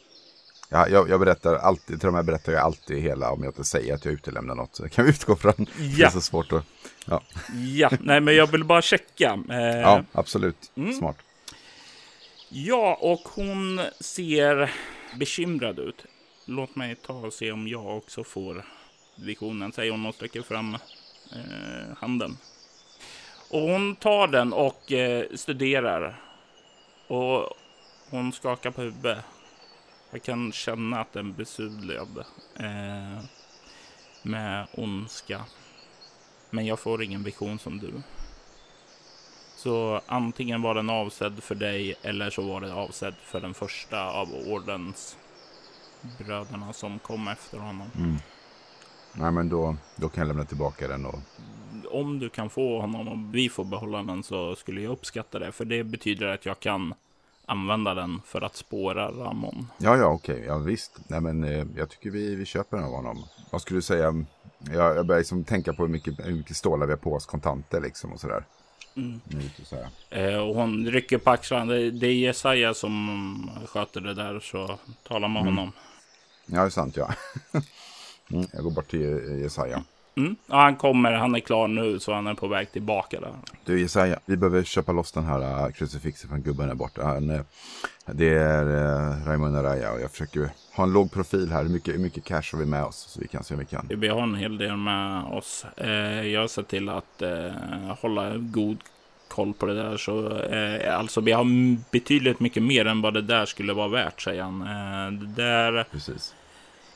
Ja, 0.69 0.89
jag, 0.89 1.11
jag 1.11 1.21
berättar 1.21 1.55
alltid, 1.55 2.01
till 2.01 2.09
och 2.09 2.15
med 2.15 2.25
berättar 2.25 2.53
jag 2.53 2.63
alltid 2.63 3.03
hela 3.03 3.31
om 3.31 3.43
jag 3.43 3.51
inte 3.51 3.65
säger 3.65 3.95
att 3.95 4.05
jag 4.05 4.15
utelämnar 4.15 4.55
något. 4.55 4.77
Så 4.77 4.89
kan 4.89 5.05
vi 5.05 5.11
utgå 5.11 5.37
från. 5.37 5.55
Ja. 5.59 5.67
Det 5.97 6.03
är 6.03 6.11
så 6.11 6.21
svårt 6.21 6.53
att... 6.53 6.65
Ja. 7.07 7.23
ja, 7.75 7.91
nej 8.01 8.21
men 8.21 8.37
jag 8.37 8.47
vill 8.47 8.65
bara 8.65 8.83
checka. 8.83 9.39
Eh, 9.51 9.81
ja, 9.81 10.05
absolut. 10.13 10.73
Mm. 10.77 10.93
Smart. 10.93 11.17
Ja, 12.49 12.99
och 13.01 13.29
hon 13.35 13.81
ser 14.01 14.73
bekymrad 15.19 15.79
ut. 15.79 16.05
Låt 16.45 16.77
mig 16.77 16.97
ta 17.07 17.13
och 17.13 17.33
se 17.33 17.53
om 17.53 17.69
jag 17.69 17.97
också 17.97 18.25
får 18.25 18.65
visionen, 19.15 19.73
säger 19.73 19.91
hon 19.91 20.07
och 20.07 20.15
sträcker 20.15 20.43
fram 20.43 20.75
eh, 21.33 21.97
handen. 21.99 22.37
Och 23.51 23.61
hon 23.61 23.97
tar 23.97 24.29
den 24.29 24.53
och 24.53 24.93
eh, 24.93 25.27
studerar. 25.35 26.21
Och 27.07 27.49
hon 28.11 28.33
skakar 28.33 28.71
på 28.71 28.83
huvudet. 28.83 29.19
Jag 30.11 30.23
kan 30.23 30.53
känna 30.53 31.01
att 31.01 31.13
den 31.13 31.35
besudlad 31.35 32.25
eh, 32.57 33.25
med 34.23 34.67
ondska. 34.73 35.45
Men 36.51 36.67
jag 36.67 36.81
får 36.81 37.03
ingen 37.03 37.23
vision 37.23 37.59
som 37.59 37.79
du. 37.79 37.93
Så 39.57 40.01
antingen 40.07 40.63
var 40.63 40.75
den 40.75 40.91
avsedd 40.91 41.43
för 41.43 41.55
dig 41.55 41.95
eller 42.03 42.31
så 42.31 42.43
var 42.43 42.61
det 42.61 42.75
avsedd 42.75 43.15
för 43.23 43.41
den 43.41 43.55
första 43.55 44.11
av 44.11 44.35
ordens 44.47 45.17
bröderna 46.19 46.73
som 46.73 46.99
kom 46.99 47.29
efter 47.29 47.59
honom. 47.59 47.91
Mm. 47.99 48.17
Nej, 49.15 49.31
men 49.31 49.49
då, 49.49 49.77
då 49.97 50.09
kan 50.09 50.21
jag 50.21 50.29
lämna 50.29 50.45
tillbaka 50.45 50.89
den. 50.89 51.07
Och... 51.07 51.19
Om 51.91 52.19
du 52.19 52.29
kan 52.29 52.51
få 52.51 52.81
honom 52.81 53.09
och 53.09 53.35
vi 53.35 53.49
får 53.49 53.65
behålla 53.65 54.03
den 54.03 54.23
så 54.23 54.57
skulle 54.57 54.81
jag 54.81 54.93
uppskatta 54.93 55.39
det. 55.39 55.53
För 55.53 55.65
det 55.65 55.85
betyder 55.85 56.27
att 56.27 56.47
jag 56.47 56.61
kan 56.61 56.95
använda 57.47 57.95
den 57.95 58.21
för 58.27 58.43
att 58.43 58.57
spåra 58.57 59.11
Ramon. 59.11 59.67
Ja, 59.79 59.97
ja, 59.97 60.07
okej. 60.07 60.35
Okay. 60.35 60.47
Ja, 60.47 60.59
visst. 60.59 60.99
Nej, 61.09 61.21
men 61.21 61.45
eh, 61.45 61.67
jag 61.77 61.89
tycker 61.89 62.11
vi, 62.11 62.35
vi 62.35 62.45
köper 62.45 62.77
den 62.77 62.87
av 62.87 62.93
honom. 62.93 63.25
Vad 63.51 63.63
skulle 63.63 63.79
du 63.79 63.83
säga? 63.83 64.25
Jag, 64.73 64.97
jag 64.97 65.07
börjar 65.07 65.21
liksom 65.21 65.45
tänka 65.45 65.73
på 65.73 65.83
hur 65.83 65.91
mycket, 65.91 66.27
hur 66.27 66.35
mycket 66.35 66.57
stålar 66.57 66.87
vi 66.87 66.93
har 66.93 66.99
på 66.99 67.15
oss, 67.15 67.27
kontanter 67.27 67.81
liksom 67.81 68.13
och 68.13 68.21
sådär. 68.21 68.45
Mm. 68.97 69.21
Eh, 70.11 70.37
och 70.37 70.55
hon 70.55 70.87
rycker 70.87 71.19
på 71.19 71.31
axlarna. 71.31 71.73
Det, 71.73 71.91
det 71.91 72.07
är 72.07 72.15
Jesaja 72.15 72.75
som 72.75 73.51
sköter 73.67 74.01
det 74.01 74.15
där, 74.15 74.41
så 74.41 74.79
tala 75.09 75.29
med 75.29 75.43
mm. 75.43 75.57
honom. 75.57 75.73
Ja, 76.47 76.61
det 76.61 76.67
är 76.67 76.71
sant, 76.71 76.97
ja. 76.97 77.15
Mm, 78.31 78.47
jag 78.53 78.65
går 78.65 78.71
bort 78.71 78.91
till 78.91 79.41
Jesaja. 79.43 79.83
Mm. 80.17 80.37
Ja, 80.47 80.57
han 80.57 80.77
kommer, 80.77 81.13
han 81.13 81.35
är 81.35 81.41
klar 81.41 81.69
nu 81.69 82.01
så 82.01 82.13
han 82.13 82.27
är 82.27 82.35
på 82.35 82.49
väg 82.49 82.73
tillbaka 82.73 83.21
där. 83.21 83.33
Du 83.65 83.81
Jesaja, 83.81 84.19
vi 84.27 84.37
behöver 84.37 84.63
köpa 84.63 84.93
loss 84.93 85.13
den 85.13 85.25
här 85.25 85.67
uh, 85.67 85.73
krucifixen 85.73 86.31
från 86.31 86.43
gubben 86.43 86.69
där 86.69 86.75
borta. 86.75 87.05
Han, 87.05 87.31
uh, 87.31 87.41
det 88.07 88.29
är 88.29 88.65
uh, 88.65 89.27
Raymond 89.27 89.57
Araya 89.57 89.93
och 89.93 90.01
jag 90.01 90.11
försöker 90.11 90.51
ha 90.77 90.85
en 90.85 90.93
låg 90.93 91.13
profil 91.13 91.51
här. 91.53 91.63
Hur 91.63 91.71
mycket, 91.71 91.95
hur 91.95 91.99
mycket 91.99 92.25
cash 92.25 92.53
har 92.53 92.59
vi 92.59 92.67
med 92.67 92.85
oss 92.85 92.97
så 92.97 93.21
vi 93.21 93.29
kan 93.29 93.45
se 93.45 93.55
om 93.55 93.61
vi 93.61 93.67
kan. 93.67 93.87
Vi 93.91 94.09
har 94.09 94.23
en 94.23 94.35
hel 94.35 94.59
del 94.59 94.77
med 94.77 95.25
oss. 95.25 95.67
Eh, 95.77 96.27
jag 96.27 96.51
ser 96.51 96.63
till 96.63 96.89
att 96.89 97.23
eh, 97.23 97.53
hålla 98.01 98.37
god 98.37 98.79
koll 99.29 99.55
på 99.55 99.67
det 99.67 99.75
där. 99.75 99.97
Så, 99.97 100.39
eh, 100.39 100.99
alltså 100.99 101.21
vi 101.21 101.33
har 101.33 101.45
betydligt 101.91 102.41
mycket 102.41 102.63
mer 102.63 102.87
än 102.87 103.03
vad 103.03 103.15
det 103.15 103.23
där 103.23 103.47
skulle 103.47 103.73
vara 103.73 103.89
värt, 103.89 104.21
säger 104.21 104.43
han. 104.43 104.61
Eh, 104.61 105.13
det 105.21 105.43
där... 105.43 105.85
Precis 105.91 106.35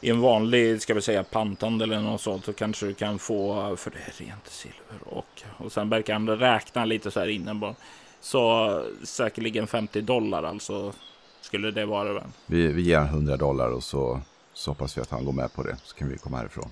i 0.00 0.10
en 0.10 0.20
vanlig, 0.20 0.82
ska 0.82 0.94
vi 0.94 1.02
säga 1.02 1.24
pantande 1.24 1.84
eller 1.84 2.00
något 2.00 2.20
sånt 2.20 2.44
så 2.44 2.52
kanske 2.52 2.86
du 2.86 2.94
kan 2.94 3.18
få, 3.18 3.76
för 3.76 3.90
det 3.90 3.96
är 3.96 4.24
rent 4.24 4.46
silver 4.46 4.98
och, 5.04 5.42
och 5.56 5.72
sen 5.72 5.88
verkar 5.88 6.12
han 6.12 6.28
räkna 6.28 6.84
lite 6.84 7.10
så 7.10 7.20
här 7.20 7.26
inne 7.26 7.54
bara. 7.54 7.74
Så 8.20 8.82
säkerligen 9.02 9.66
50 9.66 10.00
dollar 10.00 10.42
alltså 10.42 10.92
skulle 11.40 11.70
det 11.70 11.86
vara 11.86 12.12
väl. 12.12 12.22
Vi, 12.46 12.66
vi 12.66 12.82
ger 12.82 13.00
100 13.00 13.36
dollar 13.36 13.70
och 13.70 13.82
så, 13.82 14.20
så 14.52 14.70
hoppas 14.70 14.98
vi 14.98 15.02
att 15.02 15.10
han 15.10 15.24
går 15.24 15.32
med 15.32 15.52
på 15.52 15.62
det 15.62 15.76
så 15.84 15.96
kan 15.96 16.08
vi 16.08 16.18
komma 16.18 16.36
härifrån. 16.36 16.70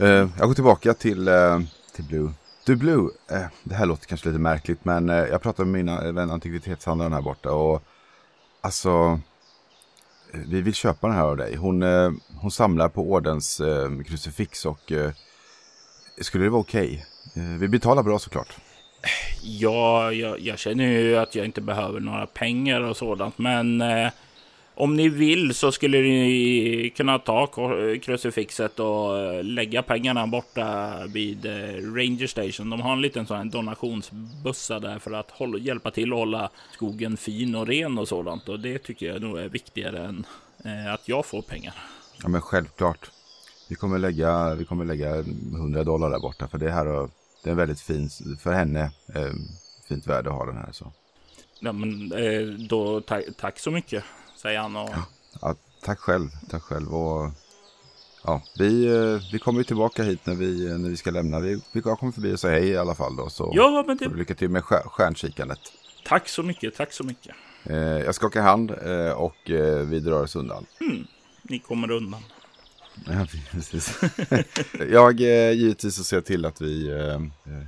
Uh, 0.00 0.08
jag 0.38 0.48
går 0.48 0.54
tillbaka 0.54 0.94
till, 0.94 1.28
uh, 1.28 1.60
till 1.94 2.04
Blue. 2.04 2.32
Du 2.66 2.76
Blue, 2.76 3.02
uh, 3.32 3.46
det 3.62 3.74
här 3.74 3.86
låter 3.86 4.06
kanske 4.06 4.28
lite 4.28 4.38
märkligt 4.38 4.84
men 4.84 5.08
jag 5.08 5.42
pratade 5.42 5.68
med 5.68 5.84
mina 5.84 6.12
vän 6.12 6.30
antikvitetshandlaren 6.30 7.12
här 7.12 7.22
borta 7.22 7.52
och 7.52 7.82
alltså 8.60 9.20
vi 10.32 10.60
vill 10.60 10.74
köpa 10.74 11.06
den 11.06 11.16
här 11.16 11.24
av 11.24 11.36
dig. 11.36 11.56
Hon, 11.56 11.82
eh, 11.82 12.10
hon 12.40 12.50
samlar 12.50 12.88
på 12.88 13.10
ordens 13.10 13.60
eh, 13.60 13.90
krucifix 14.06 14.66
och 14.66 14.92
eh, 14.92 15.10
skulle 16.20 16.44
det 16.44 16.50
vara 16.50 16.60
okej? 16.60 17.06
Okay? 17.30 17.42
Eh, 17.42 17.58
vi 17.58 17.68
betalar 17.68 18.02
bra 18.02 18.18
såklart. 18.18 18.56
Ja, 19.42 20.12
jag, 20.12 20.40
jag, 20.40 20.58
känner 20.58 20.84
ju 20.84 21.16
att 21.16 21.34
jag 21.34 21.44
inte 21.44 21.60
behöver 21.60 22.00
några 22.00 22.26
pengar 22.26 22.80
och 22.80 22.96
sådant, 22.96 23.38
men 23.38 23.80
eh, 23.80 24.10
om 24.78 24.96
ni 24.96 25.08
vill 25.08 25.54
så 25.54 25.72
skulle 25.72 25.98
ni 25.98 26.92
kunna 26.96 27.18
ta 27.18 27.46
krucifixet 28.02 28.80
och 28.80 29.18
eh, 29.18 29.44
lägga 29.44 29.82
pengarna 29.82 30.26
borta 30.26 30.96
vid 31.06 31.46
eh, 31.46 31.52
Ranger 31.94 32.26
Station. 32.26 32.70
De 32.70 32.80
har 32.80 32.92
en 32.92 33.00
liten 33.00 33.26
sån 33.26 33.36
här 33.36 33.44
donationsbussa 33.44 34.80
där 34.80 34.98
för 34.98 35.12
att 35.12 35.30
hålla, 35.30 35.58
hjälpa 35.58 35.90
till 35.90 36.12
att 36.12 36.18
hålla 36.18 36.50
skogen 36.72 37.16
fin 37.16 37.54
och 37.54 37.66
ren 37.66 37.98
och 37.98 38.08
sådant. 38.08 38.48
Och 38.48 38.60
det 38.60 38.78
tycker 38.78 39.06
jag 39.06 39.22
nog 39.22 39.38
är 39.38 39.48
viktigare 39.48 40.04
än 40.04 40.26
eh, 40.64 40.94
att 40.94 41.08
jag 41.08 41.26
får 41.26 41.42
pengar. 41.42 41.74
Ja, 42.22 42.28
men 42.28 42.40
självklart. 42.40 43.10
Vi 43.68 43.74
kommer 43.74 43.98
lägga, 43.98 44.54
vi 44.54 44.64
kommer 44.64 44.84
lägga 44.84 45.14
100 45.14 45.84
dollar 45.84 46.10
där 46.10 46.20
borta 46.20 46.48
för 46.48 46.58
det 46.58 46.70
här 46.70 46.86
och 46.86 47.10
det 47.44 47.50
är 47.50 47.54
väldigt 47.54 47.80
fint 47.80 48.18
för 48.40 48.52
henne. 48.52 48.90
Eh, 49.14 49.32
fint 49.88 50.06
värde 50.06 50.30
att 50.30 50.36
ha 50.36 50.46
den 50.46 50.56
här 50.56 50.72
så. 50.72 50.92
Ja, 51.60 51.72
men 51.72 52.12
eh, 52.12 52.42
då 52.68 53.00
ta 53.00 53.20
tack 53.36 53.58
så 53.58 53.70
mycket 53.70 54.04
säger 54.38 54.60
han. 54.60 54.76
Och... 54.76 54.90
Ja, 55.40 55.54
tack 55.82 55.98
själv, 55.98 56.28
tack 56.50 56.62
själv. 56.62 56.94
Och, 56.94 57.30
ja, 58.24 58.42
vi, 58.58 58.86
eh, 58.86 59.32
vi 59.32 59.38
kommer 59.38 59.62
tillbaka 59.62 60.02
hit 60.02 60.26
när 60.26 60.34
vi, 60.34 60.78
när 60.78 60.88
vi 60.88 60.96
ska 60.96 61.10
lämna. 61.10 61.40
Vi, 61.40 61.60
vi 61.72 61.80
kommer 61.80 62.12
förbi 62.12 62.34
och 62.34 62.40
säga 62.40 62.60
hej 62.60 62.68
i 62.68 62.76
alla 62.76 62.94
fall. 62.94 63.16
Då, 63.16 63.28
så 63.28 63.52
ja, 63.54 63.84
men 63.86 63.96
det... 63.96 64.08
lycka 64.08 64.34
till 64.34 64.48
med 64.48 64.64
stjärnkikandet. 64.64 65.60
Tack 66.04 66.28
så 66.28 66.42
mycket, 66.42 66.76
tack 66.76 66.92
så 66.92 67.04
mycket. 67.04 67.34
Eh, 67.64 67.76
jag 67.76 68.14
skakar 68.14 68.42
hand 68.42 68.70
eh, 68.70 69.12
och 69.12 69.50
eh, 69.50 69.86
vi 69.86 70.00
drar 70.00 70.22
oss 70.22 70.36
undan. 70.36 70.66
Mm, 70.80 71.06
ni 71.42 71.58
kommer 71.58 71.90
undan. 71.90 72.22
Ja, 73.06 73.26
precis. 73.50 74.00
jag 74.90 75.20
eh, 75.20 75.52
givetvis 75.52 75.94
så 75.94 76.04
ser 76.04 76.20
till 76.20 76.44
att 76.44 76.60
vi 76.60 76.88
eh, 76.88 77.20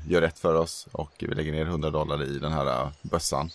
gör 0.08 0.20
rätt 0.20 0.38
för 0.38 0.54
oss 0.54 0.88
och 0.92 1.12
vi 1.18 1.34
lägger 1.34 1.52
ner 1.52 1.66
100 1.66 1.90
dollar 1.90 2.22
i 2.24 2.38
den 2.38 2.52
här 2.52 2.66
eh, 2.66 2.90
bössan. 3.02 3.50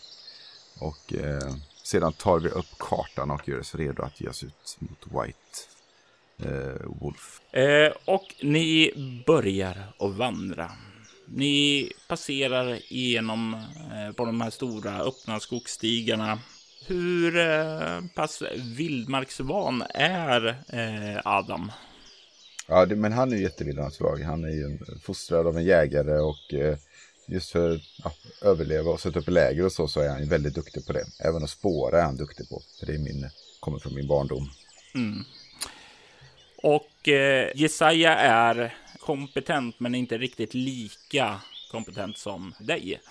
Och 0.79 1.13
eh, 1.13 1.55
sedan 1.85 2.13
tar 2.13 2.39
vi 2.39 2.49
upp 2.49 2.77
kartan 2.79 3.31
och 3.31 3.47
gör 3.47 3.59
oss 3.59 3.75
redo 3.75 4.03
att 4.03 4.21
ge 4.21 4.27
oss 4.27 4.43
ut 4.43 4.77
mot 4.79 5.25
White 5.25 5.57
eh, 6.43 6.87
Wolf. 7.01 7.41
Eh, 7.51 7.91
och 8.05 8.35
ni 8.41 8.91
börjar 9.25 9.93
att 9.99 10.15
vandra. 10.15 10.71
Ni 11.27 11.91
passerar 12.07 12.79
igenom 12.93 13.53
eh, 13.53 14.15
på 14.15 14.25
de 14.25 14.41
här 14.41 14.49
stora 14.49 14.99
öppna 14.99 15.39
skogsstigarna. 15.39 16.39
Hur 16.87 17.37
eh, 17.37 18.01
pass 18.15 18.43
vildmarksvan 18.77 19.83
är 19.93 20.47
eh, 20.47 21.21
Adam? 21.25 21.71
Ja, 22.67 22.85
det, 22.85 22.95
men 22.95 23.13
han 23.13 23.31
är 23.31 23.35
ju 23.35 23.43
jättevildmarksvan. 23.43 24.21
Han 24.23 24.43
är 24.43 24.49
ju 24.49 24.63
en, 24.63 24.79
fostrad 25.01 25.47
av 25.47 25.57
en 25.57 25.65
jägare 25.65 26.19
och 26.19 26.53
eh, 26.53 26.77
just 27.25 27.51
för 27.51 27.75
att 27.75 27.81
ja, 28.03 28.13
överleva 28.41 28.91
och 28.91 28.99
sätta 28.99 29.19
upp 29.19 29.29
läger 29.29 29.65
och 29.65 29.71
så, 29.71 29.87
så 29.87 29.99
är 29.99 30.09
han 30.09 30.19
ju 30.19 30.25
väldigt 30.25 30.55
duktig 30.55 30.85
på 30.85 30.93
det. 30.93 31.05
Även 31.19 31.43
att 31.43 31.49
spåra 31.49 31.99
är 31.99 32.03
han 32.03 32.17
duktig 32.17 32.49
på. 32.49 32.61
För 32.79 32.85
det 32.85 32.93
är 32.93 32.99
min, 32.99 33.29
kommer 33.59 33.79
från 33.79 33.95
min 33.95 34.07
barndom. 34.07 34.49
Mm. 34.95 35.23
Och 36.57 37.07
eh, 37.07 37.51
Jesaja 37.55 38.15
är 38.15 38.73
kompetent 38.99 39.79
men 39.79 39.95
inte 39.95 40.17
riktigt 40.17 40.53
lika 40.53 41.41
kompetent 41.71 42.17
som 42.17 42.53
dig. 42.59 43.01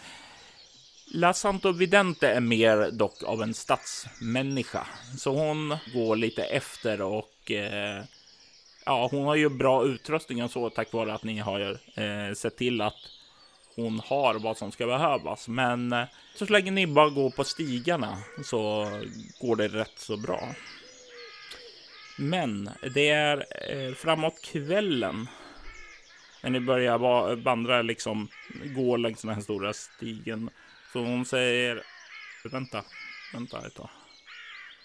La 1.07 1.35
Santo 1.35 1.73
Vidente 1.73 2.29
är 2.29 2.41
mer 2.41 2.91
dock 2.91 3.23
av 3.23 3.43
en 3.43 3.55
stadsmänniska, 3.55 4.87
så 5.19 5.33
hon 5.33 5.77
går 5.95 6.17
lite 6.17 6.45
efter 6.45 7.03
och 7.03 7.51
eh, 7.51 8.05
ja, 8.87 9.09
hon 9.11 9.25
har 9.25 9.35
ju 9.35 9.49
bra 9.49 9.85
utrustning 9.85 10.45
och 10.45 10.51
så 10.51 10.71
tack 10.71 10.93
vare 10.93 11.15
att 11.15 11.25
ni 11.25 11.39
har 11.39 11.79
eh, 11.95 12.35
sett 12.35 12.57
till 12.57 12.81
att 12.81 12.95
hon 13.77 14.01
har 14.01 14.35
vad 14.35 14.57
som 14.57 14.73
ska 14.73 14.87
behövas. 14.87 15.49
Men 15.49 15.93
eh, 15.93 16.05
så 16.35 16.45
länge 16.45 16.71
ni 16.71 16.87
bara 16.87 17.11
går 17.11 17.31
på 17.31 17.45
stigarna 17.45 18.19
så 18.45 18.91
går 19.41 19.57
det 19.57 19.69
rätt 19.69 19.99
så 19.99 20.17
bra. 20.17 20.55
Men 22.17 22.71
det 22.95 23.09
är 23.09 23.47
eh, 23.71 23.95
framåt 23.95 24.43
kvällen 24.43 25.29
när 26.43 26.51
ni 26.51 26.61
börjar 26.61 26.99
vandra, 27.37 27.83
liksom 27.83 28.29
gå 28.65 28.97
längs 28.97 29.23
den 29.23 29.35
här 29.35 29.41
stora 29.41 29.73
stigen. 29.73 30.51
Så 30.93 30.99
hon 30.99 31.25
säger, 31.25 31.83
vänta, 32.45 32.85
vänta 33.33 33.67
ett 33.67 33.75
tag. 33.75 33.91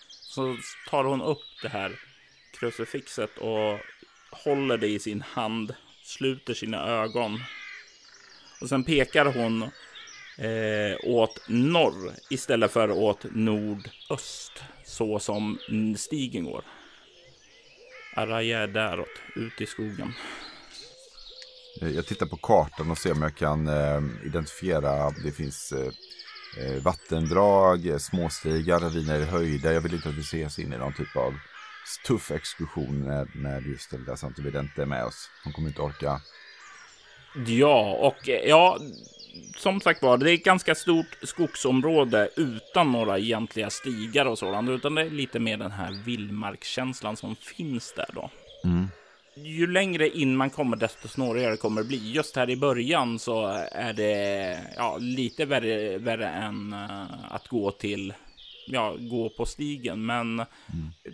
Så 0.08 0.58
tar 0.90 1.04
hon 1.04 1.22
upp 1.22 1.62
det 1.62 1.70
här 1.70 2.00
krucifixet 2.60 3.38
och 3.38 3.80
håller 4.32 4.78
det 4.78 4.88
i 4.88 5.00
sin 5.00 5.22
hand, 5.22 5.76
sluter 6.04 6.54
sina 6.54 6.88
ögon. 6.88 7.40
Och 8.62 8.70
sen 8.70 8.84
pekar 8.84 9.26
hon 9.26 9.64
eh, 10.38 10.97
åt 11.03 11.41
norr 11.47 12.12
istället 12.30 12.72
för 12.72 12.91
åt 12.91 13.26
nordöst, 13.32 14.64
så 14.86 15.20
som 15.20 15.60
stigen 15.97 16.45
går. 16.45 16.64
Araya 18.16 18.60
är 18.60 18.68
däråt, 18.68 19.22
ut 19.36 19.62
i 19.62 19.66
skogen. 19.66 20.14
Eh, 21.82 21.89
jag 21.89 22.05
tittar 22.05 22.26
på 22.26 22.38
kartan 22.38 22.91
och 22.91 22.97
ser 22.97 23.12
om 23.12 23.22
jag 23.22 23.36
kan 23.36 23.68
eh, 23.68 24.01
identifiera, 24.26 25.10
det 25.10 25.32
finns 25.32 25.72
eh, 25.72 25.91
eh 26.57 26.84
vattendrag, 26.84 27.88
eh, 27.88 27.97
småstigar, 27.97 28.80
raviner 28.80 29.20
i 29.20 29.26
höjder. 29.26 29.72
Jag 29.72 29.82
vill 29.82 29.93
inte 29.93 30.10
att 30.10 30.16
vi 30.16 30.22
ses 30.22 30.60
in 30.60 30.74
i 30.74 30.78
någon 30.78 30.93
typ 30.93 31.16
av 31.16 31.34
tuff 32.07 32.32
exkursion 32.32 33.03
med, 33.03 33.36
med 33.36 33.66
just 33.66 33.91
den 33.91 34.05
där 34.05 34.16
Santo 34.16 34.41
Vidente 34.41 34.82
är 34.82 34.86
med 34.86 35.05
oss. 35.05 35.30
Hon 35.43 35.53
kommer 35.53 35.68
inte 35.68 35.82
orka. 35.82 36.22
Ja, 37.48 37.96
och 38.00 38.28
ja, 38.28 38.80
som 39.58 39.82
sagt 39.82 40.02
var, 40.02 40.18
det 40.18 40.32
är 40.32 40.34
ett 40.34 40.44
ganska 40.44 40.76
stort 40.76 41.18
skogsområde 41.24 42.30
utan 42.36 42.92
några 42.92 43.20
egentliga 43.20 43.70
stigar 43.70 44.26
och 44.26 44.40
sådant, 44.40 44.70
utan 44.70 44.96
det 44.96 45.02
är 45.02 45.10
lite 45.10 45.40
mer 45.40 45.58
den 45.58 45.72
här 45.72 45.92
vildmarkskänslan 46.06 47.18
som 47.18 47.36
finns 47.36 47.94
där 47.96 48.10
då. 48.14 48.30
Mm 48.64 48.88
ju 49.44 49.68
längre 49.68 50.10
in 50.10 50.38
man 50.38 50.50
kommer, 50.50 50.78
desto 50.78 51.08
snårigare 51.08 51.58
kommer 51.58 51.82
det 51.82 51.88
bli. 51.88 52.12
Just 52.12 52.36
här 52.36 52.50
i 52.50 52.56
början 52.56 53.20
så 53.20 53.46
är 53.72 53.94
det 53.94 54.60
ja, 54.76 54.98
lite 55.00 55.46
värre, 55.46 55.98
värre 55.98 56.28
än 56.28 56.74
uh, 56.74 57.34
att 57.34 57.48
gå 57.48 57.72
till 57.72 58.14
ja, 58.72 58.96
gå 59.00 59.30
på 59.30 59.46
stigen. 59.46 60.06
Men 60.06 60.40
mm. 60.40 60.46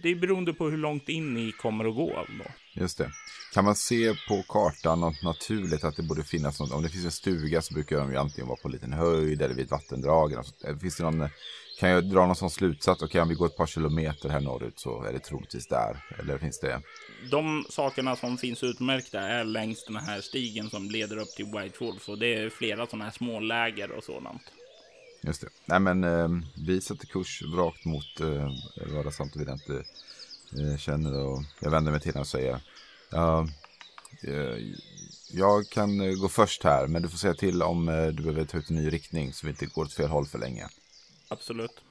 det 0.03 0.09
är 0.09 0.15
beroende 0.15 0.53
på 0.53 0.69
hur 0.69 0.77
långt 0.77 1.09
in 1.09 1.33
ni 1.33 1.51
kommer 1.51 1.85
att 1.85 1.95
gå. 1.95 2.25
Då. 2.39 2.51
Just 2.81 2.97
det. 2.97 3.11
Kan 3.53 3.65
man 3.65 3.75
se 3.75 4.13
på 4.27 4.43
kartan 4.47 4.99
något 4.99 5.23
naturligt 5.23 5.83
att 5.83 5.95
det 5.95 6.03
borde 6.03 6.23
finnas 6.23 6.59
något? 6.59 6.71
Om 6.71 6.83
det 6.83 6.89
finns 6.89 7.05
en 7.05 7.11
stuga 7.11 7.61
så 7.61 7.73
brukar 7.73 7.97
de 7.97 8.11
ju 8.11 8.17
antingen 8.17 8.47
vara 8.47 8.59
på 8.61 8.67
en 8.67 8.71
liten 8.71 8.93
höjd 8.93 9.41
eller 9.41 9.55
vid 9.55 9.65
ett 9.65 9.71
vattendrag. 9.71 10.33
Finns 10.81 10.97
det 10.97 11.03
någon, 11.03 11.29
kan 11.79 11.89
jag 11.89 12.09
dra 12.09 12.25
någon 12.25 12.35
sån 12.35 12.49
slutsats? 12.49 13.01
Okej, 13.01 13.07
okay, 13.07 13.21
om 13.21 13.29
vi 13.29 13.35
går 13.35 13.45
ett 13.45 13.57
par 13.57 13.65
kilometer 13.65 14.29
här 14.29 14.39
norrut 14.39 14.79
så 14.79 15.03
är 15.03 15.13
det 15.13 15.19
troligtvis 15.19 15.67
där. 15.67 15.97
Eller 16.19 16.37
finns 16.37 16.59
det? 16.59 16.81
De 17.31 17.65
sakerna 17.69 18.15
som 18.15 18.37
finns 18.37 18.63
utmärkta 18.63 19.19
är 19.19 19.43
längs 19.43 19.85
den 19.85 19.95
här 19.95 20.21
stigen 20.21 20.69
som 20.69 20.89
leder 20.89 21.17
upp 21.17 21.31
till 21.35 21.45
White 21.45 21.77
Wolf. 21.79 22.09
Och 22.09 22.17
det 22.17 22.35
är 22.35 22.49
flera 22.49 22.85
sådana 22.85 23.05
här 23.05 23.11
små 23.11 23.39
läger 23.39 23.91
och 23.91 24.03
sådant. 24.03 24.41
Just 25.25 25.41
det. 25.41 25.47
Nej 25.65 25.79
men 25.79 26.03
eh, 26.03 26.29
vi 26.55 26.81
sätter 26.81 27.07
kurs 27.07 27.41
rakt 27.55 27.85
mot 27.85 28.19
eh, 28.19 28.49
vad 28.93 29.13
Santo 29.13 29.39
Vidente 29.39 29.83
eh, 30.59 30.77
känner 30.77 31.19
och 31.19 31.43
jag 31.59 31.71
vänder 31.71 31.91
mig 31.91 32.01
till 32.01 32.11
honom 32.11 32.21
och 32.21 32.27
säger 32.27 32.59
eh, 33.13 33.45
jag 35.31 35.69
kan 35.69 36.01
eh, 36.01 36.13
gå 36.13 36.29
först 36.29 36.63
här 36.63 36.87
men 36.87 37.01
du 37.01 37.09
får 37.09 37.17
säga 37.17 37.33
till 37.33 37.61
om 37.63 37.89
eh, 37.89 38.07
du 38.07 38.23
behöver 38.23 38.45
ta 38.45 38.57
ut 38.57 38.69
en 38.69 38.75
ny 38.75 38.89
riktning 38.89 39.33
så 39.33 39.45
vi 39.45 39.51
inte 39.51 39.65
går 39.65 39.83
åt 39.83 39.93
fel 39.93 40.09
håll 40.09 40.25
för 40.25 40.39
länge. 40.39 40.67
Absolut. 41.27 41.81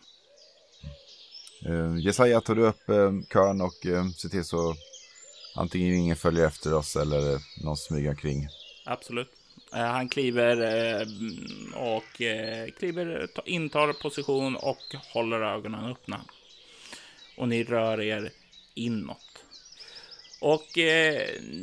Uh, 1.66 1.98
Jesaja, 1.98 2.40
tar 2.40 2.54
du 2.54 2.62
upp 2.62 2.88
uh, 2.88 3.22
kön 3.32 3.60
och 3.60 3.86
uh, 3.86 4.10
ser 4.10 4.28
till 4.28 4.44
så 4.44 4.74
antingen 5.54 5.94
ingen 5.94 6.16
följer 6.16 6.46
efter 6.46 6.74
oss 6.74 6.96
eller 6.96 7.40
någon 7.64 7.76
smyger 7.76 8.10
omkring. 8.10 8.48
Absolut. 8.84 9.28
Eh, 9.72 9.78
han 9.78 10.08
kliver 10.08 10.56
eh, 10.62 11.06
och 11.74 12.22
eh, 12.22 12.68
kliver, 12.70 13.28
intar 13.44 13.92
position 13.92 14.56
och 14.56 14.94
håller 15.12 15.40
ögonen 15.40 15.84
öppna. 15.84 16.20
Och 17.36 17.48
ni 17.48 17.64
rör 17.64 18.00
er 18.00 18.30
inåt. 18.74 19.44
Och 20.40 20.66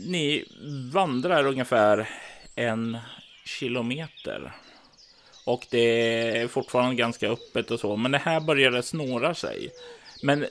ni 0.06 0.46
vandrar 0.94 1.48
ungefär 1.48 2.10
en 2.56 2.98
kilometer 3.46 4.52
och 5.46 5.68
det 5.70 6.38
är 6.38 6.48
fortfarande 6.48 6.96
ganska 6.96 7.30
öppet 7.30 7.72
och 7.72 7.80
så, 7.80 7.96
men 7.96 8.12
det 8.12 8.18
här 8.18 8.40
börjar 8.40 8.72
det 8.72 8.84
snåra 8.84 9.36
sig. 9.36 9.70
Men 10.24 10.46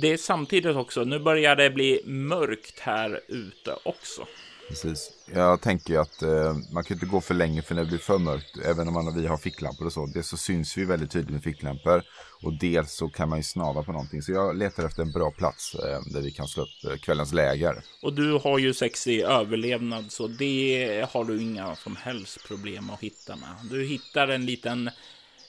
det 0.00 0.12
är 0.12 0.16
samtidigt 0.16 0.76
också, 0.76 1.04
nu 1.04 1.18
börjar 1.18 1.56
det 1.56 1.70
bli 1.70 2.02
mörkt 2.04 2.80
här 2.80 3.20
ute 3.28 3.76
också. 3.82 4.26
Precis. 4.68 5.10
Jag 5.34 5.60
tänker 5.60 5.94
ju 5.94 6.00
att 6.00 6.22
eh, 6.22 6.56
man 6.72 6.84
kan 6.84 6.94
inte 6.94 7.06
gå 7.06 7.20
för 7.20 7.34
länge 7.34 7.62
för 7.62 7.74
när 7.74 7.82
det 7.82 7.88
blir 7.88 7.98
för 7.98 8.18
mörkt. 8.18 8.58
Även 8.64 8.88
om 8.88 8.94
man, 8.94 9.14
vi 9.14 9.26
har 9.26 9.36
ficklampor 9.36 9.86
och 9.86 9.92
så. 9.92 10.06
Det 10.06 10.22
så 10.22 10.36
syns 10.36 10.78
vi 10.78 10.84
väldigt 10.84 11.10
tydligt 11.10 11.30
med 11.30 11.42
ficklampor. 11.42 12.02
Och 12.42 12.58
dels 12.58 12.92
så 12.92 13.08
kan 13.08 13.28
man 13.28 13.38
ju 13.38 13.42
snava 13.42 13.82
på 13.82 13.92
någonting. 13.92 14.22
Så 14.22 14.32
jag 14.32 14.56
letar 14.56 14.84
efter 14.84 15.02
en 15.02 15.12
bra 15.12 15.30
plats 15.30 15.74
eh, 15.74 16.00
där 16.12 16.20
vi 16.20 16.30
kan 16.30 16.48
slå 16.48 16.62
upp 16.62 16.90
eh, 16.90 16.96
kvällens 16.96 17.32
läger. 17.32 17.82
Och 18.02 18.12
du 18.12 18.32
har 18.32 18.58
ju 18.58 18.74
sex 18.74 19.06
i 19.06 19.22
överlevnad 19.22 20.12
så 20.12 20.26
det 20.28 21.06
har 21.12 21.24
du 21.24 21.42
inga 21.42 21.76
som 21.76 21.96
helst 21.96 22.48
problem 22.48 22.90
att 22.90 23.00
hitta 23.00 23.36
med. 23.36 23.70
Du 23.70 23.86
hittar 23.86 24.28
en 24.28 24.46
liten, 24.46 24.90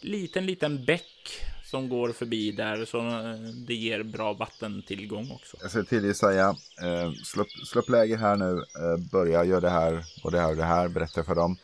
liten, 0.01 0.45
liten 0.45 0.85
bäck 0.85 1.41
som 1.69 1.89
går 1.89 2.11
förbi 2.11 2.51
där. 2.51 2.85
Så 2.85 2.97
eh, 2.97 3.39
det 3.67 3.73
ger 3.73 4.03
bra 4.03 4.33
vattentillgång 4.33 5.31
också. 5.31 5.57
Jag 5.61 5.71
säger 5.71 5.85
till 5.85 6.05
Jesaja, 6.05 6.55
eh, 6.83 7.11
slå, 7.25 7.45
upp 7.75 7.89
läger 7.89 8.17
här 8.17 8.35
nu. 8.35 8.51
Eh, 8.53 9.09
börja 9.11 9.43
göra 9.43 9.59
det 9.59 9.69
här 9.69 10.05
och 10.23 10.31
det 10.31 10.39
här 10.39 10.49
och 10.49 10.55
det 10.55 10.63
här. 10.63 10.87
Berätta 10.87 11.23
för 11.23 11.35
dem. 11.35 11.57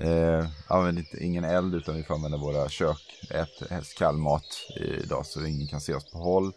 Eh, 0.00 0.48
använd 0.68 0.98
inte, 0.98 1.24
ingen 1.24 1.44
eld 1.44 1.74
utan 1.74 1.96
vi 1.96 2.02
får 2.02 2.14
använda 2.14 2.38
våra 2.38 2.68
kök. 2.68 3.26
Ät 3.30 3.70
helst 3.70 3.98
kall 3.98 4.16
mat 4.16 4.66
idag 5.02 5.26
så 5.26 5.46
ingen 5.46 5.68
kan 5.68 5.80
se 5.80 5.94
oss 5.94 6.10
på 6.10 6.18
håll. 6.18 6.52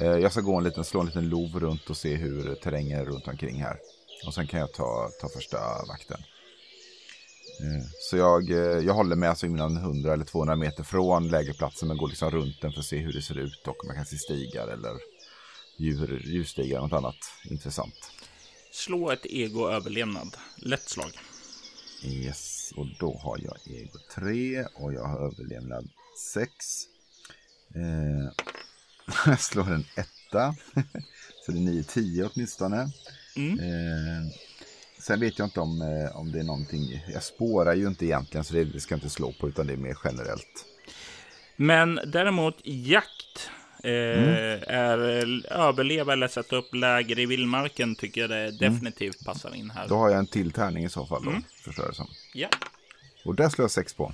Eh, 0.00 0.06
jag 0.06 0.32
ska 0.32 0.40
gå 0.40 0.56
en 0.56 0.64
liten, 0.64 0.84
slå 0.84 1.00
en 1.00 1.06
liten 1.06 1.28
lov 1.28 1.60
runt 1.60 1.90
och 1.90 1.96
se 1.96 2.14
hur 2.14 2.54
terrängen 2.54 3.00
är 3.00 3.04
runt 3.04 3.28
omkring 3.28 3.62
här. 3.62 3.78
Och 4.26 4.34
sen 4.34 4.46
kan 4.46 4.60
jag 4.60 4.72
ta, 4.72 5.10
ta 5.20 5.28
första 5.28 5.58
vakten. 5.88 6.18
Eh, 7.60 7.84
så 8.00 8.16
jag, 8.16 8.50
eh, 8.50 8.56
jag 8.58 8.94
håller 8.94 9.16
mig 9.16 9.28
alltså 9.28 9.46
innan 9.46 9.76
100 9.76 10.12
eller 10.12 10.24
200 10.24 10.56
meter 10.56 10.82
från 10.82 11.28
lägerplatsen 11.28 11.88
men 11.88 11.96
går 11.96 12.08
liksom 12.08 12.30
runt 12.30 12.60
den 12.60 12.72
för 12.72 12.80
att 12.80 12.86
se 12.86 12.98
hur 12.98 13.12
det 13.12 13.22
ser 13.22 13.38
ut 13.38 13.66
och 13.66 13.84
om 13.84 13.88
jag 13.88 13.96
kan 13.96 14.06
se 14.06 14.16
stigar 14.16 14.68
eller 14.68 14.92
djur, 15.76 16.22
djurstigar 16.24 16.78
eller 16.78 16.88
något 16.88 16.98
annat 16.98 17.16
intressant. 17.50 18.10
Slå 18.72 19.10
ett 19.10 19.26
ego 19.26 19.68
överlevnad. 19.68 20.36
Lätt 20.56 20.88
slag. 20.88 21.10
Yes, 22.04 22.72
och 22.76 22.86
då 22.98 23.18
har 23.22 23.38
jag 23.38 23.76
ego 23.76 23.98
3 24.14 24.64
och 24.74 24.92
jag 24.92 25.04
har 25.04 25.26
överlevnad 25.26 25.88
6. 26.34 26.50
Eh, 27.74 28.46
jag 29.26 29.40
slår 29.40 29.72
en 29.72 29.84
etta. 29.96 30.56
Så 31.46 31.52
det 31.52 31.58
är 31.58 31.62
9-10 31.62 32.30
åtminstone. 32.34 32.90
Mm. 33.36 33.58
Eh, 33.58 34.32
Sen 35.06 35.20
vet 35.20 35.38
jag 35.38 35.46
inte 35.46 35.60
om, 35.60 35.82
eh, 35.82 36.16
om 36.16 36.32
det 36.32 36.38
är 36.38 36.44
någonting, 36.44 37.04
jag 37.12 37.22
spårar 37.22 37.74
ju 37.74 37.86
inte 37.86 38.04
egentligen 38.04 38.44
så 38.44 38.54
det 38.54 38.80
ska 38.80 38.92
jag 38.92 38.96
inte 38.96 39.10
slå 39.10 39.32
på 39.32 39.48
utan 39.48 39.66
det 39.66 39.72
är 39.72 39.76
mer 39.76 39.98
generellt. 40.04 40.64
Men 41.56 42.00
däremot 42.06 42.56
jakt 42.64 43.50
eh, 43.84 43.90
mm. 43.92 44.62
är 44.68 44.98
överleva 45.52 46.12
eller 46.12 46.28
sätta 46.28 46.56
upp 46.56 46.74
läger 46.74 47.18
i 47.18 47.26
vildmarken 47.26 47.94
tycker 47.94 48.20
jag 48.20 48.30
det 48.30 48.38
mm. 48.38 48.56
definitivt 48.58 49.24
passar 49.24 49.54
in 49.54 49.70
här. 49.70 49.88
Då 49.88 49.96
har 49.96 50.10
jag 50.10 50.18
en 50.18 50.26
till 50.26 50.52
tärning 50.52 50.84
i 50.84 50.88
så 50.88 51.06
fall 51.06 51.24
då, 51.24 51.30
mm. 51.30 51.42
förstår 51.64 51.92
som. 51.92 52.06
Ja. 52.34 52.48
Och 53.24 53.34
där 53.34 53.48
slår 53.48 53.64
jag 53.64 53.70
sex 53.70 53.94
på. 53.94 54.12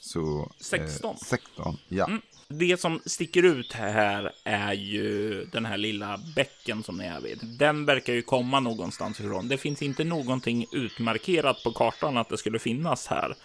Så, 0.00 0.52
16. 0.60 1.10
Eh, 1.10 1.16
16, 1.16 1.78
ja. 1.88 2.06
Mm. 2.06 2.20
Det 2.58 2.80
som 2.80 3.00
sticker 3.06 3.42
ut 3.42 3.72
här 3.72 4.32
är 4.44 4.72
ju 4.72 5.44
den 5.44 5.64
här 5.64 5.76
lilla 5.76 6.20
bäcken 6.36 6.82
som 6.82 6.96
ni 6.96 7.04
är 7.04 7.20
vid. 7.20 7.38
Den 7.58 7.84
verkar 7.84 8.12
ju 8.12 8.22
komma 8.22 8.60
någonstans 8.60 9.20
ifrån. 9.20 9.48
Det 9.48 9.58
finns 9.58 9.82
inte 9.82 10.04
någonting 10.04 10.66
utmarkerat 10.72 11.62
på 11.64 11.72
kartan 11.72 12.16
att 12.16 12.28
det 12.28 12.38
skulle 12.38 12.58
finnas 12.58 13.06
här. 13.06 13.36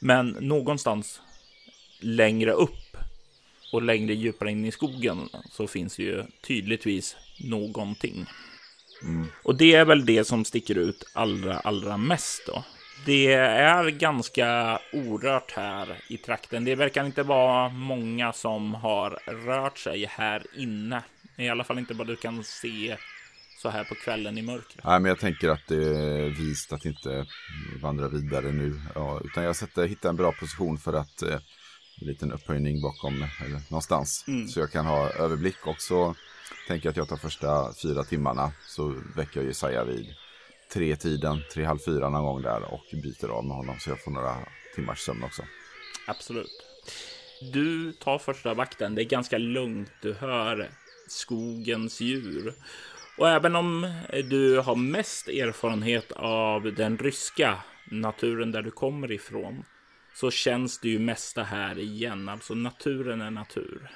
Men 0.00 0.28
någonstans 0.28 1.20
längre 2.00 2.52
upp 2.52 2.96
och 3.72 3.82
längre 3.82 4.14
djupare 4.14 4.50
in 4.50 4.64
i 4.64 4.72
skogen 4.72 5.28
så 5.50 5.66
finns 5.66 5.98
ju 5.98 6.24
tydligtvis 6.46 7.16
någonting. 7.44 8.26
Mm. 9.02 9.26
Och 9.42 9.56
det 9.56 9.74
är 9.74 9.84
väl 9.84 10.06
det 10.06 10.24
som 10.24 10.44
sticker 10.44 10.78
ut 10.78 11.04
allra, 11.12 11.58
allra 11.58 11.96
mest 11.96 12.42
då. 12.46 12.64
Det 13.04 13.32
är 13.32 13.90
ganska 13.90 14.78
orört 14.92 15.52
här 15.52 15.96
i 16.08 16.16
trakten. 16.16 16.64
Det 16.64 16.74
verkar 16.74 17.04
inte 17.04 17.22
vara 17.22 17.68
många 17.68 18.32
som 18.32 18.74
har 18.74 19.10
rört 19.46 19.78
sig 19.78 20.06
här 20.06 20.42
inne. 20.56 21.02
I 21.36 21.48
alla 21.48 21.64
fall 21.64 21.78
inte 21.78 21.94
vad 21.94 22.06
du 22.06 22.16
kan 22.16 22.44
se 22.44 22.96
så 23.62 23.68
här 23.68 23.84
på 23.84 23.94
kvällen 23.94 24.38
i 24.38 24.42
mörkret. 24.42 24.84
Nej, 24.84 25.00
men 25.00 25.08
jag 25.08 25.18
tänker 25.18 25.48
att 25.48 25.66
det 25.68 25.84
är 25.84 26.28
vist 26.28 26.72
att 26.72 26.84
inte 26.84 27.26
vandra 27.82 28.08
vidare 28.08 28.52
nu. 28.52 28.80
Ja, 28.94 29.20
utan 29.24 29.44
jag 29.44 29.56
sätter, 29.56 29.86
hittar 29.86 30.08
en 30.08 30.16
bra 30.16 30.32
position 30.32 30.78
för 30.78 30.92
att 30.92 31.22
eh, 31.22 31.38
en 32.00 32.06
liten 32.06 32.32
upphöjning 32.32 32.80
bakom 32.80 33.14
eller 33.14 33.70
någonstans. 33.70 34.24
Mm. 34.28 34.48
Så 34.48 34.60
jag 34.60 34.70
kan 34.72 34.86
ha 34.86 35.10
överblick. 35.10 35.66
Och 35.66 35.80
så 35.80 36.14
tänker 36.68 36.86
jag 36.86 36.90
att 36.90 36.96
jag 36.96 37.08
tar 37.08 37.16
första 37.16 37.72
fyra 37.82 38.04
timmarna 38.04 38.52
så 38.66 38.94
väcker 39.16 39.40
jag 39.40 39.46
Jesaja 39.46 39.84
vid 39.84 40.14
tre 40.72 40.96
tiden, 40.96 41.42
tre, 41.52 41.64
halv 41.64 41.78
fyra 41.78 42.10
någon 42.10 42.24
gång 42.24 42.42
där 42.42 42.74
och 42.74 42.84
byter 42.92 43.28
av 43.28 43.44
med 43.44 43.56
honom 43.56 43.76
så 43.80 43.90
jag 43.90 44.04
får 44.04 44.10
några 44.10 44.36
timmars 44.74 44.98
sömn 44.98 45.24
också. 45.24 45.42
Absolut. 46.06 46.66
Du 47.52 47.92
tar 47.92 48.18
första 48.18 48.54
vakten. 48.54 48.94
Det 48.94 49.02
är 49.02 49.04
ganska 49.04 49.38
lugnt. 49.38 49.90
Du 50.02 50.12
hör 50.12 50.70
skogens 51.08 52.00
djur. 52.00 52.54
Och 53.18 53.28
även 53.28 53.56
om 53.56 54.02
du 54.24 54.58
har 54.58 54.76
mest 54.76 55.28
erfarenhet 55.28 56.12
av 56.12 56.62
den 56.62 56.98
ryska 56.98 57.62
naturen 57.90 58.52
där 58.52 58.62
du 58.62 58.70
kommer 58.70 59.12
ifrån 59.12 59.64
så 60.14 60.30
känns 60.30 60.78
det 60.78 60.88
ju 60.88 60.98
mesta 60.98 61.42
här 61.42 61.78
igen. 61.78 62.28
Alltså 62.28 62.54
naturen 62.54 63.20
är 63.20 63.30
natur. 63.30 63.90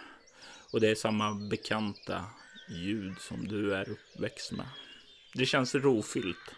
Och 0.72 0.80
det 0.80 0.88
är 0.88 0.94
samma 0.94 1.34
bekanta 1.50 2.24
ljud 2.68 3.14
som 3.18 3.48
du 3.48 3.74
är 3.74 3.88
uppväxt 3.88 4.52
med. 4.52 4.66
Det 5.34 5.46
känns 5.46 5.74
rofyllt. 5.74 6.54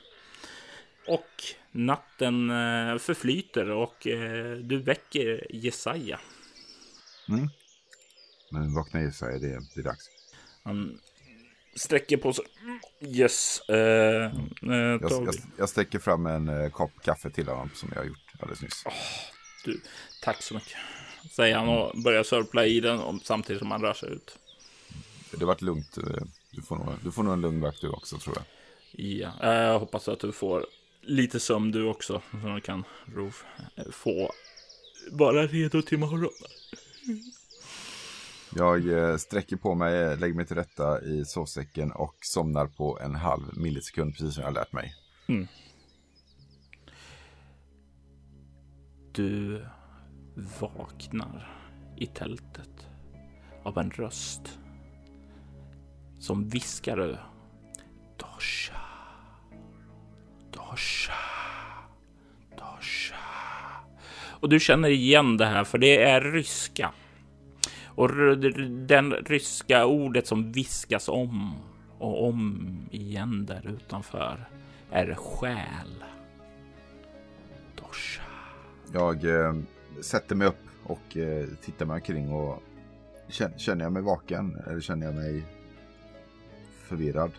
Och 1.08 1.42
natten 1.72 2.50
eh, 2.50 2.98
förflyter 2.98 3.70
och 3.70 4.06
eh, 4.06 4.56
du 4.56 4.78
väcker 4.78 5.46
Jesaja. 5.50 6.20
Mm. 7.28 7.48
Men 8.50 8.74
vakna 8.74 9.02
Jesaja, 9.02 9.38
det 9.38 9.46
är, 9.46 9.60
det 9.74 9.80
är 9.80 9.84
dags. 9.84 10.10
Han 10.62 10.98
sträcker 11.74 12.16
på 12.16 12.32
sig. 12.32 12.44
Yes. 13.00 13.60
Uh, 13.70 13.76
jag, 13.76 15.02
jag, 15.02 15.34
jag, 15.56 15.68
sträcker 15.68 15.98
fram 15.98 16.26
en 16.26 16.48
uh, 16.48 16.70
kopp 16.70 16.90
kaffe 17.02 17.30
till 17.30 17.48
honom 17.48 17.70
som 17.74 17.88
jag 17.94 18.00
har 18.00 18.06
gjort 18.06 18.34
alldeles 18.40 18.62
nyss. 18.62 18.86
Oh, 18.86 18.92
du, 19.64 19.80
tack 20.22 20.42
så 20.42 20.54
mycket. 20.54 20.76
Säger 21.30 21.56
han 21.56 21.68
och 21.68 22.02
börjar 22.02 22.22
sörpla 22.22 22.66
i 22.66 22.80
den 22.80 23.20
samtidigt 23.20 23.60
som 23.60 23.70
han 23.70 23.82
rör 23.82 23.94
sig 23.94 24.10
ut. 24.10 24.38
Det 25.30 25.38
har 25.38 25.46
varit 25.46 25.62
lugnt. 25.62 25.98
Du 26.50 26.62
får, 26.62 26.76
nog, 26.76 26.88
du 27.04 27.12
får 27.12 27.22
nog 27.22 27.32
en 27.32 27.40
lugn 27.40 27.60
vakt 27.60 27.80
du 27.80 27.88
också 27.88 28.18
tror 28.18 28.36
jag. 28.36 28.44
Ja, 28.90 29.32
jag 29.40 29.78
hoppas 29.78 30.08
att 30.08 30.20
du 30.20 30.32
får 30.32 30.66
lite 31.08 31.40
sömn 31.40 31.72
du 31.72 31.88
också. 31.88 32.22
Så 32.42 32.48
du 32.48 32.60
kan 32.60 32.84
Roof 33.14 33.44
få 33.90 34.32
vara 35.10 35.46
redo 35.46 35.82
till 35.82 35.98
morgon. 35.98 36.30
Jag 38.54 38.88
eh, 38.88 39.16
sträcker 39.16 39.56
på 39.56 39.74
mig, 39.74 40.16
lägger 40.16 40.34
mig 40.34 40.46
till 40.46 40.56
rätta 40.56 41.02
i 41.02 41.24
sovsäcken 41.24 41.92
och 41.92 42.16
somnar 42.20 42.66
på 42.66 42.98
en 43.00 43.14
halv 43.14 43.58
millisekund, 43.58 44.12
precis 44.12 44.34
som 44.34 44.40
jag 44.40 44.48
har 44.48 44.54
lärt 44.54 44.72
mig. 44.72 44.94
Mm. 45.28 45.46
Du 49.12 49.64
vaknar 50.60 51.58
i 51.96 52.06
tältet 52.06 52.86
av 53.64 53.78
en 53.78 53.90
röst 53.90 54.58
som 56.18 56.48
viskar 56.48 57.30
Dosha. 58.16 58.87
Dosha. 60.58 61.12
Dosha. 62.56 63.16
Och 64.40 64.48
du 64.48 64.60
känner 64.60 64.88
igen 64.88 65.36
det 65.36 65.46
här, 65.46 65.64
för 65.64 65.78
det 65.78 66.02
är 66.02 66.20
ryska. 66.20 66.92
Och 67.84 68.08
den 68.68 69.12
ryska 69.12 69.86
ordet 69.86 70.26
som 70.26 70.52
viskas 70.52 71.08
om 71.08 71.54
och 71.98 72.28
om 72.28 72.68
igen 72.90 73.46
där 73.46 73.68
utanför 73.68 74.48
är 74.90 75.14
själ. 75.14 76.04
Dosha. 77.76 78.22
Jag 78.92 79.24
eh, 79.24 79.54
sätter 80.00 80.36
mig 80.36 80.48
upp 80.48 80.66
och 80.84 81.16
eh, 81.16 81.46
tittar 81.62 81.86
mig 81.86 81.94
omkring 81.94 82.32
och 82.32 82.62
känner 83.56 83.84
jag 83.84 83.92
mig 83.92 84.02
vaken 84.02 84.62
eller 84.66 84.80
känner 84.80 85.06
jag 85.06 85.14
mig 85.14 85.42
förvirrad? 86.88 87.32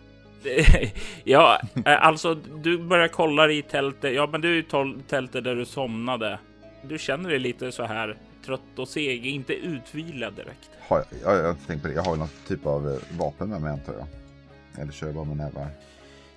ja, 1.23 1.61
eh, 1.85 2.05
alltså 2.05 2.35
du 2.35 2.77
börjar 2.77 3.07
kolla 3.07 3.51
i 3.51 3.61
tältet. 3.61 4.13
Ja, 4.13 4.27
men 4.31 4.41
du 4.41 4.57
är 4.57 4.59
i 4.59 5.01
tältet 5.07 5.43
där 5.43 5.55
du 5.55 5.65
somnade. 5.65 6.39
Du 6.81 6.97
känner 6.97 7.29
dig 7.29 7.39
lite 7.39 7.71
så 7.71 7.83
här 7.83 8.17
trött 8.45 8.61
och 8.79 8.87
seg, 8.87 9.25
inte 9.25 9.53
utvilad 9.53 10.33
direkt. 10.33 10.69
Har 10.87 10.97
jag, 10.97 11.35
jag, 11.35 11.45
jag 11.45 11.55
tänkt 11.67 11.81
på 11.81 11.87
det. 11.87 11.93
Jag 11.93 12.03
har 12.03 12.15
någon 12.15 12.29
typ 12.47 12.65
av 12.65 12.89
eh, 12.89 13.17
vapen 13.17 13.49
med 13.49 13.61
mig 13.61 13.71
antar 13.71 13.93
jag. 13.93 14.07
Eller 14.81 14.91
kör 14.91 15.07
jag 15.07 15.15
bara 15.15 15.25
med 15.25 15.37
nävar? 15.37 15.67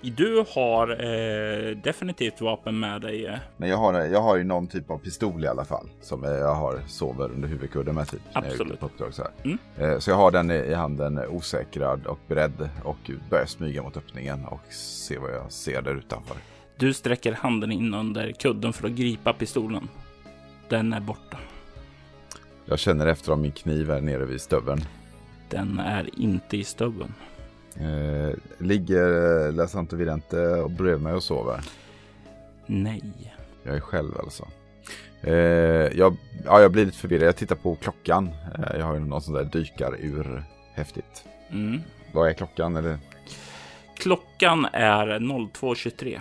Du 0.02 0.44
har 0.54 0.88
eh, 0.90 1.76
definitivt 1.76 2.40
vapen 2.40 2.80
med 2.80 3.00
dig. 3.00 3.26
Eh. 3.26 3.38
Men 3.56 3.68
jag 3.68 3.76
har, 3.76 3.94
jag 3.94 4.22
har 4.22 4.36
ju 4.36 4.44
någon 4.44 4.66
typ 4.66 4.90
av 4.90 4.98
pistol 4.98 5.44
i 5.44 5.48
alla 5.48 5.64
fall. 5.64 5.88
Som 6.00 6.22
jag 6.22 6.54
har 6.54 6.80
sover 6.86 7.24
under 7.24 7.48
huvudkudden 7.48 7.94
med 7.94 8.08
typ. 8.08 8.20
Absolut. 8.32 8.80
På 8.80 8.86
uppdrag, 8.86 9.14
så, 9.14 9.22
mm. 9.44 9.58
eh, 9.78 9.98
så 9.98 10.10
jag 10.10 10.16
har 10.16 10.30
den 10.30 10.50
i 10.50 10.74
handen 10.74 11.18
osäkrad 11.28 12.06
och 12.06 12.18
beredd. 12.28 12.68
Och 12.84 13.10
börjar 13.30 13.46
smyga 13.46 13.82
mot 13.82 13.96
öppningen 13.96 14.44
och 14.44 14.72
se 14.72 15.18
vad 15.18 15.30
jag 15.30 15.52
ser 15.52 15.82
där 15.82 15.94
utanför. 15.94 16.36
Du 16.76 16.94
sträcker 16.94 17.32
handen 17.32 17.72
in 17.72 17.94
under 17.94 18.32
kudden 18.32 18.72
för 18.72 18.86
att 18.86 18.94
gripa 18.94 19.32
pistolen. 19.32 19.88
Den 20.68 20.92
är 20.92 21.00
borta. 21.00 21.38
Jag 22.64 22.78
känner 22.78 23.06
efter 23.06 23.32
om 23.32 23.40
min 23.40 23.52
kniv 23.52 23.90
är 23.90 24.00
nere 24.00 24.24
vid 24.24 24.40
stöveln. 24.40 24.80
Den 25.48 25.78
är 25.78 26.20
inte 26.20 26.56
i 26.56 26.64
stöveln. 26.64 27.14
Eh, 27.76 28.34
ligger 28.58 29.46
eh, 29.46 29.52
La 29.52 29.68
Santo 29.68 29.96
Vidente 29.96 30.66
bredvid 30.78 31.02
mig 31.02 31.12
och 31.12 31.22
sover? 31.22 31.60
Nej. 32.66 33.34
Jag 33.62 33.76
är 33.76 33.80
själv 33.80 34.18
alltså. 34.18 34.48
Eh, 35.20 35.32
jag, 35.98 36.16
ja, 36.44 36.60
jag 36.60 36.72
blir 36.72 36.86
lite 36.86 36.98
förvirrad. 36.98 37.28
Jag 37.28 37.36
tittar 37.36 37.56
på 37.56 37.74
klockan. 37.74 38.28
Eh, 38.28 38.78
jag 38.78 38.86
har 38.86 38.94
ju 38.94 39.00
någon 39.00 39.22
sån 39.22 39.34
där 39.34 39.44
dykarur. 39.44 40.44
Häftigt. 40.74 41.24
Mm. 41.50 41.80
Vad 42.12 42.28
är 42.28 42.32
klockan? 42.32 42.76
Eller? 42.76 42.98
Klockan 43.96 44.66
är 44.72 45.06
02.23. 45.06 46.20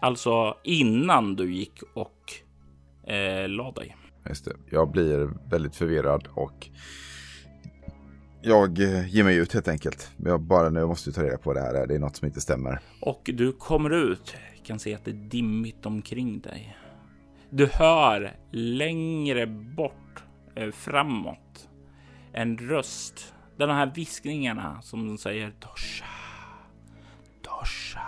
Alltså 0.00 0.56
innan 0.62 1.36
du 1.36 1.54
gick 1.54 1.82
och 1.94 2.32
eh, 3.12 3.48
la 3.48 3.72
dig. 3.72 3.96
Just 4.28 4.44
det. 4.44 4.52
Jag 4.70 4.90
blir 4.90 5.30
väldigt 5.50 5.76
förvirrad 5.76 6.28
och 6.34 6.68
jag 8.42 8.80
eh, 8.80 9.14
ger 9.14 9.24
mig 9.24 9.36
ut 9.36 9.52
helt 9.52 9.68
enkelt. 9.68 10.10
Jag 10.24 10.40
bara 10.40 10.70
nu 10.70 10.86
måste 10.86 11.12
ta 11.12 11.22
reda 11.22 11.38
på 11.38 11.52
det 11.52 11.60
här. 11.60 11.86
Det 11.86 11.94
är 11.94 11.98
något 11.98 12.16
som 12.16 12.26
inte 12.26 12.40
stämmer. 12.40 12.78
Och 13.00 13.30
du 13.34 13.52
kommer 13.52 13.90
ut. 13.90 14.34
Kan 14.64 14.78
se 14.78 14.94
att 14.94 15.04
det 15.04 15.10
är 15.10 15.14
dimmigt 15.14 15.86
omkring 15.86 16.40
dig. 16.40 16.76
Du 17.50 17.66
hör 17.66 18.36
längre 18.50 19.46
bort 19.46 20.22
eh, 20.54 20.70
framåt 20.70 21.68
en 22.32 22.58
röst. 22.58 23.34
De 23.56 23.70
här 23.70 23.92
viskningarna 23.94 24.82
som 24.82 25.18
säger 25.18 25.52
Dosha. 25.60 26.06
Dosha. 27.42 28.00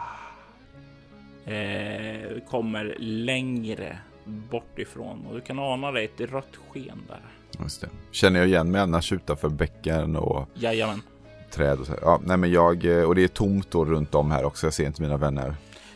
Eh, 1.52 2.40
kommer 2.48 2.96
längre 2.98 3.98
bort 4.24 4.78
ifrån 4.78 5.26
och 5.26 5.34
du 5.34 5.40
kan 5.40 5.58
ana 5.58 5.92
dig 5.92 6.04
ett 6.04 6.20
rött 6.20 6.56
sken 6.68 7.02
där. 7.08 7.22
Just 7.62 7.80
det. 7.80 7.88
Känner 8.10 8.40
jag 8.40 8.48
igen 8.48 8.70
mig 8.70 8.80
annars 8.80 9.12
utanför 9.12 9.48
bäcken 9.48 10.16
och 10.16 10.48
Jajamän. 10.54 11.02
träd 11.50 11.80
och 11.80 11.86
så. 11.86 11.92
Ja, 12.02 12.20
nej 12.24 12.36
men 12.36 12.52
jag, 12.52 12.84
eh, 12.84 13.04
och 13.04 13.14
det 13.14 13.24
är 13.24 13.28
tomt 13.28 13.70
då 13.70 13.84
runt 13.84 14.14
om 14.14 14.30
här 14.30 14.44
också. 14.44 14.66
Jag 14.66 14.74
ser 14.74 14.86
inte 14.86 15.02
mina 15.02 15.16
vänner. 15.16 15.54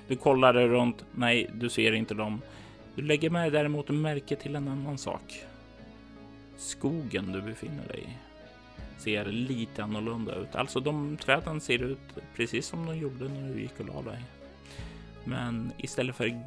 Du 0.08 0.16
kollar 0.16 0.52
runt. 0.54 1.04
Nej, 1.14 1.50
du 1.54 1.68
ser 1.68 1.92
inte 1.92 2.14
dem. 2.14 2.40
Du 2.94 3.02
lägger 3.02 3.30
med 3.30 3.52
däremot 3.52 3.88
märke 3.88 4.36
till 4.36 4.56
en 4.56 4.68
annan 4.68 4.98
sak. 4.98 5.44
Skogen 6.56 7.32
du 7.32 7.42
befinner 7.42 7.88
dig 7.88 8.04
i 8.08 8.28
ser 8.98 9.24
lite 9.24 9.82
annorlunda 9.84 10.34
ut. 10.34 10.54
Alltså 10.54 10.80
de 10.80 11.16
träden 11.16 11.60
ser 11.60 11.82
ut 11.82 12.00
precis 12.36 12.66
som 12.66 12.86
de 12.86 12.96
gjorde 12.98 13.28
när 13.28 13.54
du 13.54 13.60
gick 13.60 13.80
och 13.80 13.86
la 13.86 14.02
dig. 14.10 14.22
Men 15.24 15.72
istället 15.78 16.16
för 16.16 16.40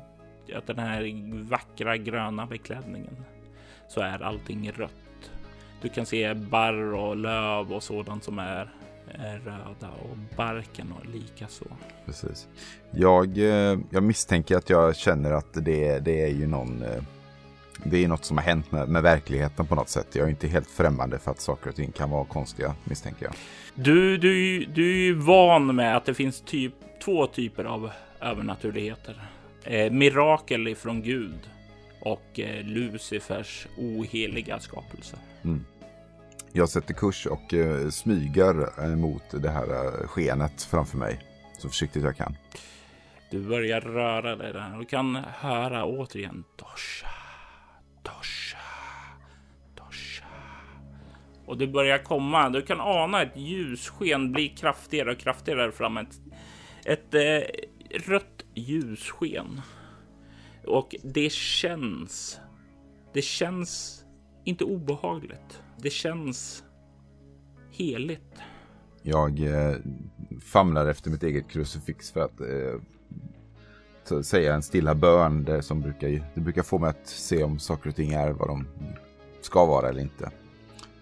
att 0.55 0.68
den 0.68 0.80
här 0.80 1.12
vackra 1.49 1.97
gröna 1.97 2.45
beklädningen 2.45 3.16
så 3.92 4.02
är 4.02 4.24
allting 4.24 4.72
rött. 4.72 4.92
Du 5.82 5.89
kan 5.89 6.06
se 6.06 6.34
barr 6.34 6.94
och 6.94 7.16
löv 7.16 7.74
och 7.74 7.84
sådant 7.84 8.24
som 8.24 8.39
är, 8.39 8.74
är 9.08 9.39
röda 9.39 9.89
och 10.02 10.18
barken 10.38 10.92
och 10.92 11.06
lika 11.06 11.48
så. 11.48 11.66
Precis. 12.06 12.48
Jag, 12.92 13.38
eh, 13.38 13.80
jag 13.89 14.04
misstänker 14.04 14.58
att 14.58 14.70
jag 14.70 14.96
känner 14.96 15.32
att 15.32 15.54
det, 15.54 16.00
det 16.00 16.22
är 16.24 16.30
ju 16.30 16.48
någon 16.48 16.84
eh, 16.84 17.04
det 17.84 18.04
är 18.04 18.08
något 18.08 18.26
som 18.26 18.38
har 18.38 18.44
hänt 18.44 18.72
med, 18.72 18.89
med, 18.89 19.04
verkligheten 19.04 19.68
på 19.68 19.76
något 19.76 19.89
sätt. 19.89 20.08
Jag 20.14 20.26
är 20.26 20.30
inte 20.30 20.48
helt 20.48 20.70
främmande 20.70 21.20
för 21.20 21.32
att 21.32 21.39
saker 21.39 21.70
och 21.70 21.76
ting 21.76 21.92
kan 21.92 22.10
vara 22.10 22.26
konstiga, 22.26 22.76
misstänker 22.84 23.26
jag. 23.26 23.34
Du, 23.76 24.18
du, 24.18 24.60
du 24.66 24.92
är 24.92 24.98
ju 24.98 25.14
van 25.14 25.76
med 25.76 25.98
att 25.98 26.06
det 26.06 26.14
finns 26.14 26.42
typ 26.42 26.74
två 27.04 27.28
typer 27.28 27.66
av 27.66 27.92
övernaturligheter. 28.22 29.22
Eh, 29.64 29.92
mirakel 29.92 30.68
ifrån 30.68 31.02
Gud 31.02 31.39
och 32.02 32.39
eh, 32.39 32.66
Lucifers 32.66 33.68
oheliga 33.78 34.60
skapelse. 34.60 35.18
Mm. 35.43 35.66
Jag 36.54 36.70
sätter 36.70 36.93
kurs 36.93 37.26
och 37.26 37.54
eh, 37.54 37.89
smyger 37.89 38.84
eh, 38.84 38.95
mot 38.95 39.24
det 39.32 39.49
här 39.49 39.68
skenet 40.08 40.64
framför 40.64 40.97
mig 40.97 41.20
så 41.58 41.70
försiktigt 41.70 42.04
jag 42.04 42.18
kan. 42.18 42.36
Du 43.32 43.39
börjar 43.39 43.82
röra 43.82 44.36
dig 44.36 44.54
där 44.54 44.80
och 44.80 44.89
kan 44.89 45.16
höra 45.16 45.86
återigen 45.86 46.43
Dosha, 46.56 47.08
Dosha, 48.04 48.58
Dosha. 49.76 50.28
Och 51.45 51.58
du 51.58 51.68
börjar 51.68 51.97
komma. 51.97 52.49
Du 52.49 52.62
kan 52.62 52.82
ana 52.82 53.22
ett 53.22 53.38
ljussken 53.38 54.32
bli 54.32 54.47
kraftigare 54.47 55.12
och 55.12 55.18
kraftigare 55.18 55.72
fram. 55.72 55.97
Ett, 55.97 56.20
ett 56.86 57.14
eh, 57.14 57.41
rött 58.08 58.45
ljussken. 58.54 59.62
Och 60.66 60.95
det 61.03 61.32
känns. 61.32 62.39
Det 63.14 63.22
känns 63.22 64.03
inte 64.43 64.64
obehagligt. 64.64 65.62
Det 65.78 65.89
känns 65.89 66.64
heligt. 67.72 68.41
Jag 69.01 69.39
eh, 69.39 69.76
famlar 70.41 70.88
efter 70.88 71.12
mitt 71.12 71.24
eget 71.24 71.49
krucifix 71.49 72.12
för 72.12 72.22
att 72.22 72.41
eh, 72.41 74.22
säga 74.22 74.55
en 74.55 74.62
stilla 74.62 74.95
bön. 74.95 75.43
Det, 75.43 75.62
som 75.62 75.82
brukar, 75.82 76.09
det 76.34 76.41
brukar 76.41 76.64
få 76.64 76.80
mig 76.80 76.89
att 76.89 77.07
se 77.07 77.43
om 77.43 77.59
saker 77.59 77.89
och 77.89 77.95
ting 77.95 78.14
är 78.14 78.32
vad 78.32 78.47
de 78.47 78.68
ska 79.41 79.66
vara 79.66 79.89
eller 79.89 80.01
inte. 80.01 80.32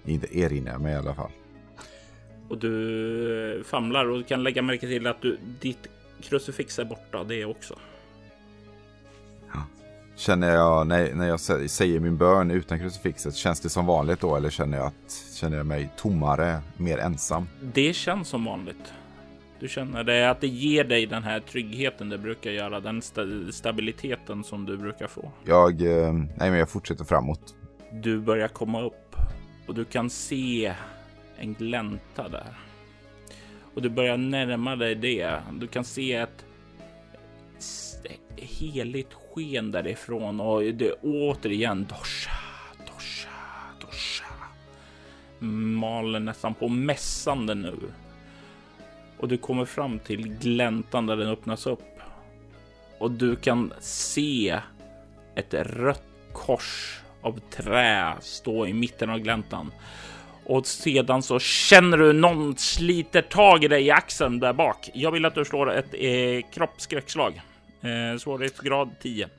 Inte 0.06 0.40
erinrar 0.40 0.78
mig 0.78 0.94
i 0.94 0.96
alla 0.96 1.16
fall. 1.16 1.32
Och 2.50 2.58
du 2.58 3.64
famlar 3.66 4.10
och 4.10 4.28
kan 4.28 4.44
lägga 4.44 4.62
märke 4.62 4.88
till 4.88 5.08
att 5.08 5.22
du, 5.22 5.38
ditt 5.62 5.88
krucifix 6.22 6.80
är 6.80 6.86
borta 6.86 7.24
det 7.24 7.46
också. 7.46 7.76
Känner 10.20 10.56
jag 10.56 10.88
när, 10.88 11.14
när 11.14 11.28
jag 11.28 11.40
säger 11.70 12.00
min 12.00 12.18
bön 12.18 12.52
utan 12.52 12.80
krucifixet, 12.80 13.36
känns 13.36 13.60
det 13.60 13.70
som 13.70 13.86
vanligt 13.86 14.20
då 14.20 14.36
eller 14.36 14.50
känner 14.50 14.78
jag, 14.78 14.88
att, 14.88 15.36
känner 15.36 15.58
jag 15.58 15.66
mig 15.66 15.90
tommare, 15.98 16.62
mer 16.78 16.98
ensam? 16.98 17.48
Det 17.62 17.94
känns 17.94 18.28
som 18.28 18.46
vanligt. 18.46 18.94
Du 19.60 19.68
känner 19.68 20.04
det 20.04 20.30
att 20.30 20.42
det 20.42 20.48
ger 20.48 20.84
dig 20.84 21.06
den 21.06 21.24
här 21.24 21.40
tryggheten 21.40 22.10
det 22.10 22.18
brukar 22.18 22.52
göra, 22.52 22.80
den 22.80 23.02
sta 23.02 23.22
stabiliteten 23.52 24.44
som 24.44 24.66
du 24.66 24.78
brukar 24.78 25.08
få. 25.08 25.32
Jag, 25.46 25.82
eh, 25.82 26.14
nej 26.14 26.50
men 26.50 26.54
jag 26.54 26.70
fortsätter 26.70 27.04
framåt. 27.04 27.56
Du 27.92 28.20
börjar 28.20 28.48
komma 28.48 28.82
upp 28.82 29.16
och 29.68 29.76
du 29.76 29.86
kan 29.86 30.10
se 30.10 30.74
en 31.38 31.54
glänta 31.54 32.30
där. 32.30 32.60
Och 33.74 33.82
du 33.82 33.90
börjar 33.90 34.18
närma 34.18 34.76
dig 34.76 34.96
det. 34.96 35.42
Du 35.60 35.68
kan 35.68 35.84
se 35.84 36.14
ett 36.16 36.46
heligt 38.36 39.14
sken 39.14 39.72
därifrån 39.72 40.40
och 40.40 40.62
det 40.62 40.88
är 40.88 40.96
återigen 41.02 41.86
dosha, 41.86 42.32
dosha, 42.86 43.30
dosha. 43.82 44.26
Maler 45.40 46.20
nästan 46.20 46.54
på 46.54 46.68
mässande 46.68 47.56
nu. 47.56 47.78
Och 49.18 49.28
du 49.28 49.38
kommer 49.38 49.66
fram 49.66 50.00
till 50.00 50.28
gläntan 50.28 51.06
där 51.06 51.18
den 51.18 51.28
öppnas 51.28 51.68
upp. 51.68 52.00
Och 52.98 53.12
du 53.12 53.36
kan 53.36 53.74
se 53.80 54.60
ett 55.36 55.54
rött 55.54 56.04
kors 56.34 57.00
av 57.22 57.40
trä 57.50 58.14
stå 58.22 58.68
i 58.68 58.74
mitten 58.74 59.10
av 59.10 59.20
gläntan. 59.20 59.72
Och 60.46 60.68
sedan 60.68 61.22
så 61.22 61.40
känner 61.40 61.98
du 61.98 62.14
någon 62.14 62.58
sliter 62.58 63.22
tag 63.22 63.64
i 63.64 63.68
dig 63.68 63.86
i 63.86 63.92
axeln 63.92 64.40
där 64.40 64.54
bak. 64.54 64.90
Jag 64.94 65.12
vill 65.12 65.26
att 65.26 65.36
du 65.36 65.46
slår 65.46 65.74
ett 65.74 65.94
eh, 65.94 66.52
kroppsskräckslag. 66.54 67.42
Eh, 67.82 68.18
svårighetsgrad 68.18 68.90
10. 69.02 69.30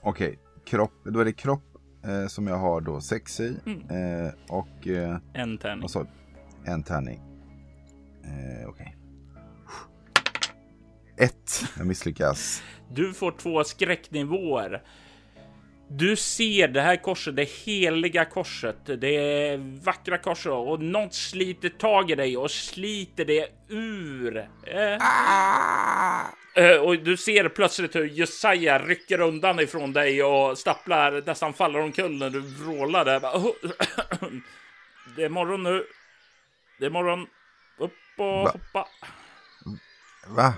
Okej, 0.00 0.28
okay. 0.28 0.38
kropp, 0.64 0.92
då 1.04 1.20
är 1.20 1.24
det 1.24 1.32
kropp 1.32 1.76
eh, 2.04 2.26
som 2.26 2.46
jag 2.46 2.56
har 2.56 2.80
då 2.80 3.00
6 3.00 3.40
i. 3.40 3.56
Mm. 3.66 4.26
Eh, 4.26 4.32
och... 4.48 4.88
Eh, 4.88 5.16
en 5.34 5.58
tärning. 5.58 5.88
Så, 5.88 6.06
en 6.64 6.82
tärning. 6.82 7.20
Eh, 8.24 8.68
Okej. 8.68 8.68
Okay. 8.68 8.92
Ett, 11.16 11.64
jag 11.78 11.86
misslyckas. 11.86 12.62
Du 12.90 13.12
får 13.12 13.32
två 13.32 13.64
skräcknivåer. 13.64 14.82
Du 15.88 16.16
ser 16.16 16.68
det 16.68 16.80
här 16.80 16.96
korset, 16.96 17.36
det 17.36 17.48
heliga 17.64 18.24
korset, 18.24 18.76
det 18.86 19.56
vackra 19.82 20.18
korset 20.18 20.52
och 20.52 20.82
något 20.82 21.14
sliter 21.14 21.68
tag 21.68 22.10
i 22.10 22.14
dig 22.14 22.36
och 22.36 22.50
sliter 22.50 23.24
det 23.24 23.48
ur. 23.68 24.36
Eh. 24.66 24.96
Ah! 25.00 26.42
Eh, 26.54 26.76
och 26.76 26.98
du 26.98 27.16
ser 27.16 27.48
plötsligt 27.48 27.96
hur 27.96 28.08
Jesaja 28.08 28.78
rycker 28.78 29.20
undan 29.20 29.60
ifrån 29.60 29.92
dig 29.92 30.22
och 30.22 30.58
stapplar, 30.58 31.22
nästan 31.26 31.52
faller 31.52 31.80
omkull 31.80 32.18
när 32.18 32.30
du 32.30 32.40
vrålar 32.40 33.04
där. 33.04 33.20
Det 35.16 35.24
är 35.24 35.28
morgon 35.28 35.62
nu. 35.62 35.84
Det 36.78 36.86
är 36.86 36.90
morgon. 36.90 37.26
Upp 37.78 37.92
och 38.16 38.24
Va? 38.26 38.50
hoppa. 38.52 38.88
Va? 40.26 40.54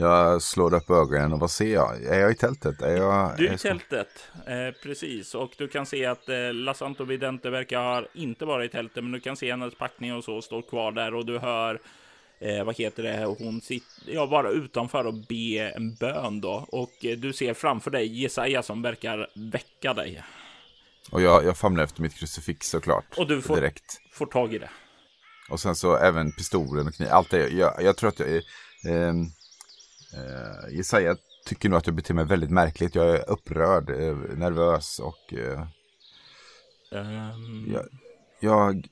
Jag 0.00 0.42
slår 0.42 0.74
upp 0.74 0.90
ögonen 0.90 1.32
och 1.32 1.40
vad 1.40 1.50
ser 1.50 1.74
jag? 1.74 2.04
Är 2.04 2.20
jag 2.20 2.30
i 2.30 2.34
tältet? 2.34 2.82
Är 2.82 2.96
jag, 2.96 3.36
du 3.36 3.48
är 3.48 3.54
i 3.54 3.58
tältet, 3.58 4.08
eh, 4.46 4.82
precis. 4.82 5.34
Och 5.34 5.52
du 5.58 5.68
kan 5.68 5.86
se 5.86 6.06
att 6.06 6.28
eh, 6.28 6.52
Lasanto 6.52 7.04
Vidente 7.04 7.50
verkar 7.50 7.80
ha 7.80 8.04
inte 8.14 8.44
vara 8.44 8.64
i 8.64 8.68
tältet, 8.68 9.04
men 9.04 9.12
du 9.12 9.20
kan 9.20 9.36
se 9.36 9.50
hennes 9.50 9.74
packning 9.74 10.14
och 10.14 10.24
så 10.24 10.42
står 10.42 10.62
kvar 10.62 10.92
där 10.92 11.14
och 11.14 11.26
du 11.26 11.38
hör 11.38 11.80
eh, 12.38 12.64
vad 12.64 12.76
heter 12.76 13.02
det, 13.02 13.24
hon 13.38 13.60
sitter 13.60 14.14
ja, 14.14 14.26
bara 14.26 14.50
utanför 14.50 15.06
och 15.06 15.14
be 15.14 15.72
en 15.76 15.94
bön 15.94 16.40
då. 16.40 16.66
Och 16.68 17.04
eh, 17.04 17.18
du 17.18 17.32
ser 17.32 17.54
framför 17.54 17.90
dig 17.90 18.22
Jesaja 18.22 18.62
som 18.62 18.82
verkar 18.82 19.28
väcka 19.34 19.94
dig. 19.94 20.22
Och 21.10 21.22
jag, 21.22 21.44
jag 21.44 21.56
famlar 21.56 21.84
efter 21.84 22.02
mitt 22.02 22.14
krucifix 22.14 22.68
såklart. 22.68 23.18
Och 23.18 23.26
du 23.26 23.42
får, 23.42 23.56
direkt. 23.56 24.00
får 24.12 24.26
tag 24.26 24.54
i 24.54 24.58
det. 24.58 24.70
Och 25.50 25.60
sen 25.60 25.74
så 25.74 25.96
även 25.96 26.32
pistolen 26.32 26.86
och 26.86 26.94
kniv. 26.94 27.08
Allt 27.10 27.30
det. 27.30 27.48
Jag, 27.48 27.82
jag 27.82 27.96
tror 27.96 28.08
att 28.08 28.18
jag 28.18 28.28
är... 28.28 28.42
Eh, 28.88 29.14
eh, 30.14 30.76
Jesaja 30.76 31.16
tycker 31.44 31.68
nog 31.68 31.78
att 31.78 31.86
jag 31.86 31.94
beter 31.94 32.14
mig 32.14 32.24
väldigt 32.24 32.50
märkligt. 32.50 32.94
Jag 32.94 33.10
är 33.10 33.30
upprörd, 33.30 33.90
eh, 33.90 34.36
nervös 34.38 34.98
och... 34.98 35.32
Um... 36.92 37.72
jag, 37.72 37.84
jag, 38.40 38.88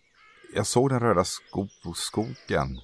jag, 0.54 0.66
såg 0.66 0.90
den 0.90 1.00
röda 1.00 1.24
sko 1.24 1.68
skogen. 1.94 2.80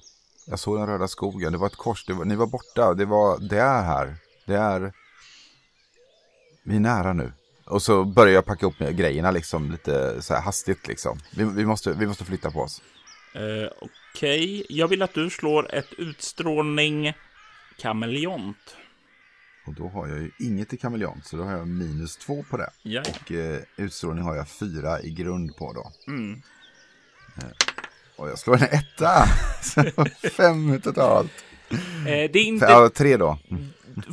Jag 0.47 0.59
såg 0.59 0.77
den 0.77 0.87
röda 0.87 1.07
skogen. 1.07 1.51
Det 1.51 1.57
var 1.57 1.67
ett 1.67 1.75
kors. 1.75 2.09
Var, 2.09 2.25
ni 2.25 2.35
var 2.35 2.47
borta. 2.47 2.93
Det, 2.93 3.05
var, 3.05 3.39
det 3.49 3.59
är 3.59 3.83
här. 3.83 4.15
Det 4.45 4.55
är... 4.55 4.93
Vi 6.63 6.75
är 6.75 6.79
nära 6.79 7.13
nu. 7.13 7.33
Och 7.65 7.81
så 7.81 8.03
börjar 8.03 8.33
jag 8.33 8.45
packa 8.45 8.65
upp 8.65 8.77
grejerna 8.77 9.31
liksom 9.31 9.71
lite 9.71 10.21
så 10.21 10.33
här 10.33 10.41
hastigt 10.41 10.87
liksom. 10.87 11.19
Vi, 11.31 11.43
vi, 11.43 11.65
måste, 11.65 11.93
vi 11.93 12.07
måste 12.07 12.25
flytta 12.25 12.51
på 12.51 12.59
oss. 12.59 12.81
Uh, 13.35 13.69
Okej, 13.81 14.61
okay. 14.61 14.65
jag 14.69 14.87
vill 14.87 15.01
att 15.01 15.13
du 15.13 15.29
slår 15.29 15.75
ett 15.75 15.93
utstrålning 15.97 17.13
kameleont. 17.77 18.77
Och 19.67 19.73
då 19.73 19.87
har 19.87 20.07
jag 20.07 20.17
ju 20.17 20.31
inget 20.39 20.73
i 20.73 20.77
kameleont, 20.77 21.25
så 21.25 21.37
då 21.37 21.43
har 21.43 21.51
jag 21.51 21.67
minus 21.67 22.17
två 22.17 22.43
på 22.49 22.57
det. 22.57 22.69
Jaja. 22.83 23.01
Och 23.01 23.31
eh, 23.31 23.61
utstrålning 23.77 24.23
har 24.23 24.35
jag 24.35 24.47
fyra 24.49 25.01
i 25.01 25.11
grund 25.11 25.55
på 25.55 25.73
då. 25.73 25.91
Mm. 26.07 26.41
Eh, 27.37 27.43
och 28.15 28.29
jag 28.29 28.39
slår 28.39 28.55
en 28.55 28.63
etta. 28.63 29.25
Fem 30.37 30.81
totalt. 30.81 31.31
Eh, 31.69 32.31
det 32.31 32.39
är 32.39 32.43
inte... 32.45 32.65
Ja, 32.65 32.89
tre 32.89 33.17
då. 33.17 33.37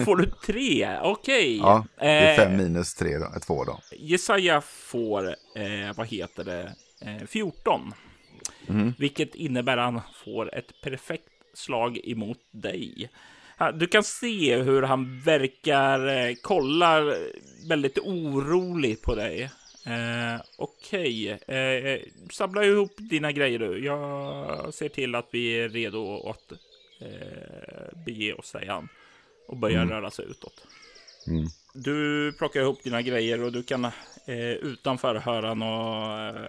Får 0.04 0.16
du 0.16 0.26
tre? 0.46 0.98
Okej. 1.02 1.02
Okay. 1.02 1.56
Ja, 1.56 1.84
det 1.98 2.06
är 2.06 2.36
fem 2.36 2.52
eh, 2.52 2.58
minus 2.58 2.94
tre 2.94 3.18
då. 3.18 3.40
Två 3.46 3.64
då. 3.64 3.80
Jesaja 3.98 4.60
får, 4.60 5.28
eh, 5.28 5.96
vad 5.96 6.06
heter 6.06 6.44
det, 6.44 6.74
eh, 7.00 7.26
14. 7.26 7.94
Mm. 8.68 8.94
Vilket 8.98 9.34
innebär 9.34 9.76
att 9.76 9.92
han 9.92 10.00
får 10.24 10.54
ett 10.54 10.80
perfekt 10.82 11.28
slag 11.54 12.00
emot 12.04 12.38
dig. 12.50 13.10
Du 13.70 13.86
kan 13.86 14.04
se 14.04 14.56
hur 14.56 14.82
han 14.82 15.20
verkar 15.20 16.06
eh, 16.06 16.34
kollar 16.34 17.16
väldigt 17.68 17.98
oroligt 17.98 19.02
på 19.02 19.14
dig. 19.14 19.50
Eh, 19.86 20.40
Okej, 20.56 21.34
okay. 21.34 21.56
eh, 21.56 22.00
samla 22.30 22.64
ihop 22.64 22.92
dina 22.96 23.32
grejer 23.32 23.58
du. 23.58 23.84
Jag 23.84 24.74
ser 24.74 24.88
till 24.88 25.14
att 25.14 25.28
vi 25.30 25.60
är 25.60 25.68
redo 25.68 26.30
att 26.30 26.52
eh, 27.00 27.98
bege 28.06 28.32
oss, 28.32 28.46
säger 28.46 28.70
han. 28.70 28.88
Och 29.48 29.56
börjar 29.56 29.82
mm. 29.82 29.90
röra 29.90 30.10
sig 30.10 30.24
utåt. 30.24 30.66
Mm. 31.26 31.46
Du 31.74 32.32
plockar 32.32 32.60
ihop 32.60 32.82
dina 32.82 33.02
grejer 33.02 33.42
och 33.42 33.52
du 33.52 33.62
kan 33.62 33.84
eh, 33.84 34.52
utanför 34.62 35.14
höra 35.14 35.54
något 35.54 36.36
eh, 36.36 36.42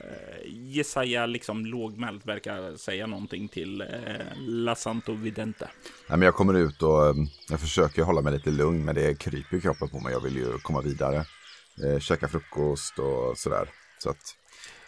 Jesaja 0.46 1.26
liksom 1.26 1.66
lågmält 1.66 2.26
verkar 2.26 2.76
säga 2.76 3.08
någonting 3.08 3.48
till 3.48 3.82
eh, 3.82 3.88
La 4.38 4.76
Santo 4.76 5.14
Vidente. 5.14 5.70
Nej, 6.08 6.18
men 6.18 6.22
jag 6.22 6.36
kommer 6.36 6.54
ut 6.54 6.82
och 6.82 7.08
eh, 7.08 7.16
jag 7.50 7.60
försöker 7.60 8.04
hålla 8.04 8.22
mig 8.22 8.34
lite 8.34 8.52
lugn 8.52 8.86
men 8.86 8.96
det 8.96 9.20
kryper 9.20 9.58
i 9.58 9.62
kroppen 9.62 9.90
på 9.90 10.00
mig. 10.00 10.14
Jag 10.14 10.22
vill 10.22 10.36
ju 10.36 10.58
komma 10.58 10.82
vidare. 10.82 11.26
Eh, 11.84 12.00
käka 12.00 12.28
frukost 12.28 13.00
och 13.00 13.38
sådär. 13.38 13.70
Så 14.00 14.10
att... 14.10 14.36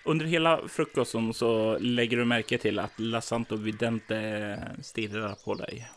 Under 0.04 0.26
hela 0.26 0.68
frukosten 0.68 1.34
så 1.34 1.78
lägger 1.78 2.18
du 2.18 2.26
märke 2.26 2.58
till 2.58 2.80
att 2.80 3.00
La 3.00 3.22
Santo 3.22 3.56
Vidente 3.56 4.60
stirrar 4.82 5.36
på 5.46 5.54
dig. 5.54 5.90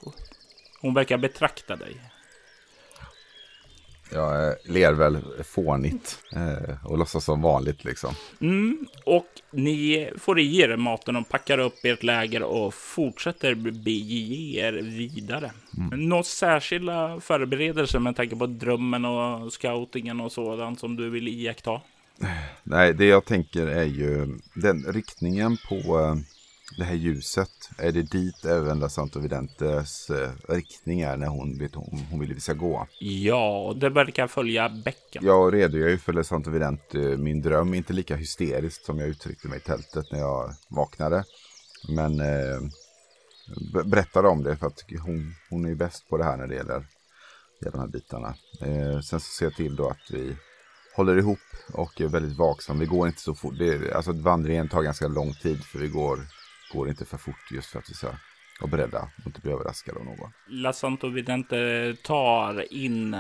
Hon 0.81 0.95
verkar 0.95 1.19
betrakta 1.19 1.77
dig. 1.77 2.01
Jag 4.13 4.55
ler 4.65 4.93
väl 4.93 5.19
fånigt 5.45 6.19
eh, 6.33 6.87
och 6.87 6.99
låtsas 6.99 7.25
som 7.25 7.43
vanligt 7.43 7.85
liksom. 7.85 8.15
Mm, 8.41 8.87
och 9.05 9.27
ni 9.51 10.11
får 10.19 10.41
i 10.41 10.61
er 10.61 10.77
maten 10.77 11.17
och 11.17 11.29
packar 11.29 11.59
upp 11.59 11.75
ert 11.83 12.03
läger 12.03 12.43
och 12.43 12.75
fortsätter 12.75 13.55
bege 13.55 14.61
er 14.61 14.73
vidare. 14.73 15.53
Mm. 15.77 16.09
Några 16.09 16.23
särskilda 16.23 17.21
förberedelser 17.21 17.99
med 17.99 18.17
tanke 18.17 18.37
på 18.37 18.47
drömmen 18.47 19.05
och 19.05 19.53
scoutingen 19.53 20.21
och 20.21 20.33
sådant 20.33 20.81
som 20.81 20.97
du 20.97 21.11
vill 21.11 21.29
iaktta? 21.29 21.81
Nej, 22.63 22.95
det 22.95 23.05
jag 23.05 23.25
tänker 23.25 23.67
är 23.67 23.85
ju 23.85 24.39
den 24.55 24.85
riktningen 24.93 25.57
på 25.69 26.01
eh, 26.01 26.15
det 26.77 26.85
här 26.85 26.95
ljuset, 26.95 27.71
är 27.79 27.93
det 27.93 28.03
dit 28.03 28.45
även 28.45 28.91
Santo 28.91 29.21
Videntes 29.21 30.11
eh, 30.11 30.31
riktning 30.49 31.01
är 31.01 31.17
när 31.17 31.27
hon, 31.27 31.59
vet, 31.59 31.75
hon, 31.75 32.07
hon 32.11 32.21
vill 32.21 32.35
vi 32.35 32.41
ska 32.41 32.55
gå? 32.55 32.87
Ja, 33.01 33.75
det 33.77 33.91
verkar 33.91 34.27
följa 34.27 34.69
bäcken. 34.69 35.27
Jag 35.27 35.55
redogör 35.55 35.89
ju 35.89 35.99
för 35.99 36.23
Santo 36.23 36.51
Vidente 36.51 36.99
min 36.99 37.43
dröm, 37.43 37.75
inte 37.75 37.93
lika 37.93 38.17
hysteriskt 38.17 38.85
som 38.85 38.99
jag 38.99 39.09
uttryckte 39.09 39.49
mig 39.49 39.59
i 39.59 39.61
tältet 39.61 40.13
när 40.13 40.19
jag 40.19 40.55
vaknade. 40.69 41.25
Men 41.89 42.21
eh, 42.21 42.61
berättade 43.85 44.29
om 44.29 44.43
det 44.43 44.57
för 44.57 44.67
att 44.67 44.85
hon, 45.03 45.35
hon 45.51 45.65
är 45.65 45.75
bäst 45.75 46.09
på 46.09 46.17
det 46.17 46.25
här 46.25 46.37
när 46.37 46.47
det 46.47 46.55
gäller 46.55 46.85
de 47.61 47.79
här 47.79 47.87
bitarna. 47.87 48.35
Eh, 48.61 49.01
sen 49.01 49.21
så 49.21 49.33
ser 49.39 49.47
jag 49.47 49.55
till 49.55 49.77
då 49.77 49.89
att 49.89 50.11
vi 50.11 50.37
håller 50.97 51.19
ihop 51.19 51.39
och 51.73 52.01
är 52.01 52.09
väldigt 52.09 52.39
vaksam. 52.39 52.79
Vi 52.79 52.87
går 52.87 53.07
inte 53.07 53.21
så 53.21 53.35
fort. 53.35 53.55
Det, 53.59 53.93
alltså 53.93 54.13
vandringen 54.13 54.69
tar 54.69 54.83
ganska 54.83 55.09
lång 55.09 55.35
tid 55.35 55.65
för 55.65 55.79
vi 55.79 55.89
går 55.89 56.21
går 56.73 56.89
inte 56.89 57.05
för 57.05 57.19
fort 57.19 57.51
just 57.51 57.71
för 57.71 57.79
att 57.79 57.91
vi 57.91 57.95
ska 57.95 58.15
vara 58.61 58.71
beredda 58.71 59.11
och 59.19 59.27
inte 59.27 59.41
bli 59.41 59.53
överraskade 59.53 59.99
av 59.99 60.05
någon. 60.05 60.33
La 60.49 60.73
Santo 60.73 61.09
Vidente 61.09 61.97
tar 62.03 62.73
in 62.73 63.17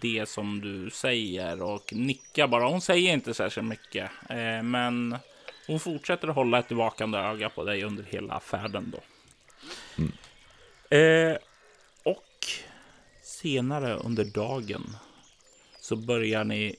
det 0.00 0.28
som 0.28 0.60
du 0.60 0.90
säger 0.90 1.62
och 1.62 1.92
nickar 1.92 2.46
bara. 2.46 2.68
Hon 2.68 2.80
säger 2.80 3.12
inte 3.12 3.34
särskilt 3.34 3.66
mycket, 3.66 4.10
eh, 4.28 4.62
men 4.62 5.16
hon 5.66 5.80
fortsätter 5.80 6.28
att 6.28 6.34
hålla 6.34 6.58
ett 6.58 6.72
vakande 6.72 7.18
öga 7.18 7.48
på 7.48 7.64
dig 7.64 7.84
under 7.84 8.04
hela 8.04 8.40
färden 8.40 8.94
då. 8.96 9.00
Mm. 9.98 10.12
Eh, 10.90 11.38
och 12.04 12.46
senare 13.22 13.94
under 13.94 14.24
dagen 14.24 14.96
så 15.80 15.96
börjar 15.96 16.44
ni 16.44 16.76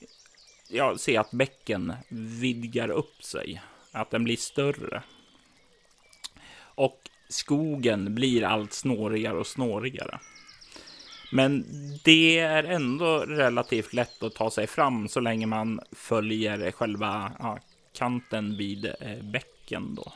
ja, 0.68 0.98
se 0.98 1.16
att 1.16 1.30
bäcken 1.30 1.92
vidgar 2.40 2.90
upp 2.90 3.22
sig, 3.22 3.62
att 3.92 4.10
den 4.10 4.24
blir 4.24 4.36
större. 4.36 5.02
Och 6.74 7.00
skogen 7.28 8.14
blir 8.14 8.44
allt 8.44 8.72
snårigare 8.72 9.38
och 9.38 9.46
snårigare. 9.46 10.20
Men 11.32 11.64
det 12.04 12.38
är 12.38 12.64
ändå 12.64 13.18
relativt 13.18 13.92
lätt 13.92 14.22
att 14.22 14.34
ta 14.34 14.50
sig 14.50 14.66
fram 14.66 15.08
så 15.08 15.20
länge 15.20 15.46
man 15.46 15.80
följer 15.92 16.70
själva 16.70 17.32
ja, 17.38 17.58
kanten 17.92 18.56
vid 18.56 18.84
eh, 18.84 19.22
bäcken 19.32 19.94
då. 19.94 20.12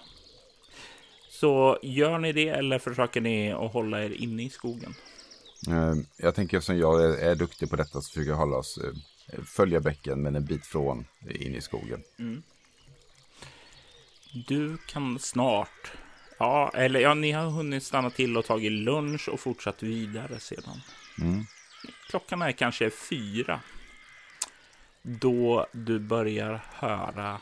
Så 1.28 1.78
gör 1.82 2.18
ni 2.18 2.32
det 2.32 2.48
eller 2.48 2.78
försöker 2.78 3.20
ni 3.20 3.52
att 3.52 3.72
hålla 3.72 4.04
er 4.04 4.10
inne 4.10 4.42
i 4.42 4.50
skogen? 4.50 4.94
Eh, 5.68 5.94
jag 6.16 6.34
tänker 6.34 6.60
som 6.60 6.78
jag 6.78 7.04
är, 7.04 7.18
är 7.18 7.34
duktig 7.34 7.70
på 7.70 7.76
detta 7.76 8.00
så 8.00 8.08
försöker 8.08 8.30
jag 8.30 8.36
hålla 8.36 8.56
oss, 8.56 8.78
eh, 8.78 9.42
följa 9.44 9.80
bäcken 9.80 10.22
men 10.22 10.36
en 10.36 10.44
bit 10.44 10.66
från 10.66 11.04
in 11.30 11.54
i 11.54 11.60
skogen. 11.60 12.02
Mm. 12.18 12.42
Du 14.48 14.76
kan 14.86 15.18
snart 15.18 15.92
Ja, 16.38 16.70
eller 16.74 17.00
ja, 17.00 17.14
ni 17.14 17.32
har 17.32 17.50
hunnit 17.50 17.82
stanna 17.82 18.10
till 18.10 18.36
och 18.36 18.44
tagit 18.44 18.72
lunch 18.72 19.28
och 19.28 19.40
fortsatt 19.40 19.82
vidare 19.82 20.40
sedan. 20.40 20.80
Mm. 21.20 21.46
Klockan 22.08 22.42
är 22.42 22.52
kanske 22.52 22.90
fyra. 22.90 23.60
Då 25.02 25.66
du 25.72 25.98
börjar 25.98 26.64
höra 26.72 27.40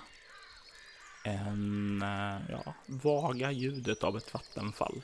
en, 1.24 2.02
eh, 2.02 2.40
ja, 2.50 2.74
vaga 2.86 3.50
ljudet 3.50 4.04
av 4.04 4.16
ett 4.16 4.34
vattenfall. 4.34 5.02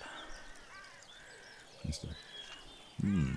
Just 1.83 2.03
det. 2.03 2.15
Mm. 3.03 3.37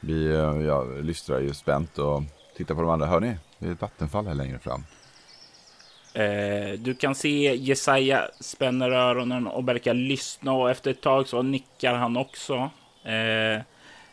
Vi 0.00 0.26
eh, 0.26 0.66
ja, 0.66 0.84
lystrar 0.84 1.40
ju 1.40 1.54
spänt 1.54 1.98
och 1.98 2.22
tittar 2.56 2.74
på 2.74 2.80
de 2.80 2.90
andra. 2.90 3.06
Hör 3.06 3.20
ni? 3.20 3.36
Det 3.58 3.66
är 3.66 3.72
ett 3.72 3.80
vattenfall 3.80 4.26
här 4.26 4.34
längre 4.34 4.58
fram. 4.58 4.84
Eh, 6.14 6.78
du 6.78 6.94
kan 6.94 7.14
se 7.14 7.56
Jesaja 7.56 8.28
spänner 8.40 8.90
öronen 8.90 9.46
och 9.46 9.68
verkar 9.68 9.94
lyssna 9.94 10.52
och 10.52 10.70
efter 10.70 10.90
ett 10.90 11.00
tag 11.00 11.28
så 11.28 11.42
nickar 11.42 11.94
han 11.94 12.16
också. 12.16 12.70
Eh, 13.04 13.62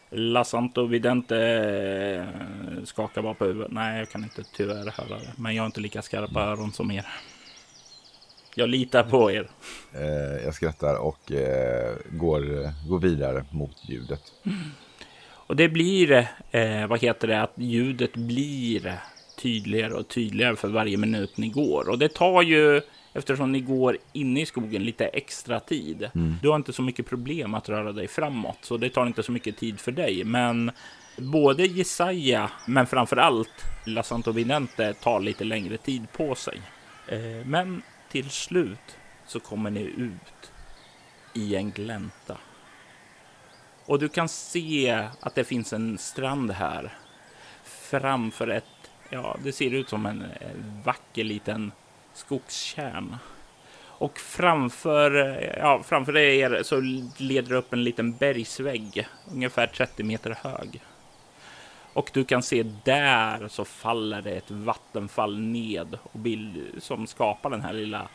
La 0.09 0.43
Santo 0.43 0.85
Vidente 0.85 1.37
eh, 1.37 2.83
skakar 2.83 3.21
bara 3.21 3.33
på 3.33 3.45
huvudet. 3.45 3.71
Nej, 3.71 3.99
jag 3.99 4.09
kan 4.09 4.23
inte 4.23 4.43
tyvärr 4.43 4.91
höra 4.91 5.19
det. 5.19 5.33
Men 5.37 5.55
jag 5.55 5.63
har 5.63 5.65
inte 5.65 5.81
lika 5.81 6.01
skarpa 6.01 6.41
öron 6.41 6.71
som 6.71 6.91
er. 6.91 7.05
Jag 8.55 8.69
litar 8.69 9.03
på 9.03 9.31
er. 9.31 9.47
Eh, 9.93 10.43
jag 10.45 10.53
skrattar 10.53 10.95
och 10.95 11.31
eh, 11.31 11.95
går, 12.11 12.69
går 12.89 12.99
vidare 12.99 13.45
mot 13.51 13.89
ljudet. 13.89 14.21
Mm. 14.45 14.57
Och 15.51 15.55
det 15.55 15.69
blir, 15.69 16.27
eh, 16.51 16.87
vad 16.87 16.99
heter 16.99 17.27
det, 17.27 17.41
att 17.41 17.53
ljudet 17.55 18.13
blir 18.13 18.99
tydligare 19.41 19.93
och 19.93 20.07
tydligare 20.07 20.55
för 20.55 20.67
varje 20.67 20.97
minut 20.97 21.37
ni 21.37 21.49
går. 21.49 21.89
Och 21.89 21.99
det 21.99 22.13
tar 22.13 22.41
ju, 22.41 22.81
eftersom 23.13 23.51
ni 23.51 23.59
går 23.59 23.97
inne 24.13 24.41
i 24.41 24.45
skogen, 24.45 24.83
lite 24.83 25.05
extra 25.05 25.59
tid. 25.59 26.09
Mm. 26.15 26.35
Du 26.41 26.49
har 26.49 26.55
inte 26.55 26.73
så 26.73 26.81
mycket 26.81 27.05
problem 27.05 27.53
att 27.53 27.69
röra 27.69 27.91
dig 27.91 28.07
framåt, 28.07 28.57
så 28.61 28.77
det 28.77 28.89
tar 28.89 29.07
inte 29.07 29.23
så 29.23 29.31
mycket 29.31 29.57
tid 29.57 29.79
för 29.79 29.91
dig. 29.91 30.23
Men 30.23 30.71
både 31.17 31.65
Jesaja, 31.65 32.51
men 32.65 32.87
framför 32.87 33.17
allt 33.17 33.65
La 33.85 34.03
Santo 34.03 34.31
Vinente 34.31 34.93
tar 34.93 35.19
lite 35.19 35.43
längre 35.43 35.77
tid 35.77 36.11
på 36.11 36.35
sig. 36.35 36.61
Eh, 37.07 37.45
men 37.45 37.81
till 38.11 38.29
slut 38.29 38.97
så 39.27 39.39
kommer 39.39 39.69
ni 39.69 39.81
ut 39.81 40.51
i 41.33 41.55
en 41.55 41.71
glänta. 41.71 42.37
Och 43.85 43.99
du 43.99 44.09
kan 44.09 44.29
se 44.29 45.07
att 45.19 45.35
det 45.35 45.43
finns 45.43 45.73
en 45.73 45.97
strand 45.97 46.51
här 46.51 46.97
framför 47.63 48.47
ett 48.47 48.80
Ja, 49.13 49.37
det 49.43 49.51
ser 49.51 49.73
ut 49.73 49.89
som 49.89 50.05
en 50.05 50.21
eh, 50.21 50.51
vacker 50.83 51.23
liten 51.23 51.71
skogskärn. 52.13 53.17
Och 53.83 54.19
framför, 54.19 55.15
eh, 55.15 55.59
ja, 55.59 55.83
framför 55.83 56.17
er 56.17 56.63
så 56.63 56.79
leder 57.17 57.49
det 57.49 57.55
upp 57.55 57.73
en 57.73 57.83
liten 57.83 58.17
bergsvägg, 58.17 59.07
ungefär 59.31 59.67
30 59.67 60.03
meter 60.03 60.37
hög. 60.43 60.81
Och 61.93 62.11
du 62.13 62.23
kan 62.23 62.43
se 62.43 62.63
där 62.63 63.47
så 63.47 63.65
faller 63.65 64.21
det 64.21 64.31
ett 64.31 64.51
vattenfall 64.51 65.39
ned 65.39 65.97
och 66.03 66.19
bild, 66.19 66.83
som 66.83 67.07
skapar 67.07 67.49
den 67.49 67.61
här 67.61 67.73
lilla 67.73 68.07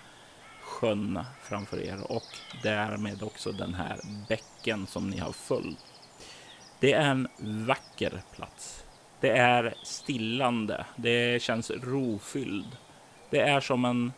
sjön 0.61 1.21
framför 1.43 1.83
er 1.83 2.13
och 2.13 2.37
därmed 2.63 3.23
också 3.23 3.53
den 3.53 3.75
här 3.75 3.99
bäcken 4.29 4.87
som 4.87 5.11
ni 5.11 5.19
har 5.19 5.33
följt. 5.33 5.85
Det 6.81 6.93
är 6.93 7.11
en 7.11 7.29
vacker 7.67 8.23
plats. 8.37 8.86
Det 9.21 9.31
är 9.31 9.75
stillande. 9.83 10.87
Det 10.97 11.43
känns 11.43 11.71
rofylld. 11.71 12.77
Det 13.31 13.41
är 13.41 13.61
som 13.61 13.85
en 13.85 14.13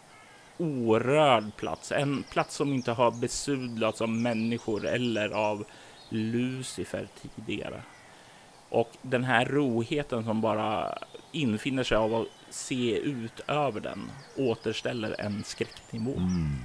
orörd 0.59 1.57
plats. 1.57 1.93
En 1.93 2.23
plats 2.23 2.55
som 2.55 2.73
inte 2.73 2.93
har 2.93 3.11
besudlats 3.11 4.01
av 4.01 4.09
människor 4.09 4.87
eller 4.87 5.31
av 5.31 5.65
Lucifer 6.09 7.09
tidigare. 7.23 7.83
Och 8.69 8.91
den 9.03 9.25
här 9.25 9.45
roheten 9.45 10.25
som 10.25 10.41
bara 10.41 10.99
infinner 11.33 11.83
sig 11.83 11.97
av 11.97 12.15
att 12.15 12.27
se 12.51 12.99
ut 12.99 13.41
över 13.47 13.81
den 13.81 14.11
återställer 14.37 15.21
en 15.21 15.45
skräcknivå. 15.45 16.13
Mm. 16.17 16.57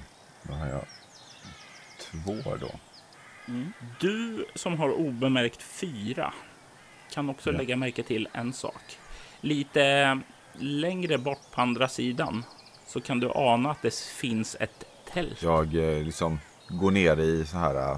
Då 0.44 0.54
har 0.54 0.68
jag 0.68 0.86
två 2.00 2.56
då. 2.56 2.72
Mm. 3.48 3.74
Du 4.00 4.46
som 4.56 4.80
har 4.80 4.92
obemärkt 4.92 5.62
fyra 5.62 6.34
kan 7.14 7.30
också 7.30 7.52
ja. 7.52 7.58
lägga 7.58 7.76
märke 7.76 8.04
till 8.04 8.28
en 8.34 8.54
sak. 8.54 8.98
Lite 9.42 10.20
längre 10.54 11.18
bort 11.18 11.52
på 11.52 11.62
andra 11.62 11.88
sidan 11.88 12.44
så 12.88 13.02
kan 13.02 13.20
du 13.20 13.32
ana 13.36 13.72
att 13.72 13.82
det 13.82 13.96
finns 13.96 14.56
ett 14.60 14.84
tält. 15.14 15.44
Jag 15.44 15.76
eh, 15.76 16.04
liksom 16.04 16.40
går 16.70 16.92
ner 16.92 17.20
i 17.20 17.46
så 17.46 17.58
här 17.58 17.98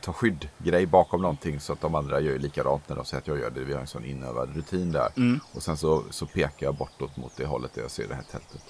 ta 0.00 0.12
skydd-grej 0.12 0.86
bakom 0.86 1.22
någonting 1.22 1.60
så 1.60 1.72
att 1.72 1.80
de 1.80 1.94
andra 1.94 2.20
gör 2.20 2.38
likadant 2.38 2.88
när 2.88 2.96
de 2.96 3.04
säger 3.04 3.20
att 3.20 3.26
jag 3.26 3.38
gör 3.38 3.50
det. 3.50 3.60
Vi 3.60 3.72
har 3.72 3.80
en 3.80 3.86
sån 3.86 4.04
inövad 4.04 4.56
rutin 4.56 4.92
där. 4.92 5.08
Mm. 5.16 5.40
Och 5.52 5.62
sen 5.62 5.76
så, 5.76 6.04
så 6.10 6.26
pekar 6.26 6.66
jag 6.66 6.74
bortåt 6.74 7.16
mot 7.16 7.36
det 7.36 7.46
hållet 7.46 7.74
där 7.74 7.82
jag 7.82 7.90
ser 7.90 8.08
det 8.08 8.14
här 8.14 8.22
tältet. 8.22 8.64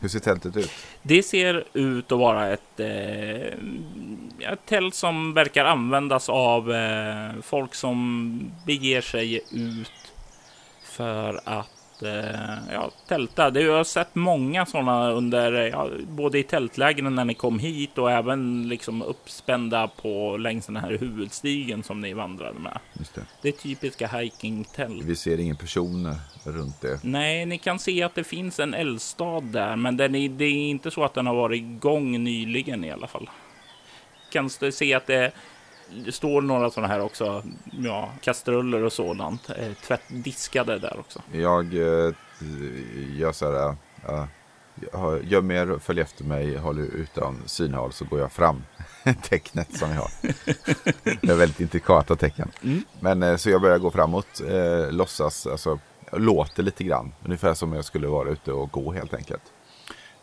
Hur 0.00 0.08
ser 0.08 0.18
tältet 0.18 0.56
ut? 0.56 0.70
Det 1.02 1.22
ser 1.22 1.64
ut 1.72 2.12
att 2.12 2.18
vara 2.18 2.52
ett, 2.52 2.80
eh, 2.80 4.52
ett 4.52 4.66
tält 4.66 4.94
som 4.94 5.34
verkar 5.34 5.64
användas 5.64 6.28
av 6.28 6.72
eh, 6.72 7.30
folk 7.42 7.74
som 7.74 8.52
beger 8.66 9.00
sig 9.00 9.40
ut 9.52 10.12
för 10.84 11.40
att 11.44 11.77
eh, 12.02 12.72
ja, 12.72 12.90
tälta. 13.08 13.50
Det, 13.50 13.62
jag 13.62 13.76
har 13.76 13.84
sett 13.84 14.14
många 14.14 14.66
sådana 14.66 15.10
under, 15.10 15.52
ja, 15.52 15.90
både 16.08 16.38
i 16.38 16.42
tältlägren 16.42 17.14
när 17.14 17.24
ni 17.24 17.34
kom 17.34 17.58
hit 17.58 17.98
och 17.98 18.10
även 18.10 18.68
liksom 18.68 19.02
uppspända 19.02 19.88
på 19.88 20.36
längs 20.36 20.66
den 20.66 20.76
här 20.76 20.90
huvudstigen 20.90 21.82
som 21.82 22.00
ni 22.00 22.12
vandrade 22.12 22.58
med. 22.58 22.78
Just 22.92 23.14
det. 23.14 23.20
Det 23.42 23.48
är 23.48 23.52
typiska 23.52 24.06
hikingtält. 24.06 25.04
Vi 25.04 25.16
ser 25.16 25.40
ingen 25.40 25.56
person 25.56 26.14
runt 26.44 26.80
det. 26.80 27.00
Nej, 27.02 27.46
ni 27.46 27.58
kan 27.58 27.78
se 27.78 28.02
att 28.02 28.14
det 28.14 28.24
finns 28.24 28.60
en 28.60 28.74
eldstad 28.74 29.40
där, 29.40 29.76
men 29.76 29.96
den 29.96 30.14
är, 30.14 30.28
det 30.28 30.44
är 30.44 30.70
inte 30.70 30.90
så 30.90 31.04
att 31.04 31.14
den 31.14 31.26
har 31.26 31.34
varit 31.34 31.58
igång 31.58 32.24
nyligen 32.24 32.84
i 32.84 32.90
alla 32.90 33.06
fall. 33.06 33.30
Kan 34.32 34.50
se 34.50 34.94
att 34.94 35.06
det, 35.06 35.32
det 36.04 36.12
står 36.12 36.42
några 36.42 36.70
sådana 36.70 36.92
här 36.92 37.00
också, 37.00 37.42
ja, 37.70 38.10
kastruller 38.20 38.82
och 38.82 38.92
sådant, 38.92 39.50
eh, 39.50 39.72
tvättdiskade 39.86 40.78
där 40.78 41.00
också. 41.00 41.22
Jag 41.32 41.74
eh, 41.74 42.12
gör 43.16 43.32
så 43.32 43.52
här, 43.52 43.76
eh, 44.08 44.24
jag 44.92 45.24
gör 45.24 45.40
mer, 45.40 45.78
följ 45.78 46.00
efter 46.00 46.24
mig, 46.24 46.56
håller 46.56 46.82
utan 46.82 47.42
synhåll 47.46 47.92
så 47.92 48.04
går 48.04 48.20
jag 48.20 48.32
fram. 48.32 48.64
Tecknet 49.22 49.78
som 49.78 49.90
vi 49.90 49.96
har. 49.96 50.10
Det 51.26 51.32
är 51.32 51.36
väldigt 51.36 51.60
intrikata 51.60 52.16
tecken. 52.16 52.50
Mm. 52.62 52.84
Men 53.00 53.22
eh, 53.22 53.36
så 53.36 53.50
jag 53.50 53.60
börjar 53.60 53.78
gå 53.78 53.90
framåt, 53.90 54.40
eh, 54.48 54.92
låtsas, 54.92 55.46
alltså 55.46 55.78
jag 56.10 56.20
låter 56.20 56.62
lite 56.62 56.84
grann. 56.84 57.12
Ungefär 57.24 57.54
som 57.54 57.72
jag 57.72 57.84
skulle 57.84 58.06
vara 58.06 58.28
ute 58.28 58.52
och 58.52 58.70
gå 58.70 58.92
helt 58.92 59.14
enkelt. 59.14 59.42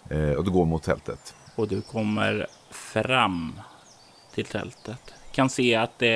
Eh, 0.09 0.31
och 0.31 0.43
då 0.43 0.51
går 0.51 0.65
mot 0.65 0.83
tältet. 0.83 1.35
Och 1.55 1.67
du 1.67 1.81
kommer 1.81 2.47
fram 2.71 3.59
till 4.33 4.45
tältet. 4.45 5.13
Kan 5.35 5.49
se 5.49 5.75
att 5.75 5.99
det 5.99 6.13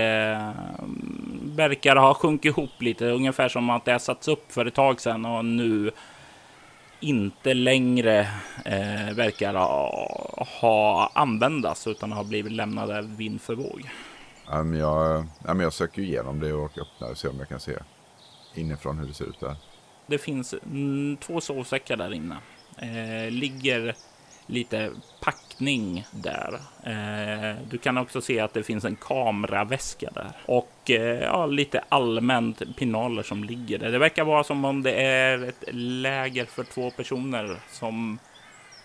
mm, 0.79 1.51
verkar 1.55 1.95
ha 1.95 2.13
sjunkit 2.13 2.49
ihop 2.49 2.81
lite, 2.81 3.05
ungefär 3.05 3.49
som 3.49 3.69
att 3.69 3.85
det 3.85 3.91
har 3.91 3.99
satts 3.99 4.27
upp 4.27 4.51
för 4.51 4.65
ett 4.65 4.73
tag 4.73 5.01
sedan 5.01 5.25
och 5.25 5.45
nu 5.45 5.91
inte 6.99 7.53
längre 7.53 8.19
eh, 8.65 9.13
verkar 9.15 9.53
ha, 9.53 10.45
ha 10.61 11.11
användas 11.13 11.87
utan 11.87 12.11
har 12.11 12.23
blivit 12.23 12.51
lämnade 12.51 13.01
vind 13.01 13.41
för 13.41 13.55
våg. 13.55 13.89
Men 14.47 14.73
jag, 14.73 15.25
jag 15.45 15.73
söker 15.73 16.01
igenom 16.01 16.39
det 16.39 16.53
och 16.53 16.77
öppnar 16.77 17.11
och 17.11 17.17
ser 17.17 17.29
om 17.29 17.39
jag 17.39 17.49
kan 17.49 17.59
se 17.59 17.73
inifrån 18.55 18.99
hur 18.99 19.07
det 19.07 19.13
ser 19.13 19.25
ut 19.25 19.39
där. 19.39 19.55
Det 20.07 20.17
finns 20.17 20.53
mm, 20.53 21.17
två 21.17 21.41
sovsäckar 21.41 21.97
där 21.97 22.13
inne. 22.13 22.37
Eh, 22.77 23.31
ligger 23.31 23.95
lite 24.49 24.91
packning 25.19 26.07
där. 26.11 26.59
Eh, 26.83 27.55
du 27.69 27.77
kan 27.77 27.97
också 27.97 28.21
se 28.21 28.39
att 28.39 28.53
det 28.53 28.63
finns 28.63 28.85
en 28.85 28.95
kameraväska 28.95 30.09
där. 30.13 30.31
Och 30.45 30.91
eh, 30.91 31.19
ja, 31.19 31.45
lite 31.45 31.83
allmänt 31.89 32.77
pinaler 32.77 33.23
som 33.23 33.43
ligger 33.43 33.79
där. 33.79 33.91
Det 33.91 33.99
verkar 33.99 34.23
vara 34.23 34.43
som 34.43 34.65
om 34.65 34.83
det 34.83 34.93
är 34.93 35.43
ett 35.43 35.63
läger 35.73 36.45
för 36.45 36.63
två 36.63 36.91
personer 36.91 37.59
som 37.71 38.19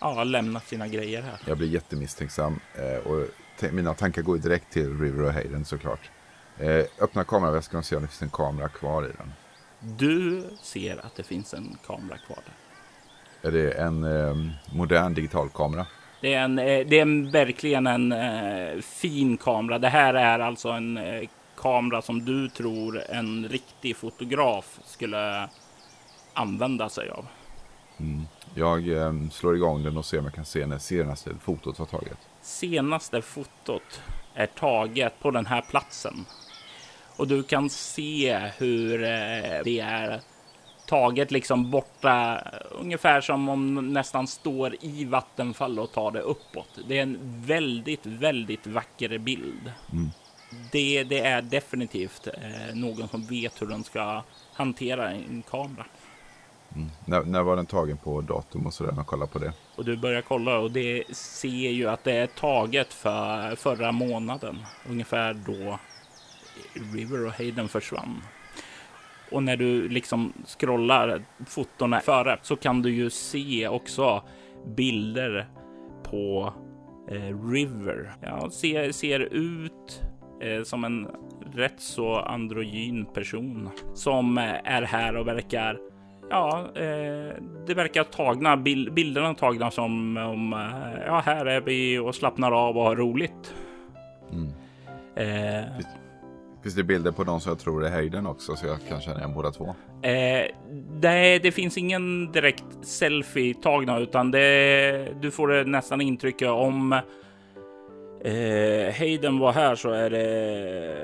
ja, 0.00 0.12
har 0.12 0.24
lämnat 0.24 0.66
sina 0.66 0.88
grejer 0.88 1.22
här. 1.22 1.38
Jag 1.46 1.58
blir 1.58 1.68
jättemisstänksam 1.68 2.60
eh, 2.74 3.06
och 3.06 3.26
mina 3.72 3.94
tankar 3.94 4.22
går 4.22 4.38
direkt 4.38 4.72
till 4.72 4.98
River 5.00 5.22
och 5.22 5.32
Hayden 5.32 5.64
såklart. 5.64 6.10
Eh, 6.58 6.84
öppna 7.00 7.24
kameraväskan 7.24 7.78
och 7.78 7.84
se 7.84 7.96
om 7.96 8.02
det 8.02 8.08
finns 8.08 8.22
en 8.22 8.30
kamera 8.30 8.68
kvar 8.68 9.04
i 9.04 9.12
den. 9.18 9.32
Du 9.80 10.44
ser 10.62 11.06
att 11.06 11.16
det 11.16 11.22
finns 11.22 11.54
en 11.54 11.78
kamera 11.86 12.18
kvar 12.18 12.38
där. 12.44 12.63
Är 13.44 13.50
det 13.50 13.70
en 13.72 14.04
eh, 14.04 14.36
modern 14.72 15.14
digital 15.14 15.48
kamera? 15.48 15.86
Det 16.20 16.34
är, 16.34 16.44
en, 16.44 16.58
eh, 16.58 16.64
det 16.64 16.98
är 16.98 17.02
en, 17.02 17.30
verkligen 17.30 17.86
en 17.86 18.12
eh, 18.12 18.80
fin 18.80 19.36
kamera. 19.36 19.78
Det 19.78 19.88
här 19.88 20.14
är 20.14 20.38
alltså 20.38 20.68
en 20.68 20.96
eh, 20.96 21.28
kamera 21.56 22.02
som 22.02 22.24
du 22.24 22.48
tror 22.48 23.02
en 23.08 23.48
riktig 23.48 23.96
fotograf 23.96 24.80
skulle 24.84 25.48
använda 26.34 26.88
sig 26.88 27.10
av. 27.10 27.26
Jag 28.54 28.88
eh, 28.88 29.12
slår 29.32 29.56
igång 29.56 29.82
den 29.82 29.96
och 29.96 30.04
ser 30.04 30.18
om 30.18 30.24
jag 30.24 30.34
kan 30.34 30.44
se 30.44 30.66
när 30.66 30.78
senaste 30.78 31.30
fotot 31.40 31.78
var 31.78 31.86
taget. 31.86 32.18
Senaste 32.42 33.22
fotot 33.22 34.02
är 34.34 34.46
taget 34.46 35.20
på 35.20 35.30
den 35.30 35.46
här 35.46 35.62
platsen. 35.70 36.24
Och 37.16 37.28
du 37.28 37.42
kan 37.42 37.70
se 37.70 38.38
hur 38.58 39.02
eh, 39.02 39.62
det 39.64 39.80
är 39.80 40.20
taget 40.86 41.30
liksom 41.30 41.70
borta, 41.70 42.42
ungefär 42.70 43.20
som 43.20 43.48
om 43.48 43.92
nästan 43.92 44.26
står 44.26 44.76
i 44.80 45.04
vattenfall 45.04 45.78
och 45.78 45.92
tar 45.92 46.10
det 46.10 46.20
uppåt. 46.20 46.78
Det 46.88 46.98
är 46.98 47.02
en 47.02 47.18
väldigt, 47.46 48.06
väldigt 48.06 48.66
vacker 48.66 49.18
bild. 49.18 49.72
Det, 50.72 51.04
det 51.04 51.20
är 51.20 51.42
definitivt 51.42 52.26
eh, 52.26 52.74
någon 52.74 53.08
som 53.08 53.26
vet 53.26 53.62
hur 53.62 53.66
den 53.66 53.84
ska 53.84 54.22
hantera 54.52 55.10
en 55.10 55.42
kamera. 55.50 55.86
När, 57.04 57.22
när 57.22 57.42
var 57.42 57.56
den 57.56 57.66
tagen 57.66 57.96
på 57.96 58.20
datum 58.20 58.66
och 58.66 58.74
sådär? 58.74 58.92
Man 58.92 59.04
kollar 59.04 59.26
på 59.26 59.38
det. 59.38 59.52
Och 59.76 59.84
du 59.84 59.96
börjar 59.96 60.22
kolla 60.22 60.58
och 60.58 60.70
det 60.70 61.16
ser 61.16 61.48
ju 61.48 61.88
att 61.88 62.04
det 62.04 62.12
är 62.12 62.26
taget 62.26 62.92
för 62.92 63.56
förra 63.56 63.92
månaden. 63.92 64.58
Ungefär 64.88 65.34
då 65.34 65.78
River 66.94 67.26
och 67.26 67.32
Hayden 67.32 67.68
försvann. 67.68 68.22
Och 69.30 69.42
när 69.42 69.56
du 69.56 69.88
liksom 69.88 70.32
scrollar 70.46 71.22
fotona 71.46 72.00
före 72.00 72.38
så 72.42 72.56
kan 72.56 72.82
du 72.82 72.90
ju 72.90 73.10
se 73.10 73.68
också 73.68 74.22
bilder 74.76 75.46
på 76.02 76.52
eh, 77.10 77.50
River. 77.50 78.12
Ja, 78.20 78.50
ser, 78.50 78.92
ser 78.92 79.20
ut 79.20 80.02
eh, 80.42 80.62
som 80.62 80.84
en 80.84 81.08
rätt 81.54 81.80
så 81.80 82.16
androgyn 82.16 83.06
person 83.06 83.70
som 83.94 84.38
eh, 84.38 84.54
är 84.64 84.82
här 84.82 85.16
och 85.16 85.28
verkar 85.28 85.78
Ja, 86.30 86.66
eh, 86.74 87.34
det 87.66 87.74
verkar 87.74 88.04
tagna, 88.04 88.56
bil 88.56 88.90
bilderna 88.92 89.34
tagna 89.34 89.70
som 89.70 90.16
om 90.16 90.52
eh, 90.52 91.02
ja, 91.06 91.22
här 91.26 91.46
är 91.46 91.60
vi 91.60 91.98
och 91.98 92.14
slappnar 92.14 92.52
av 92.52 92.78
och 92.78 92.84
har 92.84 92.96
roligt. 92.96 93.54
Eh, 95.16 95.64
Finns 96.64 96.74
det 96.74 96.84
bilder 96.84 97.12
på 97.12 97.24
de 97.24 97.40
som 97.40 97.50
jag 97.50 97.58
tror 97.58 97.84
är 97.84 97.90
Hayden 97.90 98.26
också 98.26 98.56
så 98.56 98.66
jag 98.66 98.78
kan 98.88 99.00
känna 99.00 99.18
igen 99.18 99.34
båda 99.34 99.50
två? 99.50 99.74
Eh, 100.02 100.46
det, 101.00 101.38
det 101.38 101.52
finns 101.52 101.78
ingen 101.78 102.32
direkt 102.32 102.64
selfie 102.82 103.54
tagna 103.54 103.98
utan 103.98 104.30
det, 104.30 105.08
du 105.20 105.30
får 105.30 105.64
nästan 105.64 106.00
intrycket 106.00 106.48
om 106.48 106.92
eh, 108.20 108.94
Hayden 108.98 109.38
var 109.38 109.52
här 109.52 109.74
så 109.74 109.90
är 109.90 110.10
det 110.10 110.96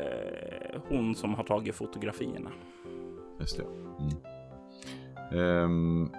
hon 0.89 1.15
som 1.15 1.35
har 1.35 1.45
tagit 1.45 1.75
fotografierna. 1.75 2.51
Just 3.41 3.57
det. 3.57 3.65
Mm. 4.01 4.17
Ehm, 5.65 6.11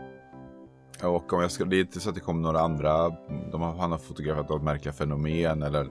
och 1.04 1.34
om 1.34 1.42
jag 1.42 1.52
ska, 1.52 1.66
det 1.66 1.76
är 1.76 1.82
inte 1.82 2.00
så 2.00 2.10
att 2.10 2.16
det 2.16 2.22
kommer 2.22 2.42
några 2.42 2.60
andra, 2.60 3.10
de 3.52 3.62
har, 3.62 3.74
han 3.74 3.92
har 3.92 3.98
fotograferat 3.98 4.50
något 4.50 4.64
märkliga 4.64 4.94
fenomen 4.94 5.64
eller 5.64 5.88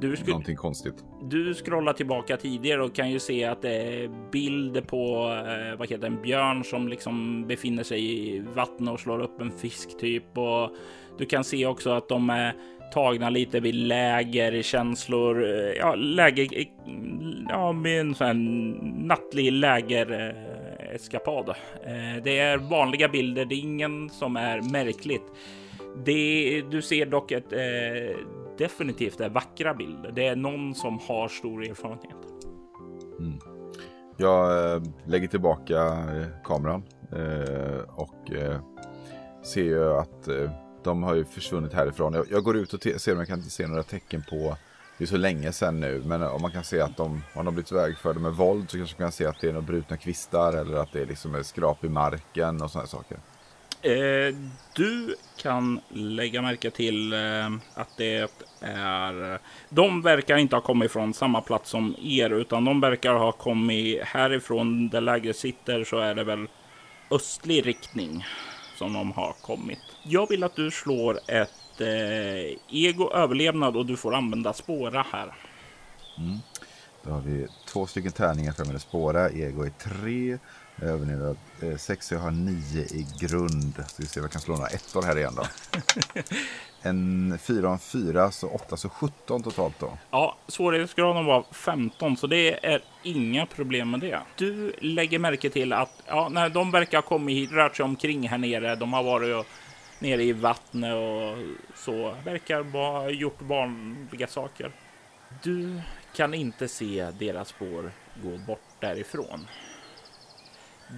Du, 0.00 0.16
skulle, 0.16 0.30
någonting 0.30 0.56
konstigt. 0.56 1.04
du 1.22 1.54
scrollar 1.54 1.92
tillbaka 1.92 2.36
tidigare 2.36 2.82
och 2.82 2.94
kan 2.94 3.10
ju 3.10 3.18
se 3.18 3.44
att 3.44 3.62
det 3.62 3.72
är 3.72 4.30
bilder 4.32 4.80
på 4.80 5.32
eh, 5.46 5.78
vad 5.78 5.90
heter 5.90 6.06
en 6.06 6.22
björn 6.22 6.64
som 6.64 6.88
liksom 6.88 7.46
befinner 7.46 7.82
sig 7.82 8.28
i 8.28 8.44
vattnet 8.54 8.92
och 8.92 9.00
slår 9.00 9.20
upp 9.20 9.40
en 9.40 9.50
fisk 9.50 9.98
typ. 9.98 10.38
Och 10.38 10.70
du 11.18 11.26
kan 11.26 11.44
se 11.44 11.66
också 11.66 11.90
att 11.90 12.08
de 12.08 12.30
är 12.30 12.54
tagna 12.92 13.30
lite 13.30 13.60
vid 13.60 13.74
läger, 13.74 14.62
känslor, 14.62 15.44
eh, 15.44 15.72
ja, 15.72 15.94
läger, 15.94 16.58
eh, 16.58 16.66
ja, 17.48 17.72
med 17.72 18.00
en 18.00 18.14
sån 18.14 18.26
här 18.26 18.34
nattlig 19.06 19.52
läger 19.52 20.28
eh, 20.28 20.94
eskapad. 20.94 21.54
Det 22.24 22.38
är 22.38 22.58
vanliga 22.58 23.08
bilder, 23.08 23.44
det 23.44 23.54
är 23.54 23.60
ingen 23.60 24.10
som 24.10 24.36
är 24.36 24.60
märkligt. 24.60 25.22
Det, 26.04 26.62
du 26.70 26.82
ser 26.82 27.06
dock 27.06 27.32
ett 27.32 27.52
eh, 27.52 28.16
definitivt 28.58 29.20
är 29.20 29.28
vackra 29.28 29.74
bilder. 29.74 30.12
Det 30.12 30.26
är 30.26 30.36
någon 30.36 30.74
som 30.74 30.98
har 30.98 31.28
stor 31.28 31.64
erfarenhet. 31.64 32.16
Mm. 33.18 33.38
Jag 34.16 34.74
eh, 34.74 34.82
lägger 35.06 35.28
tillbaka 35.28 35.82
eh, 35.92 36.26
kameran 36.44 36.82
eh, 37.12 37.80
och 37.88 38.30
ser 39.44 39.62
ju 39.62 39.92
att 39.92 40.28
de 40.84 41.02
har 41.02 41.14
ju 41.14 41.24
försvunnit 41.24 41.72
härifrån. 41.72 42.14
Jag, 42.14 42.26
jag 42.30 42.44
går 42.44 42.56
ut 42.56 42.72
och 42.72 42.82
ser 42.82 43.12
om 43.12 43.18
jag 43.18 43.28
kan 43.28 43.42
se 43.42 43.66
några 43.66 43.82
tecken 43.82 44.22
på, 44.30 44.56
det 44.98 45.04
är 45.04 45.08
så 45.08 45.16
länge 45.16 45.52
sedan 45.52 45.80
nu, 45.80 46.02
men 46.06 46.22
om 46.22 46.42
man 46.42 46.50
kan 46.50 46.64
se 46.64 46.80
att 46.80 46.96
de, 46.96 47.22
om 47.34 47.44
de 47.44 47.54
blivit 47.54 47.72
vägförda 47.72 48.20
med 48.20 48.32
våld 48.32 48.70
så 48.70 48.76
kanske 48.76 48.96
man 48.98 49.06
kan 49.06 49.12
se 49.12 49.26
att 49.26 49.40
det 49.40 49.48
är 49.48 49.52
några 49.52 49.66
brutna 49.66 49.96
kvistar 49.96 50.52
eller 50.52 50.76
att 50.76 50.92
det 50.92 51.00
är 51.00 51.06
liksom 51.06 51.34
är 51.34 51.42
skrap 51.42 51.84
i 51.84 51.88
marken 51.88 52.62
och 52.62 52.70
sådana 52.70 52.86
saker. 52.86 53.18
Eh, 53.82 54.34
du 54.74 55.16
kan 55.36 55.80
lägga 55.88 56.42
märke 56.42 56.70
till 56.70 57.12
eh, 57.12 57.46
att 57.74 57.96
det 57.96 58.30
är... 58.60 59.38
De 59.68 60.02
verkar 60.02 60.36
inte 60.36 60.56
ha 60.56 60.60
kommit 60.60 60.92
från 60.92 61.14
samma 61.14 61.40
plats 61.40 61.70
som 61.70 61.96
er, 62.02 62.30
utan 62.30 62.64
de 62.64 62.80
verkar 62.80 63.14
ha 63.14 63.32
kommit 63.32 64.02
härifrån 64.02 64.88
där 64.88 65.00
lägret 65.00 65.36
sitter 65.36 65.84
så 65.84 65.98
är 65.98 66.14
det 66.14 66.24
väl 66.24 66.48
östlig 67.10 67.66
riktning 67.66 68.24
som 68.76 68.92
de 68.92 69.12
har 69.12 69.32
kommit. 69.42 69.78
Jag 70.02 70.28
vill 70.28 70.44
att 70.44 70.56
du 70.56 70.70
slår 70.70 71.18
ett 71.26 71.80
eh, 71.80 72.58
ego 72.70 73.10
överlevnad 73.12 73.76
och 73.76 73.86
du 73.86 73.96
får 73.96 74.14
använda 74.14 74.52
spåra 74.52 75.06
här. 75.12 75.34
Mm. 76.18 76.38
Då 77.02 77.10
har 77.10 77.20
vi 77.20 77.46
två 77.66 77.86
stycken 77.86 78.12
tärningar 78.12 78.52
för 78.52 78.74
att 78.74 78.82
spåra. 78.82 79.30
Ego 79.30 79.62
är 79.62 79.70
tre. 79.70 80.38
Överlevnad 80.82 81.36
eh, 81.62 81.76
sex. 81.76 82.12
Jag 82.12 82.18
har 82.18 82.30
nio 82.30 82.82
i 82.82 83.06
grund. 83.20 83.74
Så 83.88 83.94
vi 83.96 84.06
ser 84.06 84.20
om 84.20 84.24
jag 84.24 84.32
kan 84.32 84.40
slå 84.40 84.54
några 84.54 84.68
ettor 84.68 85.02
här 85.02 85.18
igen 85.18 85.34
då. 85.36 85.44
en 86.82 87.38
fyra 87.38 87.66
och 87.66 87.72
en 87.72 87.78
fyra, 87.78 88.30
så 88.30 88.48
åtta, 88.48 88.76
så 88.76 88.88
17 88.88 89.42
totalt 89.42 89.78
då. 89.78 89.98
Ja, 90.10 90.36
svårighetsgraden 90.48 91.24
var 91.24 91.44
15, 91.52 92.16
så 92.16 92.26
det 92.26 92.66
är 92.66 92.82
inga 93.02 93.46
problem 93.46 93.90
med 93.90 94.00
det. 94.00 94.20
Du 94.36 94.72
lägger 94.78 95.18
märke 95.18 95.50
till 95.50 95.72
att 95.72 96.02
ja, 96.06 96.28
när 96.28 96.48
de 96.48 96.70
verkar 96.70 96.98
ha 96.98 97.02
kommit 97.02 97.36
hit, 97.36 97.52
rört 97.52 97.76
sig 97.76 97.84
omkring 97.84 98.28
här 98.28 98.38
nere. 98.38 98.76
De 98.76 98.92
har 98.92 99.02
varit 99.02 99.36
och, 99.36 99.46
nere 99.98 100.22
i 100.22 100.32
vattnet 100.32 100.94
och 100.94 101.38
så. 101.78 102.14
Verkar 102.24 102.62
ha 102.62 103.10
gjort 103.10 103.42
vanliga 103.42 104.26
saker. 104.26 104.72
Du 105.42 105.80
kan 106.16 106.34
inte 106.34 106.68
se 106.68 107.10
deras 107.18 107.48
spår 107.48 107.92
gå 108.22 108.38
bort 108.46 108.80
därifrån. 108.80 109.46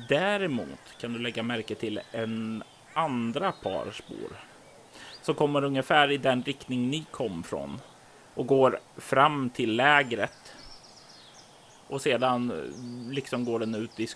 Däremot 0.08 0.98
kan 1.00 1.12
du 1.12 1.18
lägga 1.18 1.42
märke 1.42 1.74
till 1.74 2.00
en 2.12 2.62
andra 2.94 3.52
par 3.52 3.90
spår 3.90 4.36
som 5.22 5.34
kommer 5.34 5.64
ungefär 5.64 6.10
i 6.10 6.16
den 6.16 6.42
riktning 6.42 6.90
ni 6.90 7.04
kom 7.10 7.42
från 7.42 7.80
och 8.34 8.46
går 8.46 8.80
fram 8.96 9.50
till 9.50 9.76
lägret. 9.76 10.54
Och 11.86 12.02
sedan 12.02 12.50
eh, 12.50 13.12
liksom 13.12 13.44
går 13.44 13.58
den 13.58 13.74
ut 13.74 14.00
i 14.00 14.08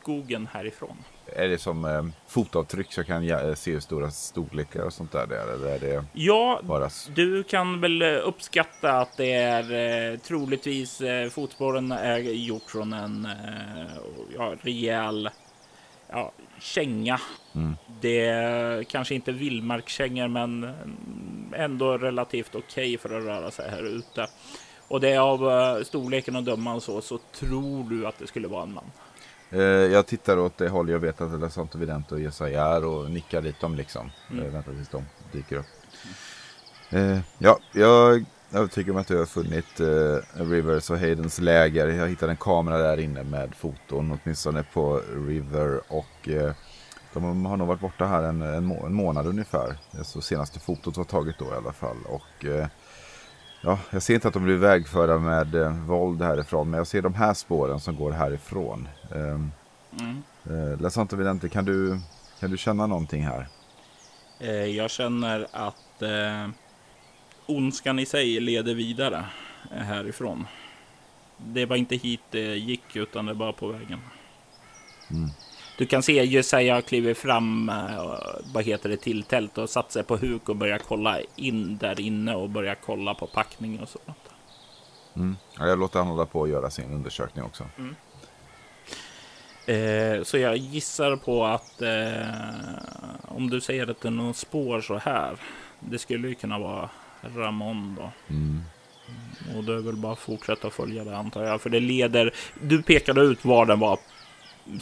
skogen 0.00 0.46
härifrån. 0.46 0.96
Är 1.32 1.48
det 1.48 1.58
som 1.58 1.84
eh, 1.84 2.04
fotavtryck 2.26 2.92
så 2.92 3.00
jag 3.00 3.06
kan 3.06 3.24
ja, 3.24 3.56
se 3.56 3.72
hur 3.72 3.80
stora 3.80 4.10
storlekar 4.10 4.82
och 4.82 4.92
sånt 4.92 5.12
där 5.12 5.26
det 5.26 5.36
är? 5.36 5.54
Eller 5.54 5.68
är 5.68 5.78
det 5.78 6.04
ja, 6.12 6.60
bara... 6.62 6.90
du 7.14 7.42
kan 7.42 7.80
väl 7.80 8.02
uppskatta 8.02 8.92
att 8.92 9.16
det 9.16 9.32
är 9.32 10.12
eh, 10.12 10.18
troligtvis 10.18 11.00
eh, 11.00 11.28
fotspåren 11.28 11.92
är 11.92 12.18
gjort 12.18 12.70
från 12.70 12.92
en 12.92 13.24
eh, 13.24 13.96
ja, 14.36 14.54
rejäl 14.60 15.30
ja, 16.08 16.32
känga. 16.60 17.20
Mm. 17.54 17.76
Det 18.00 18.20
är 18.20 18.82
kanske 18.82 19.14
inte 19.14 19.32
vildmarkskängor, 19.32 20.28
men 20.28 20.74
ändå 21.52 21.98
relativt 21.98 22.54
okej 22.54 22.96
okay 22.96 22.98
för 22.98 23.18
att 23.18 23.24
röra 23.24 23.50
sig 23.50 23.70
här 23.70 23.86
ute. 23.86 24.26
Och 24.88 25.00
det 25.00 25.10
är 25.10 25.18
av 25.18 25.44
uh, 25.44 25.84
storleken 25.84 26.36
att 26.36 26.44
döma 26.44 26.80
så, 26.80 27.00
så 27.00 27.18
tror 27.18 27.90
du 27.90 28.06
att 28.06 28.18
det 28.18 28.26
skulle 28.26 28.48
vara 28.48 28.62
en 28.62 28.72
man. 28.72 28.90
Eh, 29.50 29.60
jag 29.60 30.06
tittar 30.06 30.38
åt 30.38 30.58
det 30.58 30.68
håll 30.68 30.88
jag 30.88 30.98
vet 30.98 31.20
att 31.20 31.52
sånt 31.52 31.74
evident 31.74 32.12
och 32.12 32.20
Jesaja 32.20 32.64
är 32.64 32.84
och 32.84 33.10
nickar 33.10 33.42
dit 33.42 33.60
dem 33.60 33.74
liksom. 33.74 34.10
Mm. 34.30 34.44
Eh, 34.44 34.52
väntar 34.52 34.72
tills 34.72 34.88
de 34.88 35.04
dyker 35.32 35.56
upp. 35.56 35.66
Eh, 36.90 37.18
ja, 37.38 37.58
jag 37.72 38.24
övertygad 38.52 38.94
om 38.94 39.00
att 39.00 39.10
jag 39.10 39.18
har 39.18 39.26
funnit 39.26 39.80
eh, 39.80 40.44
Rivers 40.44 40.90
och 40.90 40.98
Haydens 40.98 41.38
läger. 41.38 41.86
Jag 41.86 42.08
hittade 42.08 42.32
en 42.32 42.36
kamera 42.36 42.78
där 42.78 43.00
inne 43.00 43.22
med 43.22 43.54
foton, 43.54 44.18
åtminstone 44.18 44.62
på 44.62 45.02
River. 45.28 45.80
Och 45.88 46.28
eh, 46.28 46.52
de 47.12 47.46
har 47.46 47.56
nog 47.56 47.68
varit 47.68 47.80
borta 47.80 48.06
här 48.06 48.22
en, 48.22 48.42
en, 48.42 48.64
må 48.64 48.86
en 48.86 48.94
månad 48.94 49.26
ungefär. 49.26 49.78
Så 50.02 50.20
senaste 50.20 50.60
fotot 50.60 50.96
var 50.96 51.04
taget 51.04 51.38
då 51.38 51.44
i 51.44 51.56
alla 51.56 51.72
fall. 51.72 51.96
Och 52.08 52.44
eh, 52.44 52.66
ja, 53.60 53.78
jag 53.90 54.02
ser 54.02 54.14
inte 54.14 54.28
att 54.28 54.34
de 54.34 54.44
blir 54.44 54.56
vägförda 54.56 55.18
med 55.18 55.54
eh, 55.54 55.72
våld 55.72 56.22
härifrån. 56.22 56.70
Men 56.70 56.78
jag 56.78 56.86
ser 56.86 57.02
de 57.02 57.14
här 57.14 57.34
spåren 57.34 57.80
som 57.80 57.96
går 57.96 58.10
härifrån. 58.12 58.88
Ehm, 59.14 59.52
mm. 60.00 60.22
Eh, 60.44 60.80
Lasanta 60.80 61.16
Vidente, 61.16 61.48
kan 61.48 61.64
du, 61.64 62.00
kan 62.40 62.50
du 62.50 62.56
känna 62.56 62.86
någonting 62.86 63.22
här? 63.22 63.48
Eh, 64.40 64.50
jag 64.50 64.90
känner 64.90 65.46
att 65.52 66.02
eh, 66.02 66.48
ondskan 67.46 67.98
i 67.98 68.06
sig 68.06 68.40
leder 68.40 68.74
vidare 68.74 69.24
härifrån. 69.70 70.46
Det 71.36 71.66
var 71.66 71.76
inte 71.76 71.96
hit 71.96 72.20
det 72.30 72.56
gick, 72.56 72.96
utan 72.96 73.26
det 73.26 73.34
var 73.34 73.52
på 73.52 73.68
vägen. 73.68 74.00
Mm. 75.10 75.30
Du 75.78 75.86
kan 75.86 76.02
se 76.02 76.24
Jesaja 76.24 76.82
kliver 76.82 77.14
fram, 77.14 77.68
eh, 77.68 78.18
vad 78.54 78.64
heter 78.64 78.88
det, 78.88 78.96
till 78.96 79.22
tält 79.22 79.58
och 79.58 79.70
satt 79.70 79.92
sig 79.92 80.04
på 80.04 80.16
huk 80.16 80.48
och 80.48 80.56
börjar 80.56 80.78
kolla 80.78 81.20
in 81.36 81.76
där 81.76 82.00
inne 82.00 82.34
och 82.34 82.50
börjar 82.50 82.74
kolla 82.74 83.14
på 83.14 83.26
packning 83.26 83.80
och 83.80 83.88
sånt. 83.88 84.18
Mm. 85.16 85.36
Ja, 85.58 85.66
jag 85.66 85.78
låter 85.78 85.98
han 85.98 86.08
hålla 86.08 86.26
på 86.26 86.40
och 86.40 86.48
göra 86.48 86.70
sin 86.70 86.92
undersökning 86.92 87.44
också. 87.44 87.64
Mm. 87.78 87.94
Eh, 89.66 90.22
så 90.22 90.38
jag 90.38 90.56
gissar 90.56 91.16
på 91.16 91.44
att 91.44 91.82
eh, 91.82 92.26
om 93.28 93.50
du 93.50 93.60
säger 93.60 93.90
att 93.90 94.00
det 94.00 94.08
är 94.08 94.12
någon 94.12 94.34
spår 94.34 94.80
så 94.80 94.98
här. 94.98 95.36
Det 95.80 95.98
skulle 95.98 96.28
ju 96.28 96.34
kunna 96.34 96.58
vara 96.58 96.90
Ramon 97.20 97.94
då. 97.98 98.10
Mm. 98.34 98.62
Och 99.56 99.64
det 99.64 99.72
är 99.72 99.80
väl 99.80 99.96
bara 99.96 100.12
att 100.12 100.18
fortsätta 100.18 100.70
följa 100.70 101.04
det 101.04 101.16
antar 101.16 101.44
jag. 101.44 101.60
För 101.60 101.70
det 101.70 101.80
leder. 101.80 102.34
Du 102.60 102.82
pekade 102.82 103.20
ut 103.20 103.44
var 103.44 103.66
den 103.66 103.78
var. 103.78 103.98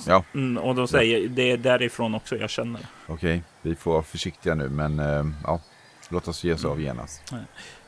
Ja. 0.06 0.24
Mm, 0.34 0.58
och 0.58 0.74
de 0.74 0.88
säger 0.88 1.28
det 1.28 1.50
är 1.50 1.56
därifrån 1.56 2.14
också 2.14 2.36
jag 2.36 2.50
känner. 2.50 2.80
Okej, 3.06 3.14
okay. 3.14 3.40
vi 3.62 3.74
får 3.74 3.92
vara 3.92 4.02
försiktiga 4.02 4.54
nu. 4.54 4.68
Men 4.68 5.00
äh, 5.00 5.24
ja, 5.44 5.60
låt 6.08 6.28
oss 6.28 6.44
ge 6.44 6.52
oss 6.52 6.64
av 6.64 6.80
genast. 6.80 7.34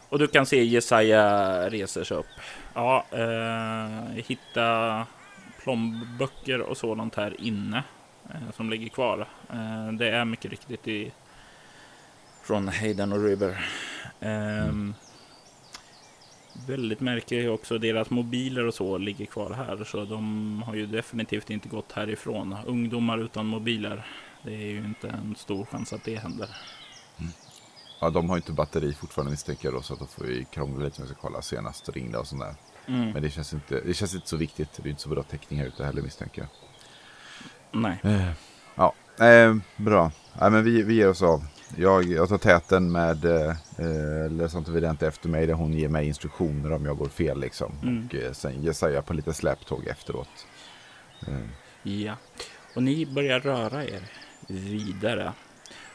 Och 0.09 0.19
du 0.19 0.27
kan 0.27 0.47
se 0.47 0.65
Jesaja 0.65 1.71
reser 1.71 2.05
sig 2.05 2.17
upp. 2.17 2.27
Ja, 2.75 3.05
eh, 3.11 4.25
hitta 4.27 5.07
plånböcker 5.63 6.61
och 6.61 6.77
sådant 6.77 7.15
här 7.15 7.41
inne 7.41 7.83
eh, 8.29 8.53
som 8.57 8.71
ligger 8.71 8.89
kvar. 8.89 9.29
Eh, 9.51 9.93
det 9.93 10.11
är 10.11 10.25
mycket 10.25 10.51
riktigt 10.51 10.89
i 10.89 11.13
från 12.43 12.69
Hayden 12.69 13.13
och 13.13 13.25
River. 13.25 13.67
Mm. 14.21 14.95
Väldigt 16.67 17.01
märkligt 17.01 17.49
också, 17.49 17.79
deras 17.79 18.11
mobiler 18.11 18.67
och 18.67 18.75
så 18.75 18.99
ligger 18.99 19.27
kvar 19.27 19.51
här. 19.51 19.85
Så 19.85 20.05
de 20.05 20.63
har 20.67 20.75
ju 20.75 20.87
definitivt 20.87 21.51
inte 21.51 21.69
gått 21.69 21.93
härifrån. 21.93 22.57
Ungdomar 22.67 23.19
utan 23.19 23.47
mobiler, 23.47 24.07
det 24.43 24.55
är 24.55 24.67
ju 24.67 24.79
inte 24.79 25.09
en 25.09 25.37
stor 25.39 25.65
chans 25.65 25.93
att 25.93 26.05
det 26.05 26.15
händer. 26.15 26.49
Mm. 27.19 27.33
Ja, 28.01 28.11
de 28.11 28.31
har 28.31 28.37
inte 28.37 28.53
batteri 28.53 28.95
fortfarande 28.95 29.31
misstänker 29.31 29.65
jag 29.65 29.75
då, 29.75 29.83
så 29.83 29.93
att 29.93 30.01
då 30.01 30.07
får 30.07 30.25
vi 30.25 30.45
krångla 30.45 30.85
lite 30.85 31.01
med 31.01 31.11
att 31.11 31.19
kolla 31.21 31.43
senast 31.43 31.89
ringde 31.89 32.19
och 32.19 32.27
sådär. 32.27 32.55
Mm. 32.87 33.11
Men 33.11 33.23
det 33.23 33.31
känns, 33.31 33.53
inte, 33.53 33.81
det 33.81 33.95
känns 33.95 34.15
inte 34.15 34.29
så 34.29 34.37
viktigt. 34.37 34.69
Det 34.77 34.89
är 34.89 34.91
inte 34.91 35.03
så 35.03 35.09
bra 35.09 35.23
täckning 35.23 35.61
här 35.61 35.67
ute 35.67 35.85
heller 35.85 36.03
misstänker 36.03 36.43
jag. 36.43 36.49
Nej. 37.83 37.99
Eh, 38.03 38.31
ja, 38.75 38.95
eh, 39.27 39.57
bra. 39.77 40.11
Ja, 40.41 40.51
men 40.51 40.65
vi, 40.65 40.83
vi 40.83 40.95
ger 40.95 41.09
oss 41.09 41.23
av. 41.23 41.45
Jag, 41.75 42.05
jag 42.05 42.29
tar 42.29 42.39
täten 42.39 42.93
med 42.93 43.25
eh, 43.25 44.31
Lesant 44.31 44.69
Vidente 44.69 45.07
efter 45.07 45.29
mig 45.29 45.47
där 45.47 45.55
hon 45.55 45.73
ger 45.73 45.89
mig 45.89 46.07
instruktioner 46.07 46.73
om 46.73 46.85
jag 46.85 46.99
går 46.99 47.09
fel 47.09 47.41
liksom. 47.41 47.73
Mm. 47.83 48.07
Och 48.07 48.15
eh, 48.15 48.33
sen 48.33 48.63
Jesaja 48.63 49.03
på 49.03 49.15
lite 49.15 49.35
släptåg 49.35 49.87
efteråt. 49.87 50.47
Eh. 51.27 51.93
Ja, 51.93 52.17
och 52.75 52.83
ni 52.83 53.07
börjar 53.07 53.41
röra 53.41 53.85
er 53.85 54.03
vidare. 54.47 55.33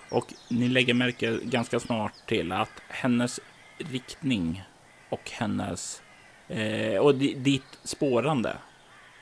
Och 0.10 0.34
ni 0.50 0.68
lägger 0.68 0.94
märke 0.94 1.40
ganska 1.44 1.80
snart 1.80 2.14
till 2.28 2.52
att 2.52 2.82
hennes 2.88 3.40
riktning 3.78 4.64
och 5.10 5.32
hennes 5.32 6.02
eh, 6.48 6.98
och 6.98 7.16
ditt 7.16 7.80
spårande 7.84 8.56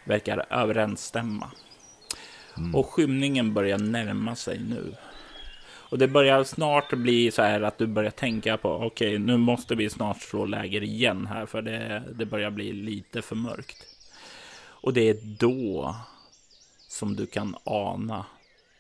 verkar 0.04 0.46
överensstämma. 0.50 1.52
Mm. 2.58 2.76
Och 2.76 2.90
skymningen 2.90 3.54
börjar 3.54 3.78
närma 3.78 4.36
sig 4.36 4.60
nu. 4.60 4.96
Och 5.90 5.98
det 5.98 6.08
börjar 6.08 6.44
snart 6.44 6.94
bli 6.94 7.32
så 7.32 7.42
här 7.42 7.62
att 7.62 7.78
du 7.78 7.88
börjar 7.88 8.12
tänka 8.12 8.58
på 8.58 8.70
okej, 8.70 8.88
okay, 8.88 9.18
nu 9.18 9.38
måste 9.38 9.76
vi 9.76 9.90
snart 9.90 10.22
slå 10.22 10.46
läger 10.46 10.84
igen 10.84 11.28
här 11.28 11.46
för 11.46 11.62
det, 11.62 12.04
det 12.16 12.26
börjar 12.26 12.52
bli 12.52 12.74
lite 12.74 13.22
för 13.22 13.36
mörkt. 13.36 13.86
Och 14.82 14.94
det 14.94 15.10
är 15.10 15.18
då 15.40 15.96
som 16.88 17.16
du 17.16 17.26
kan 17.26 17.56
ana 17.64 18.26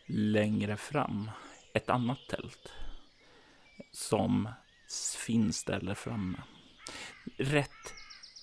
längre 0.06 0.78
fram 0.78 1.32
ett 1.74 1.90
annat 1.90 2.20
tält 2.30 2.72
som 3.92 4.50
finns 5.26 5.64
där 5.64 5.94
framme. 5.94 6.38
Rätt 7.38 7.94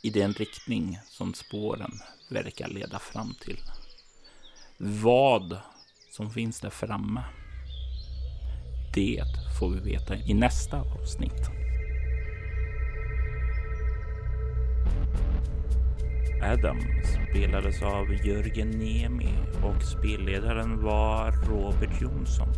i 0.02 0.10
den 0.10 0.32
riktning 0.32 0.98
som 1.04 1.34
spåren 1.34 1.92
verkar 2.30 2.68
leda 2.68 2.98
fram 2.98 3.34
till. 3.40 3.58
Vad 4.78 5.58
som 6.10 6.30
finns 6.30 6.60
där 6.60 6.70
framme 6.70 7.22
det 8.96 9.24
får 9.58 9.70
vi 9.70 9.92
veta 9.92 10.14
i 10.26 10.34
nästa 10.34 10.80
avsnitt. 10.80 11.50
Adam 16.42 16.78
spelades 17.30 17.82
av 17.82 18.26
Jörgen 18.26 18.70
Niemi 18.70 19.28
och 19.62 19.82
spelledaren 19.82 20.82
var 20.82 21.32
Robert 21.32 22.00
Jonsson. 22.00 22.48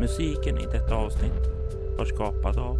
Musiken 0.00 0.58
i 0.58 0.66
detta 0.72 0.94
avsnitt 0.94 1.46
var 1.98 2.04
skapad 2.04 2.58
av 2.58 2.78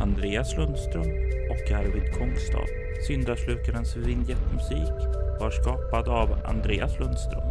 Andreas 0.00 0.56
Lundström 0.56 1.10
och 1.50 1.70
Arvid 1.72 2.12
Kongstad. 2.18 2.66
Syndaslukarens 3.06 3.96
vignettmusik 3.96 5.17
var 5.40 5.50
skapad 5.50 6.08
av 6.08 6.38
Andreas 6.44 6.98
Lundström. 6.98 7.42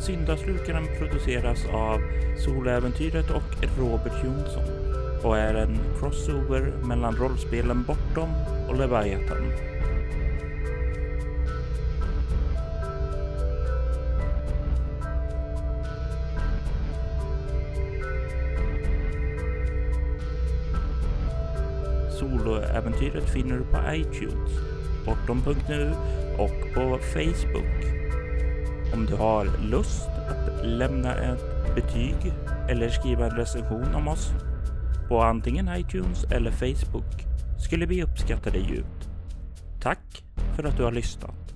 Syndaslukaren 0.00 0.86
produceras 0.98 1.66
av 1.72 2.00
Soläventyret 2.38 3.30
och 3.30 3.78
Robert 3.78 4.24
Jonsson 4.24 4.85
och 5.26 5.38
är 5.38 5.54
en 5.54 5.78
crossover 5.98 6.72
mellan 6.84 7.16
rollspelen 7.16 7.82
Bortom 7.82 8.30
och 8.68 8.76
Leviathan. 8.78 9.52
Soloäventyret 22.10 23.30
finner 23.30 23.56
du 23.56 23.64
på 23.64 23.78
iTunes, 23.94 24.50
bortom.nu 25.06 25.94
och 26.38 26.74
på 26.74 26.98
Facebook. 26.98 27.84
Om 28.94 29.06
du 29.06 29.16
har 29.16 29.48
lust 29.70 30.08
att 30.08 30.66
lämna 30.66 31.14
ett 31.14 31.74
betyg 31.74 32.32
eller 32.68 32.88
skriva 32.88 33.26
en 33.26 33.36
recension 33.36 33.94
om 33.94 34.08
oss 34.08 34.32
på 35.08 35.22
antingen 35.22 35.68
iTunes 35.76 36.24
eller 36.24 36.50
Facebook 36.50 37.24
skulle 37.58 37.86
vi 37.86 38.02
uppskatta 38.02 38.50
det 38.50 38.58
djupt. 38.58 39.08
Tack 39.80 40.24
för 40.56 40.64
att 40.64 40.76
du 40.76 40.84
har 40.84 40.92
lyssnat. 40.92 41.55